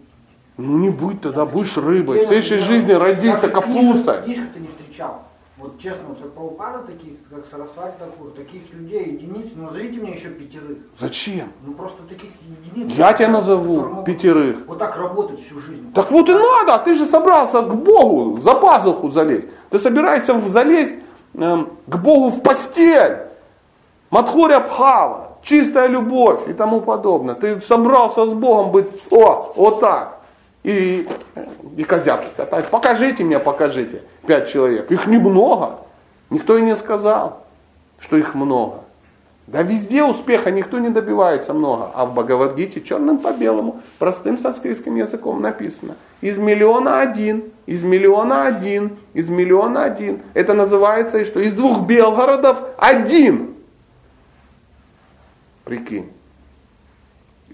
[0.59, 2.25] Ну не будь тогда, будешь рыбой.
[2.25, 4.21] В следующей жизни родился капуста.
[4.23, 5.23] Книжек ты не встречал.
[5.59, 10.12] Вот честно, вот про упада таких, как Сарасвати Такур, таких людей единиц, ну, назовите мне
[10.12, 10.77] еще пятерых.
[11.01, 11.51] Зачем?
[11.65, 12.93] Ну просто таких единиц.
[12.95, 14.66] Я тебя назову могут пятерых.
[14.66, 15.95] Вот так работать всю жизнь.
[15.95, 19.49] Так вот и надо, а ты же собрался к Богу за пазуху залезть.
[19.70, 20.95] Ты собираешься залезть
[21.33, 23.20] эм, к Богу в постель.
[24.11, 27.35] Мадхуря Бхава, чистая любовь и тому подобное.
[27.35, 30.15] Ты собрался с Богом быть, о, вот так.
[30.66, 31.06] И,
[31.76, 32.70] и козявки катать.
[32.70, 34.02] Покажите мне, покажите.
[34.26, 34.90] Пять человек.
[34.90, 35.78] Их немного.
[36.28, 37.47] Никто и не сказал,
[38.01, 38.80] что их много.
[39.47, 41.93] Да везде успеха никто не добивается много.
[41.94, 45.94] А в Бхагавадгите черным по белому, простым санскритским языком написано.
[46.20, 50.20] Из миллиона один, из миллиона один, из миллиона один.
[50.34, 51.38] Это называется и что?
[51.38, 53.55] Из двух Белгородов один.
[55.62, 56.10] Прикинь.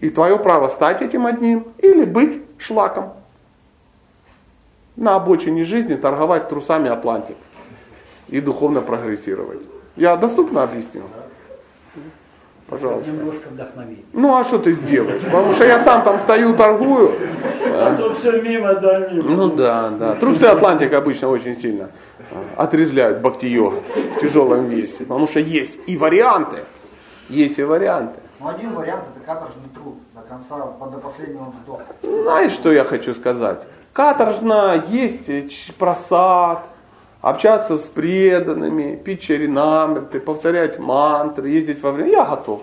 [0.02, 3.12] И твое право стать этим одним или быть шлаком.
[4.96, 7.36] На обочине жизни торговать трусами Атлантик
[8.26, 9.60] и духовно прогрессировать.
[9.94, 11.04] Я доступно объяснил?
[12.66, 13.10] Пожалуйста.
[13.10, 14.04] Немножко вдохновить.
[14.12, 15.22] Ну а что ты сделаешь?
[15.22, 17.12] Потому что я сам там стою, торгую.
[17.64, 19.22] А то все мимо, да мимо.
[19.22, 20.14] Ну да, да.
[20.16, 21.90] Трусы Атлантика обычно очень сильно
[22.32, 23.82] а, отрезвляют бхакти
[24.16, 25.04] в тяжелом весе.
[25.04, 26.58] Потому что есть и варианты.
[27.28, 28.21] Есть и варианты.
[28.42, 30.56] Ну один вариант это каторжный труд до конца,
[30.90, 31.84] до последнего вздоха.
[32.02, 33.62] Знаешь, что я хочу сказать?
[33.92, 35.46] Каторжно есть э,
[35.78, 36.66] просад,
[37.20, 42.10] общаться с преданными, пить черенамриты, повторять мантры, ездить во время.
[42.10, 42.62] Я готов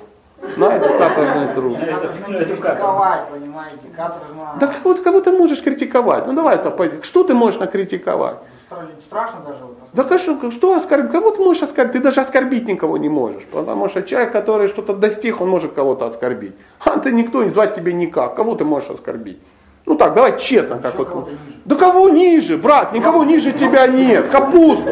[0.57, 1.77] на этот каторжный труд.
[1.80, 4.56] Каторжно критиковать, понимаете, каторжно.
[4.60, 6.27] Да кого, кого ты можешь критиковать?
[6.27, 7.01] Ну давай, это пойди.
[7.03, 8.35] что ты можешь накритиковать?
[8.69, 9.64] Стра- Страшно даже.
[9.64, 9.77] вот.
[9.94, 11.11] Да что, что оскорбить?
[11.11, 11.94] Кого ты можешь оскорбить?
[11.94, 13.44] Ты даже оскорбить никого не можешь.
[13.52, 16.53] Потому что человек, который что-то достиг, он может кого-то оскорбить.
[16.86, 18.36] А ты никто, не звать тебе никак.
[18.36, 19.40] Кого ты можешь оскорбить?
[19.86, 21.26] Ну так, давай честно, как вот.
[21.26, 21.38] ниже.
[21.66, 22.94] Да кого ниже, брат?
[22.94, 24.30] Никого ниже тебя нет.
[24.30, 24.90] Капусту.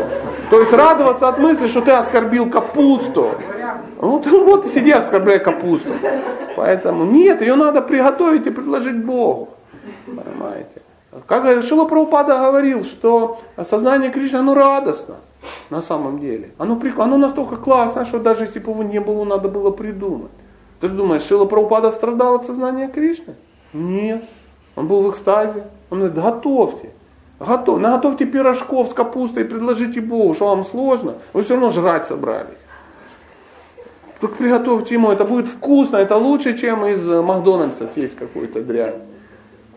[0.49, 3.31] То есть радоваться от мысли, что ты оскорбил капусту.
[4.23, 5.93] Ты вот и сиди, оскорбляй капусту.
[6.55, 9.49] Поэтому нет, ее надо приготовить и предложить Богу.
[10.07, 10.76] Понимаете?
[11.25, 15.15] Как Шила Прабхупада говорил, что сознание Кришны, оно радостно
[15.69, 16.51] на самом деле.
[16.57, 20.31] Оно, оно настолько классно, что даже если бы его не было, надо было придумать.
[20.79, 23.35] Ты же думаешь, Шила Прабхупада страдал от сознания Кришны?
[23.73, 24.23] Нет.
[24.75, 25.63] Он был в экстазе.
[25.89, 26.91] Он говорит, готовьте.
[27.39, 31.15] Готов, наготовьте пирожков с капустой и предложите Богу, что вам сложно.
[31.33, 32.57] Вы все равно жрать собрались.
[34.19, 38.95] Только приготовьте ему, это будет вкусно, это лучше, чем из э, Макдональдса съесть какую-то дрянь.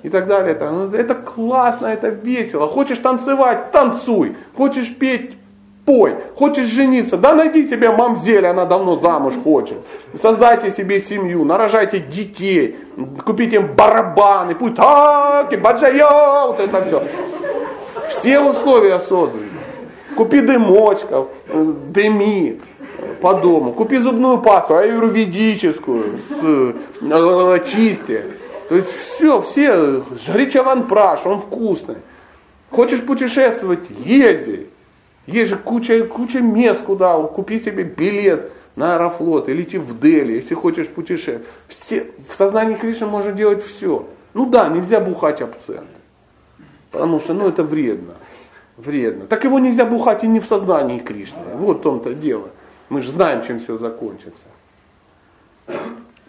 [0.03, 0.53] И так далее.
[0.53, 2.67] Это, ну, это классно, это весело.
[2.67, 4.37] Хочешь танцевать, танцуй.
[4.57, 5.37] Хочешь петь,
[5.85, 6.15] пой.
[6.37, 9.79] Хочешь жениться, да найди себе мамзель, она давно замуж хочет.
[10.21, 12.77] Создайте себе семью, нарожайте детей,
[13.25, 17.03] купите им барабаны, пусть таки, баджайо, вот это все.
[18.09, 19.45] Все условия созданы.
[20.17, 22.61] Купи дымочков, дыми
[23.21, 23.73] по дому.
[23.73, 28.25] Купи зубную пасту, аюрведическую, с э, чисти.
[28.71, 31.97] То есть все, все, жри чаванпраш, он вкусный.
[32.71, 34.69] Хочешь путешествовать, езди.
[35.27, 40.35] Есть же куча, куча мест, куда купи себе билет на Аэрофлот и лети в Дели,
[40.35, 41.49] если хочешь путешествовать.
[41.67, 44.07] Все, в сознании Кришны можно делать все.
[44.35, 45.91] Ну да, нельзя бухать абсент.
[46.93, 48.15] Потому что ну, это вредно.
[48.77, 49.27] Вредно.
[49.27, 51.43] Так его нельзя бухать и не в сознании Кришны.
[51.55, 52.51] Вот в том-то дело.
[52.89, 54.45] Мы же знаем, чем все закончится.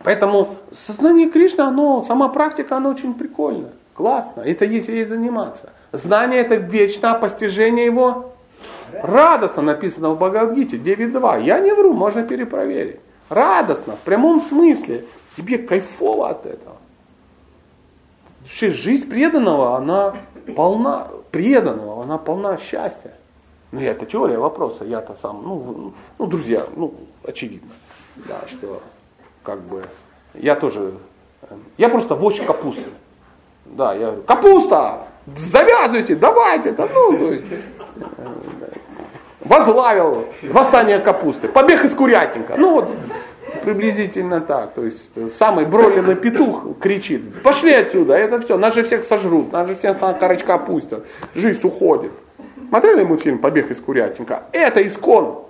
[0.03, 0.55] Поэтому
[0.87, 4.41] сознание Кришны, оно, сама практика, она очень прикольная, классно.
[4.41, 5.69] Это если ей заниматься.
[5.91, 8.33] Знание это вечное, а постижение его
[9.01, 11.43] радостно написано в Бхагавадгите 9.2.
[11.43, 12.99] Я не вру, можно перепроверить.
[13.29, 15.05] Радостно, в прямом смысле.
[15.37, 16.75] Тебе кайфово от этого.
[18.41, 20.15] Вообще жизнь преданного, она
[20.55, 23.13] полна, преданного, она полна счастья.
[23.71, 27.69] Ну, это теория вопроса, я-то сам, ну, ну, друзья, ну, очевидно,
[28.15, 28.81] да, что,
[29.43, 29.83] как бы,
[30.33, 30.93] я тоже,
[31.77, 32.89] я просто вождь капусты.
[33.65, 35.07] Да, я говорю, капуста,
[35.37, 38.35] завязывайте, давайте, да, ну, то есть, э,
[39.41, 42.89] возглавил восстание капусты, побег из курятника, ну, вот,
[43.63, 49.03] приблизительно так, то есть, самый бройлерный петух кричит, пошли отсюда, это все, нас же всех
[49.03, 51.05] сожрут, нас же всех на корочка пустят,
[51.35, 52.11] жизнь уходит.
[52.71, 54.43] Смотрели мультфильм «Побег из курятника»?
[54.53, 55.43] Это искон.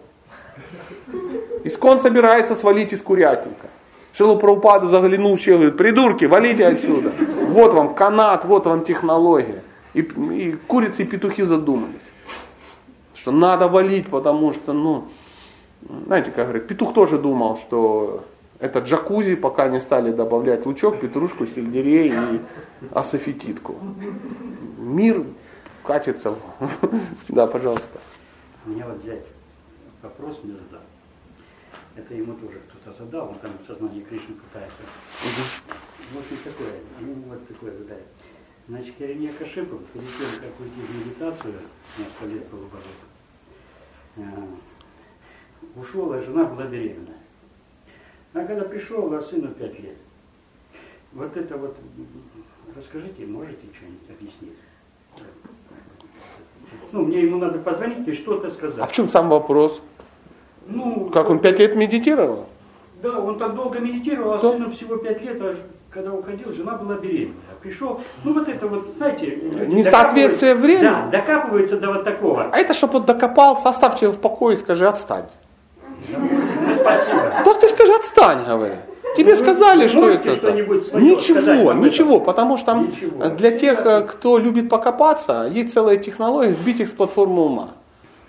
[1.64, 3.68] Искон собирается свалить из курятника.
[4.14, 7.12] Шилу Прабхупаду заглянул в говорит, придурки, валите отсюда.
[7.48, 9.64] Вот вам канат, вот вам технология.
[9.94, 11.96] И, и курицы и петухи задумались,
[13.14, 15.08] что надо валить, потому что, ну,
[16.06, 18.24] знаете, как говорят, петух тоже думал, что
[18.62, 22.42] Это джакузи, пока не стали добавлять лучок, петрушку, сельдерей и
[22.92, 23.76] асофетитку.
[24.78, 25.26] Мир
[25.84, 26.36] катится.
[27.28, 28.00] Да, пожалуйста.
[28.66, 29.26] Мне вот взять
[30.04, 30.86] вопрос мне задал.
[31.96, 34.82] Это ему тоже кто-то задал, он там в сознании Кришны пытается.
[36.12, 38.06] В общем, такое, ему вот такое задает.
[38.68, 41.54] Значит, Керемия Кашипов, перед тем, как уйти в медитацию,
[41.98, 44.48] на сто лет был божок,
[45.76, 47.14] ушел, а жена была беременна.
[48.34, 49.98] А когда пришел, а сыну пять лет.
[51.12, 51.76] Вот это вот,
[52.76, 54.58] расскажите, можете что-нибудь объяснить?
[56.94, 58.80] Ну, мне ему надо позвонить и что-то сказать.
[58.80, 59.82] А в чем сам вопрос?
[60.68, 62.48] Ну, Как он пять лет медитировал?
[63.02, 64.52] Да, он так долго медитировал, а Да.
[64.52, 65.56] сыну всего пять лет, а
[65.90, 67.36] когда уходил, жена была беременна.
[67.52, 69.38] А Пришел, ну вот это вот, знаете...
[69.68, 70.84] Несоответствие времени?
[70.86, 72.50] Да, докапываются до вот такого.
[72.52, 75.26] А это чтоб он докопался, оставьте его в покое и скажи, отстань.
[76.10, 76.18] Ну,
[76.80, 77.34] спасибо.
[77.44, 78.76] Так ты скажи, отстань, говорю.
[79.18, 80.52] Тебе Ну, сказали, что можете это.
[80.54, 83.30] Ничего, ничего, потому что там Ничего.
[83.30, 87.70] для тех, э, кто любит покопаться, есть целая технология сбить их с платформы ума.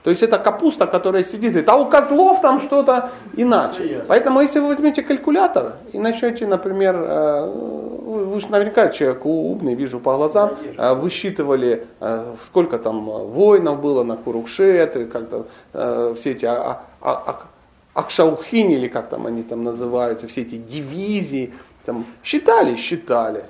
[0.02, 3.82] То есть это капуста, которая сидит, говорит, а у козлов там что-то иначе.
[4.08, 10.00] Поэтому если вы возьмете калькулятор и начнете, например, э, вы же наверняка человек умный, вижу
[10.00, 15.46] по глазам, э, высчитывали, э, сколько там воинов было на Курукшетре, как-то
[16.14, 17.40] все эти а- а- а-
[17.94, 21.52] Акшаухини, или как там они там называются, все эти дивизии,
[21.84, 23.44] там, считали, считали.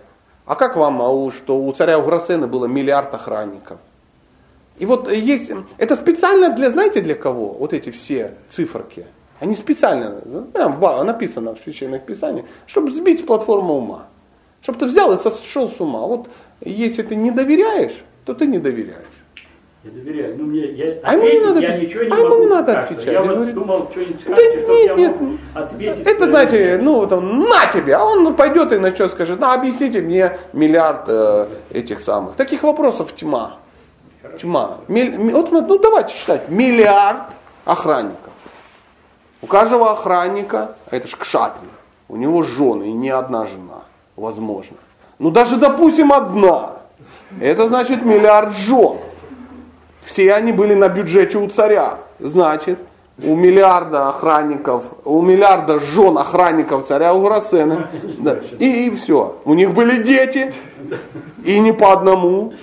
[0.46, 3.78] А как вам, а у, что у царя Уграсена было миллиард охранников?
[4.82, 5.48] И вот есть,
[5.78, 7.50] это специально для, знаете для кого?
[7.50, 9.06] Вот эти все циферки.
[9.38, 10.20] Они специально,
[10.52, 14.08] прям написано в священных писаниях, чтобы сбить с платформы ума.
[14.60, 16.00] Чтобы ты взял и сошел с ума.
[16.00, 16.28] Вот
[16.60, 17.94] если ты не доверяешь,
[18.24, 18.96] то ты не доверяешь.
[19.84, 20.34] Я доверяю.
[20.36, 23.06] Ну, мне, я, А ему не надо- я ничего не а ему не надо отвечать.
[23.06, 25.20] Я Я вот говорю, думал, что-нибудь Да скажете, нет, я нет.
[25.20, 26.06] мог ответить.
[26.08, 30.00] Это, что- знаете, ну, там, на тебе, а он пойдет и начнет скажет, ну, объясните
[30.02, 32.34] мне миллиард э, этих самых.
[32.34, 33.61] Таких вопросов тьма.
[34.40, 34.78] Тьма.
[34.88, 36.48] Вот, ну, давайте считать.
[36.48, 37.24] Миллиард
[37.64, 38.32] охранников.
[39.40, 41.68] У каждого охранника, а это ж кшатри,
[42.08, 43.82] у него жены, и не одна жена,
[44.16, 44.76] возможно.
[45.18, 46.72] Ну, даже, допустим, одна.
[47.40, 48.98] Это значит миллиард жен.
[50.04, 51.94] Все они были на бюджете у царя.
[52.18, 52.78] Значит,
[53.22, 57.90] у миллиарда охранников, у миллиарда жен охранников царя Уграсена.
[58.18, 59.36] Да, и, и все.
[59.44, 60.54] У них были дети.
[61.44, 62.54] И не по одному.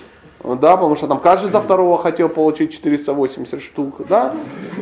[0.41, 4.33] Да, потому что там каждый за второго хотел получить 480 штук, да,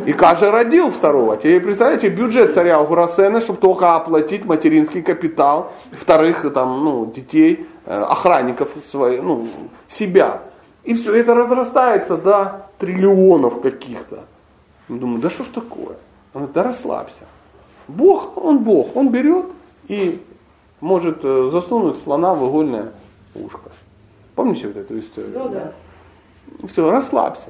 [0.05, 1.35] и каждый родил второго.
[1.35, 8.01] Теперь представляете, бюджет царя Уграсена, чтобы только оплатить материнский капитал, вторых там, ну, детей, э,
[8.01, 9.47] охранников своих, ну,
[9.89, 10.43] себя.
[10.83, 14.25] И все это разрастается до триллионов каких-то.
[14.87, 15.97] Думаю, да что ж такое?
[16.33, 17.25] Он говорит, да расслабься.
[17.87, 19.47] Бог, он Бог, он берет
[19.87, 20.21] и
[20.81, 22.91] может э, засунуть слона в игольное
[23.33, 23.71] ушко.
[24.37, 25.31] Помните вот эту историю?
[25.33, 26.67] Да, да.
[26.67, 27.49] Все, расслабься.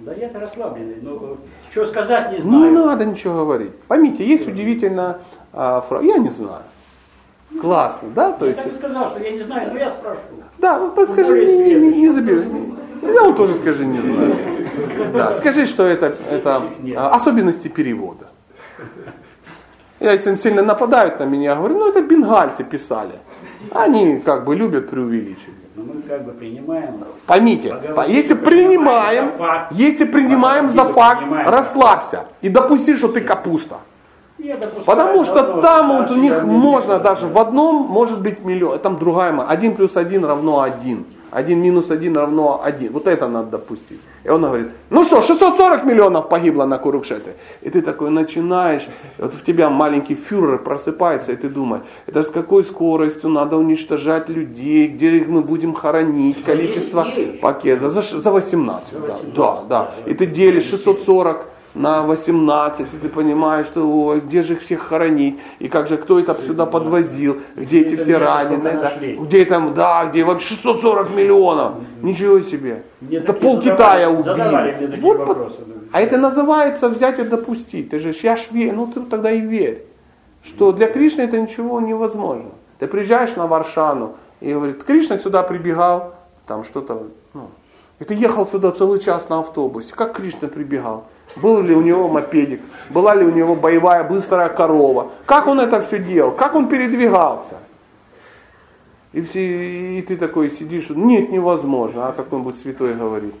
[0.00, 1.36] Да я-то расслабленный, но
[1.70, 2.86] что сказать не Ну, Не знаю.
[2.88, 3.72] надо ничего говорить.
[3.86, 5.20] Поймите, есть удивительно
[5.52, 6.00] фраза.
[6.02, 6.62] Я не знаю.
[7.60, 8.32] Классно, да?
[8.32, 10.18] То Я есть, так и сказал, что я не знаю, но я спрошу.
[10.58, 12.08] да, ну подскажи, не, не, не, не.
[12.08, 14.34] Не- Да, он тоже скажи, не знаю.
[15.12, 16.62] Да, скажи, что это, это
[16.96, 18.26] а, особенности перевода.
[20.00, 23.14] Я, если сильно нападают на меня, говорю, ну это бенгальцы писали.
[23.72, 25.57] Они как бы любят преувеличить.
[25.78, 27.04] Но мы как бы принимаем.
[27.26, 27.76] Поймите,
[28.08, 29.72] если принимаем, за факт.
[29.72, 31.48] если принимаем за Поговорим, факт, принимаем.
[31.48, 33.76] расслабься и допусти, что ты капуста.
[34.84, 39.32] Потому что там вот у них можно даже в одном может быть миллион, там другая
[39.42, 42.92] один плюс один равно один, один минус один равно один.
[42.92, 44.00] Вот это надо допустить.
[44.24, 47.36] И он говорит, ну что, 640 миллионов погибло на Курукшетре.
[47.62, 48.88] И ты такой начинаешь,
[49.18, 54.28] вот в тебя маленький фюрер просыпается, и ты думаешь, это с какой скоростью надо уничтожать
[54.28, 57.06] людей, где их мы будем хоронить, количество
[57.40, 58.92] пакетов, за, за 18.
[58.92, 59.90] За да, 18, да, да.
[60.06, 64.80] И ты делишь 640 на 18, и ты понимаешь, что ой, где же их всех
[64.82, 68.92] хоронить, и как же, кто это сюда подвозил, где эти это все раненые, да,
[69.24, 75.00] где там, да, где вообще 640 миллионов, ничего себе, Мне это пол Китая задавали- убили.
[75.00, 75.58] Вот вопросы.
[75.66, 75.74] да.
[75.92, 77.90] а это называется взять и допустить.
[77.90, 79.84] Ты же, я ж верю, ну ты тогда и верь,
[80.42, 82.50] что для Кришны это ничего невозможно.
[82.78, 86.14] Ты приезжаешь на Варшану и говорит, Кришна сюда прибегал,
[86.46, 87.08] там что-то,
[87.98, 89.92] и ты ехал сюда целый час на автобусе.
[89.94, 91.04] Как Кришна прибегал?
[91.36, 92.60] Был ли у него мопедик?
[92.90, 95.10] Была ли у него боевая быстрая корова?
[95.26, 96.32] Как он это все делал?
[96.32, 97.58] Как он передвигался?
[99.12, 102.08] И, все, и ты такой сидишь, нет, невозможно.
[102.08, 103.34] А какой-нибудь святой говорит,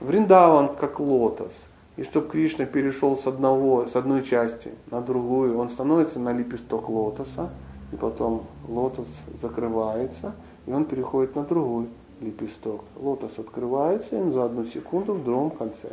[0.00, 1.52] Вриндаван как лотос.
[1.96, 6.88] И чтобы Кришна перешел с, одного, с одной части на другую, он становится на лепесток
[6.88, 7.50] лотоса,
[7.92, 9.06] и потом лотос
[9.42, 10.32] закрывается,
[10.66, 11.88] и он переходит на другой
[12.22, 12.82] лепесток.
[12.96, 15.88] Лотос открывается, и за одну секунду в другом конце.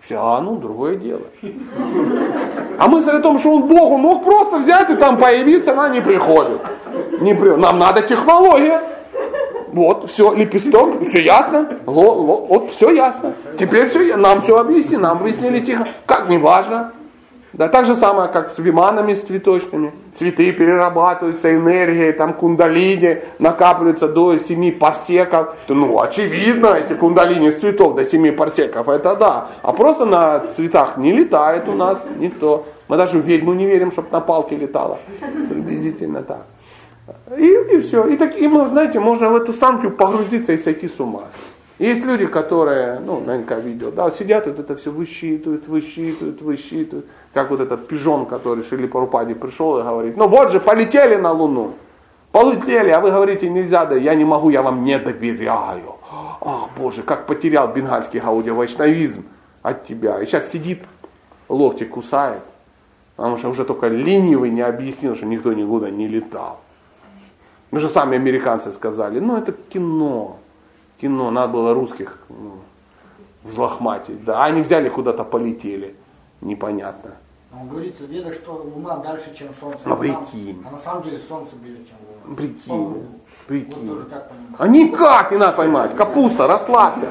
[0.00, 1.22] Все, а ну, другое дело.
[2.78, 5.88] А мысль о том, что он Бог, он мог просто взять и там появиться, она
[5.88, 6.60] не приходит.
[7.20, 7.56] Не при...
[7.56, 8.82] Нам надо технология.
[9.72, 11.80] Вот, все, лепесток, все ясно.
[11.86, 13.32] Ло, ло, вот, все ясно.
[13.58, 15.88] Теперь все, нам все объяснили, нам объяснили тихо.
[16.06, 16.92] Как, не важно.
[17.56, 19.92] Да, так же самое, как с виманами, с цветочными.
[20.16, 25.54] Цветы перерабатываются энергией, там кундалини накапливаются до 7 парсеков.
[25.68, 29.48] Ну, очевидно, если кундалини с цветов до 7 парсеков, это да.
[29.62, 32.66] А просто на цветах не летает у нас никто.
[32.88, 34.98] Мы даже в ведьму не верим, чтобы на палке летала.
[35.48, 36.46] Приблизительно так.
[37.38, 38.04] И, и все.
[38.06, 41.24] И, так, и знаете, можно в эту самку погрузиться и сойти с ума.
[41.78, 47.06] Есть люди, которые, ну, наверняка видел, да, сидят, вот это все высчитывают, высчитывают, высчитывают.
[47.32, 51.32] Как вот этот пижон, который Шили Парупади пришел и говорит, ну вот же, полетели на
[51.32, 51.74] Луну.
[52.30, 55.96] Полетели, а вы говорите, нельзя, да я не могу, я вам не доверяю.
[56.40, 59.24] Ах, Боже, как потерял бенгальский гаудия вайшнавизм
[59.62, 60.20] от тебя.
[60.20, 60.82] И сейчас сидит,
[61.48, 62.42] локти кусает,
[63.16, 66.60] потому что уже только ленивый не объяснил, что никто никуда не летал.
[67.72, 70.38] Мы же сами американцы сказали, ну это кино,
[71.04, 72.52] кино, надо было русских ну,
[73.42, 74.24] взлохматить.
[74.24, 75.94] Да, они взяли куда-то полетели,
[76.40, 77.10] непонятно.
[77.52, 79.80] Он говорит в ведах, что Луна дальше, чем Солнце.
[79.84, 80.64] Ну, прикинь.
[80.66, 82.36] А на самом деле Солнце ближе, чем Луна.
[82.36, 83.06] Прикинь.
[83.46, 83.88] Прикинь.
[83.90, 84.32] Вот так.
[84.58, 85.94] А никак не надо понимать.
[85.94, 87.08] Капуста, расслабься.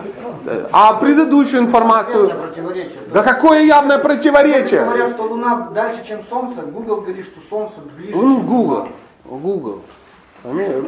[0.72, 2.30] А предыдущую информацию...
[2.30, 3.00] Противоречие.
[3.14, 4.86] Да какое явное противоречие?
[4.86, 6.62] Говорят, что Луна дальше, чем Солнце.
[6.64, 8.88] Google говорит, что Солнце ближе, Ну, Google.
[9.24, 9.82] Google.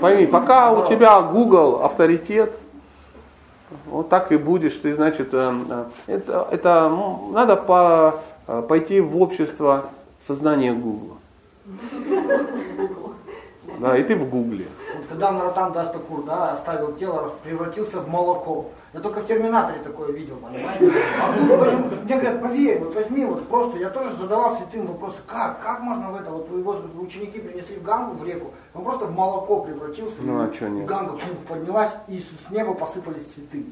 [0.02, 2.58] Пойми, пока у тебя Google авторитет,
[3.86, 9.02] вот так и будешь ты, значит, э, э, это, это ну, надо по, э, пойти
[9.02, 9.90] в общество
[10.26, 11.18] сознания Google.
[13.80, 14.66] Да, и ты в Гугле.
[15.16, 18.66] Когда Наратан Дастакур, да, оставил тело, превратился в молоко.
[18.94, 20.92] Я только в Терминаторе такое видел, понимаете?
[21.22, 25.20] А тут, блин, мне говорят, поверь, вот возьми, вот просто, я тоже задавал святым вопросы,
[25.26, 29.06] как, как можно в это, вот его ученики принесли в Гангу, в реку, он просто
[29.06, 30.84] в молоко превратился, Ну, а и, нет?
[30.84, 33.66] и Ганга пух, поднялась, и с неба посыпались цветы.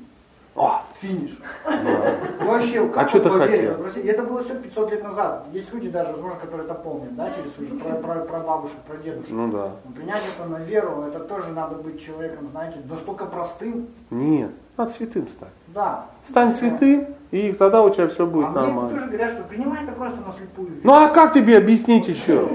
[0.55, 1.39] О, Финиш.
[1.65, 3.85] Ну, вообще, как А чё он ты хотел?
[4.05, 5.47] Это было все 500 лет назад.
[5.51, 8.97] Есть люди даже, возможно, которые это помнят, да, через своих про, про, про бабушек, про
[8.97, 9.31] дедушек.
[9.31, 9.71] ну да.
[9.83, 13.87] Но Принять это на веру, это тоже надо быть человеком, знаете, настолько простым.
[14.11, 15.49] Нет, надо святым стать.
[15.67, 16.05] Да.
[16.29, 18.89] Стань святым, и тогда у тебя все будет а мне нормально.
[18.91, 20.69] тоже говорят, что принимай это просто на слепую.
[20.83, 22.47] Ну а как тебе объяснить еще?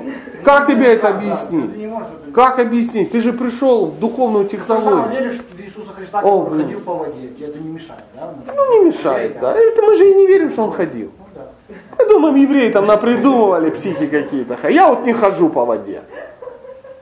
[0.45, 1.75] Как тебе это объяснить?
[1.75, 3.11] Ты Как объяснить?
[3.11, 5.13] Ты же пришел в духовную Ты технологию.
[5.13, 8.35] деле, что Иисуса Христа, ходил по воде, тебе это не мешает, да?
[8.55, 9.55] Ну не мешает, да.
[9.55, 11.13] Это мы же и не верим, что он ходил.
[11.19, 11.75] Ну.
[11.99, 14.57] Мы думаем, евреи там напридумывали психи какие-то.
[14.69, 16.03] Я вот не хожу по воде.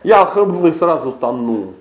[0.02, 1.74] Я сразу тону.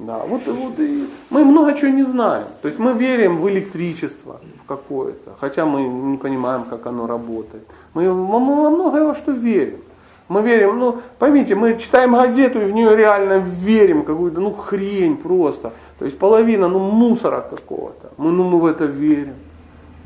[0.00, 2.46] Да, вот, вот и мы много чего не знаем.
[2.62, 7.66] То есть мы верим в электричество в какое-то, хотя мы не понимаем, как оно работает.
[7.92, 9.80] Мы мы во многое во что верим.
[10.28, 15.16] Мы верим, ну, поймите, мы читаем газету и в нее реально верим, какую-то, ну, хрень
[15.16, 15.72] просто.
[15.98, 18.12] То есть половина, ну, мусора какого-то.
[18.16, 19.34] Мы, ну, мы в это верим.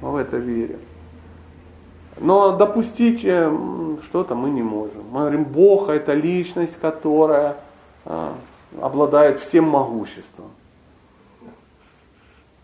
[0.01, 0.79] Мы в это верим.
[2.19, 3.53] Но допустить э,
[4.03, 5.03] что-то мы не можем.
[5.13, 7.57] Мы говорим, Бог это личность, которая
[8.07, 8.33] а,
[8.81, 10.51] обладает всем могуществом.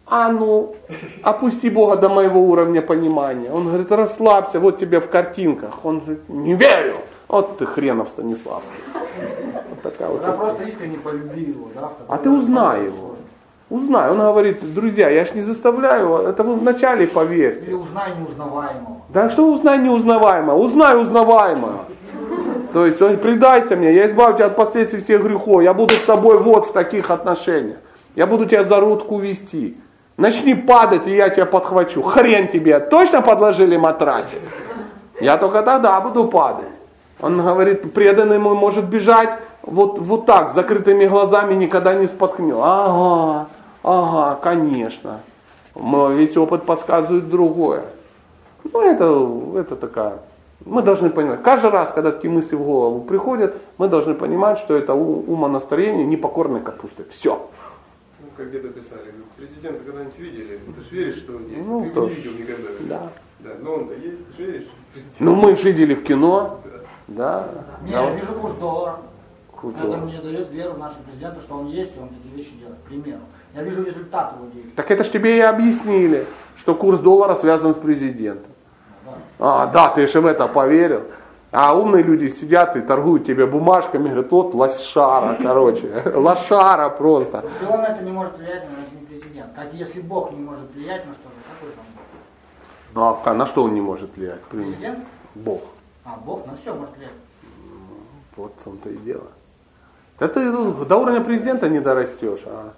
[0.06, 0.74] А ну,
[1.22, 3.50] опусти Бога до моего уровня понимания.
[3.52, 5.84] Он говорит, расслабься, вот тебе в картинках.
[5.84, 6.96] Он говорит, не верю.
[7.28, 8.72] Вот ты хренов Станиславский.
[9.68, 11.92] Вот такая вот Она просто искренне полюби его, да?
[12.08, 13.10] А ты узнай его.
[13.70, 14.10] Узнай.
[14.10, 17.66] Он говорит, друзья, я ж не заставляю, это вы вначале поверьте.
[17.66, 18.96] Или узнай неузнаваемого.
[19.10, 20.56] Да что узнай неузнаваемо?
[20.56, 21.84] Узнай узнаваемо.
[22.72, 26.02] То есть он предайся мне, я избавлю тебя от последствий всех грехов, я буду с
[26.02, 27.78] тобой вот в таких отношениях.
[28.14, 29.76] Я буду тебя за рудку вести.
[30.16, 32.02] Начни падать, и я тебя подхвачу.
[32.02, 34.40] Хрен тебе, точно подложили матрасик?
[35.20, 36.66] Я только тогда буду падать.
[37.20, 42.56] Он говорит, преданный мой может бежать вот, вот так, с закрытыми глазами, никогда не споткнет.
[42.58, 43.46] Ага,
[43.82, 45.20] ага, конечно.
[45.74, 47.84] Но весь опыт подсказывает другое.
[48.64, 50.18] Ну, это, это такая.
[50.64, 54.76] Мы должны понимать, каждый раз, когда такие мысли в голову приходят, мы должны понимать, что
[54.76, 57.04] это умонастроение непокорной капусты.
[57.10, 57.48] Все.
[58.20, 60.60] Ну, как где-то писали, президента когда-нибудь видели?
[60.76, 61.66] Ты же веришь, что он есть?
[61.66, 62.14] Ну, ты его тоже.
[62.14, 62.68] не видел никогда.
[62.80, 63.08] Да.
[63.40, 64.68] Да, но он-то есть, ты же веришь?
[64.92, 65.20] Президент.
[65.20, 66.60] Ну, мы же видели в кино.
[67.08, 67.48] Да.
[67.82, 68.02] Не, Да.
[68.02, 68.98] я вижу курс доллара.
[69.56, 69.78] Круто.
[69.78, 72.78] Это мне дает веру нашему президенту, что он есть, и он такие вещи делает.
[72.84, 73.20] К примеру.
[73.54, 74.72] Я вижу результат его действий.
[74.76, 76.26] Так это ж тебе и объяснили,
[76.56, 78.49] что курс доллара связан с президентом.
[79.38, 81.02] А, да, ты же в это поверил.
[81.52, 87.44] А умные люди сидят и торгуют тебе бумажками, говорят, вот лошара, короче, лошара просто.
[87.60, 89.52] Если он это не может влиять, это не президент.
[89.56, 93.18] Как если Бог не может влиять на что-то, какой же он Бог?
[93.24, 94.42] Ну а на что он не может влиять?
[94.42, 95.00] Президент?
[95.34, 95.62] Бог.
[96.04, 97.12] А, Бог на все может влиять.
[98.36, 99.26] Вот в том-то и дело.
[100.20, 102.40] Да ты ну, до уровня президента не дорастешь.
[102.46, 102.72] А.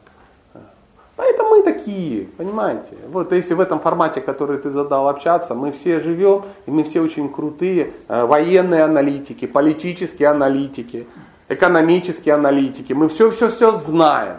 [1.23, 2.97] Поэтому мы такие, понимаете.
[3.09, 7.01] Вот если в этом формате, который ты задал, общаться, мы все живем, и мы все
[7.01, 11.07] очень крутые э, военные аналитики, политические аналитики,
[11.49, 12.93] экономические аналитики.
[12.93, 14.39] Мы все-все-все знаем.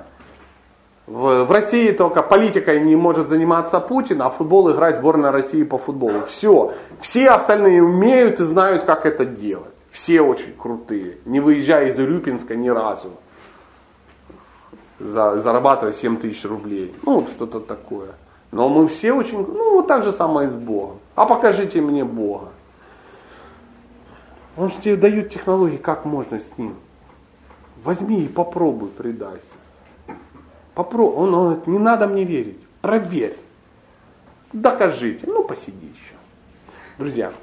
[1.08, 6.26] В, России только политикой не может заниматься Путин, а футбол играть сборная России по футболу.
[6.28, 6.74] Все.
[7.00, 9.74] Все остальные умеют и знают, как это делать.
[9.90, 13.12] Все очень крутые, не выезжая из Урюпинска ни разу
[15.00, 16.94] зарабатывая 7 тысяч рублей.
[17.04, 18.12] Ну, вот что-то такое.
[18.52, 21.00] Но мы все очень, ну, вот так же самое и с Богом.
[21.16, 22.50] А покажите мне Бога.
[24.56, 26.76] Он же тебе дает технологии, как можно с ним.
[27.84, 29.42] Возьми и попробуй, предайся.
[30.76, 31.16] Попробуй.
[31.16, 32.60] Он говорит, не надо мне верить.
[32.82, 33.36] Проверь.
[34.54, 35.26] Докажите.
[35.26, 36.14] Ну, посиди еще.
[37.00, 37.34] Друзья,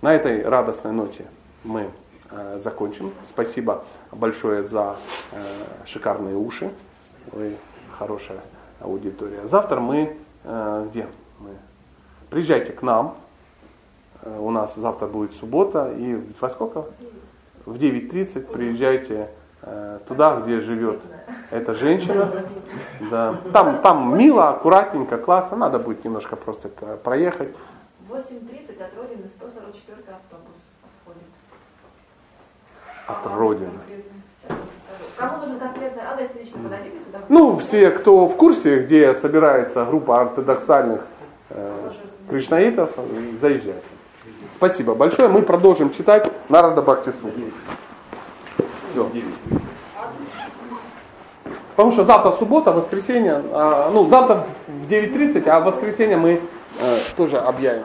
[0.00, 1.26] на этой радостной ноте
[1.64, 1.90] мы
[2.30, 3.12] э, закончим.
[3.28, 3.84] Спасибо
[4.14, 4.96] большое за
[5.32, 5.44] э,
[5.86, 6.72] шикарные уши.
[7.32, 7.56] Вы
[7.92, 8.40] хорошая
[8.80, 9.46] аудитория.
[9.48, 11.06] Завтра мы э, где?
[11.38, 11.50] Мы?
[12.30, 13.16] Приезжайте к нам.
[14.22, 15.92] Э, у нас завтра будет суббота.
[15.96, 16.86] И во сколько?
[17.66, 19.30] В 9.30 приезжайте
[20.06, 21.00] туда, где живет
[21.50, 22.44] эта женщина.
[23.10, 23.40] Да.
[23.54, 25.56] Там, там мило, аккуратненько, классно.
[25.56, 27.48] Надо будет немножко просто проехать.
[28.08, 31.28] 8.30 от Родины 144 автобус отходит.
[33.06, 34.03] От Родины.
[35.16, 37.18] Кому нужен конкретный адрес, лично подойдите сюда.
[37.28, 41.02] Ну, все, кто в курсе, где собирается группа ортодоксальных
[41.50, 41.90] э,
[42.28, 42.90] кришнаитов,
[43.40, 43.82] заезжайте.
[44.56, 45.28] Спасибо большое.
[45.28, 47.30] Мы продолжим читать Нарада Бхактису.
[48.92, 49.10] Все.
[51.76, 56.40] Потому что завтра суббота, воскресенье, а, ну завтра в 9.30, а в воскресенье мы
[56.80, 57.82] э, тоже объявим.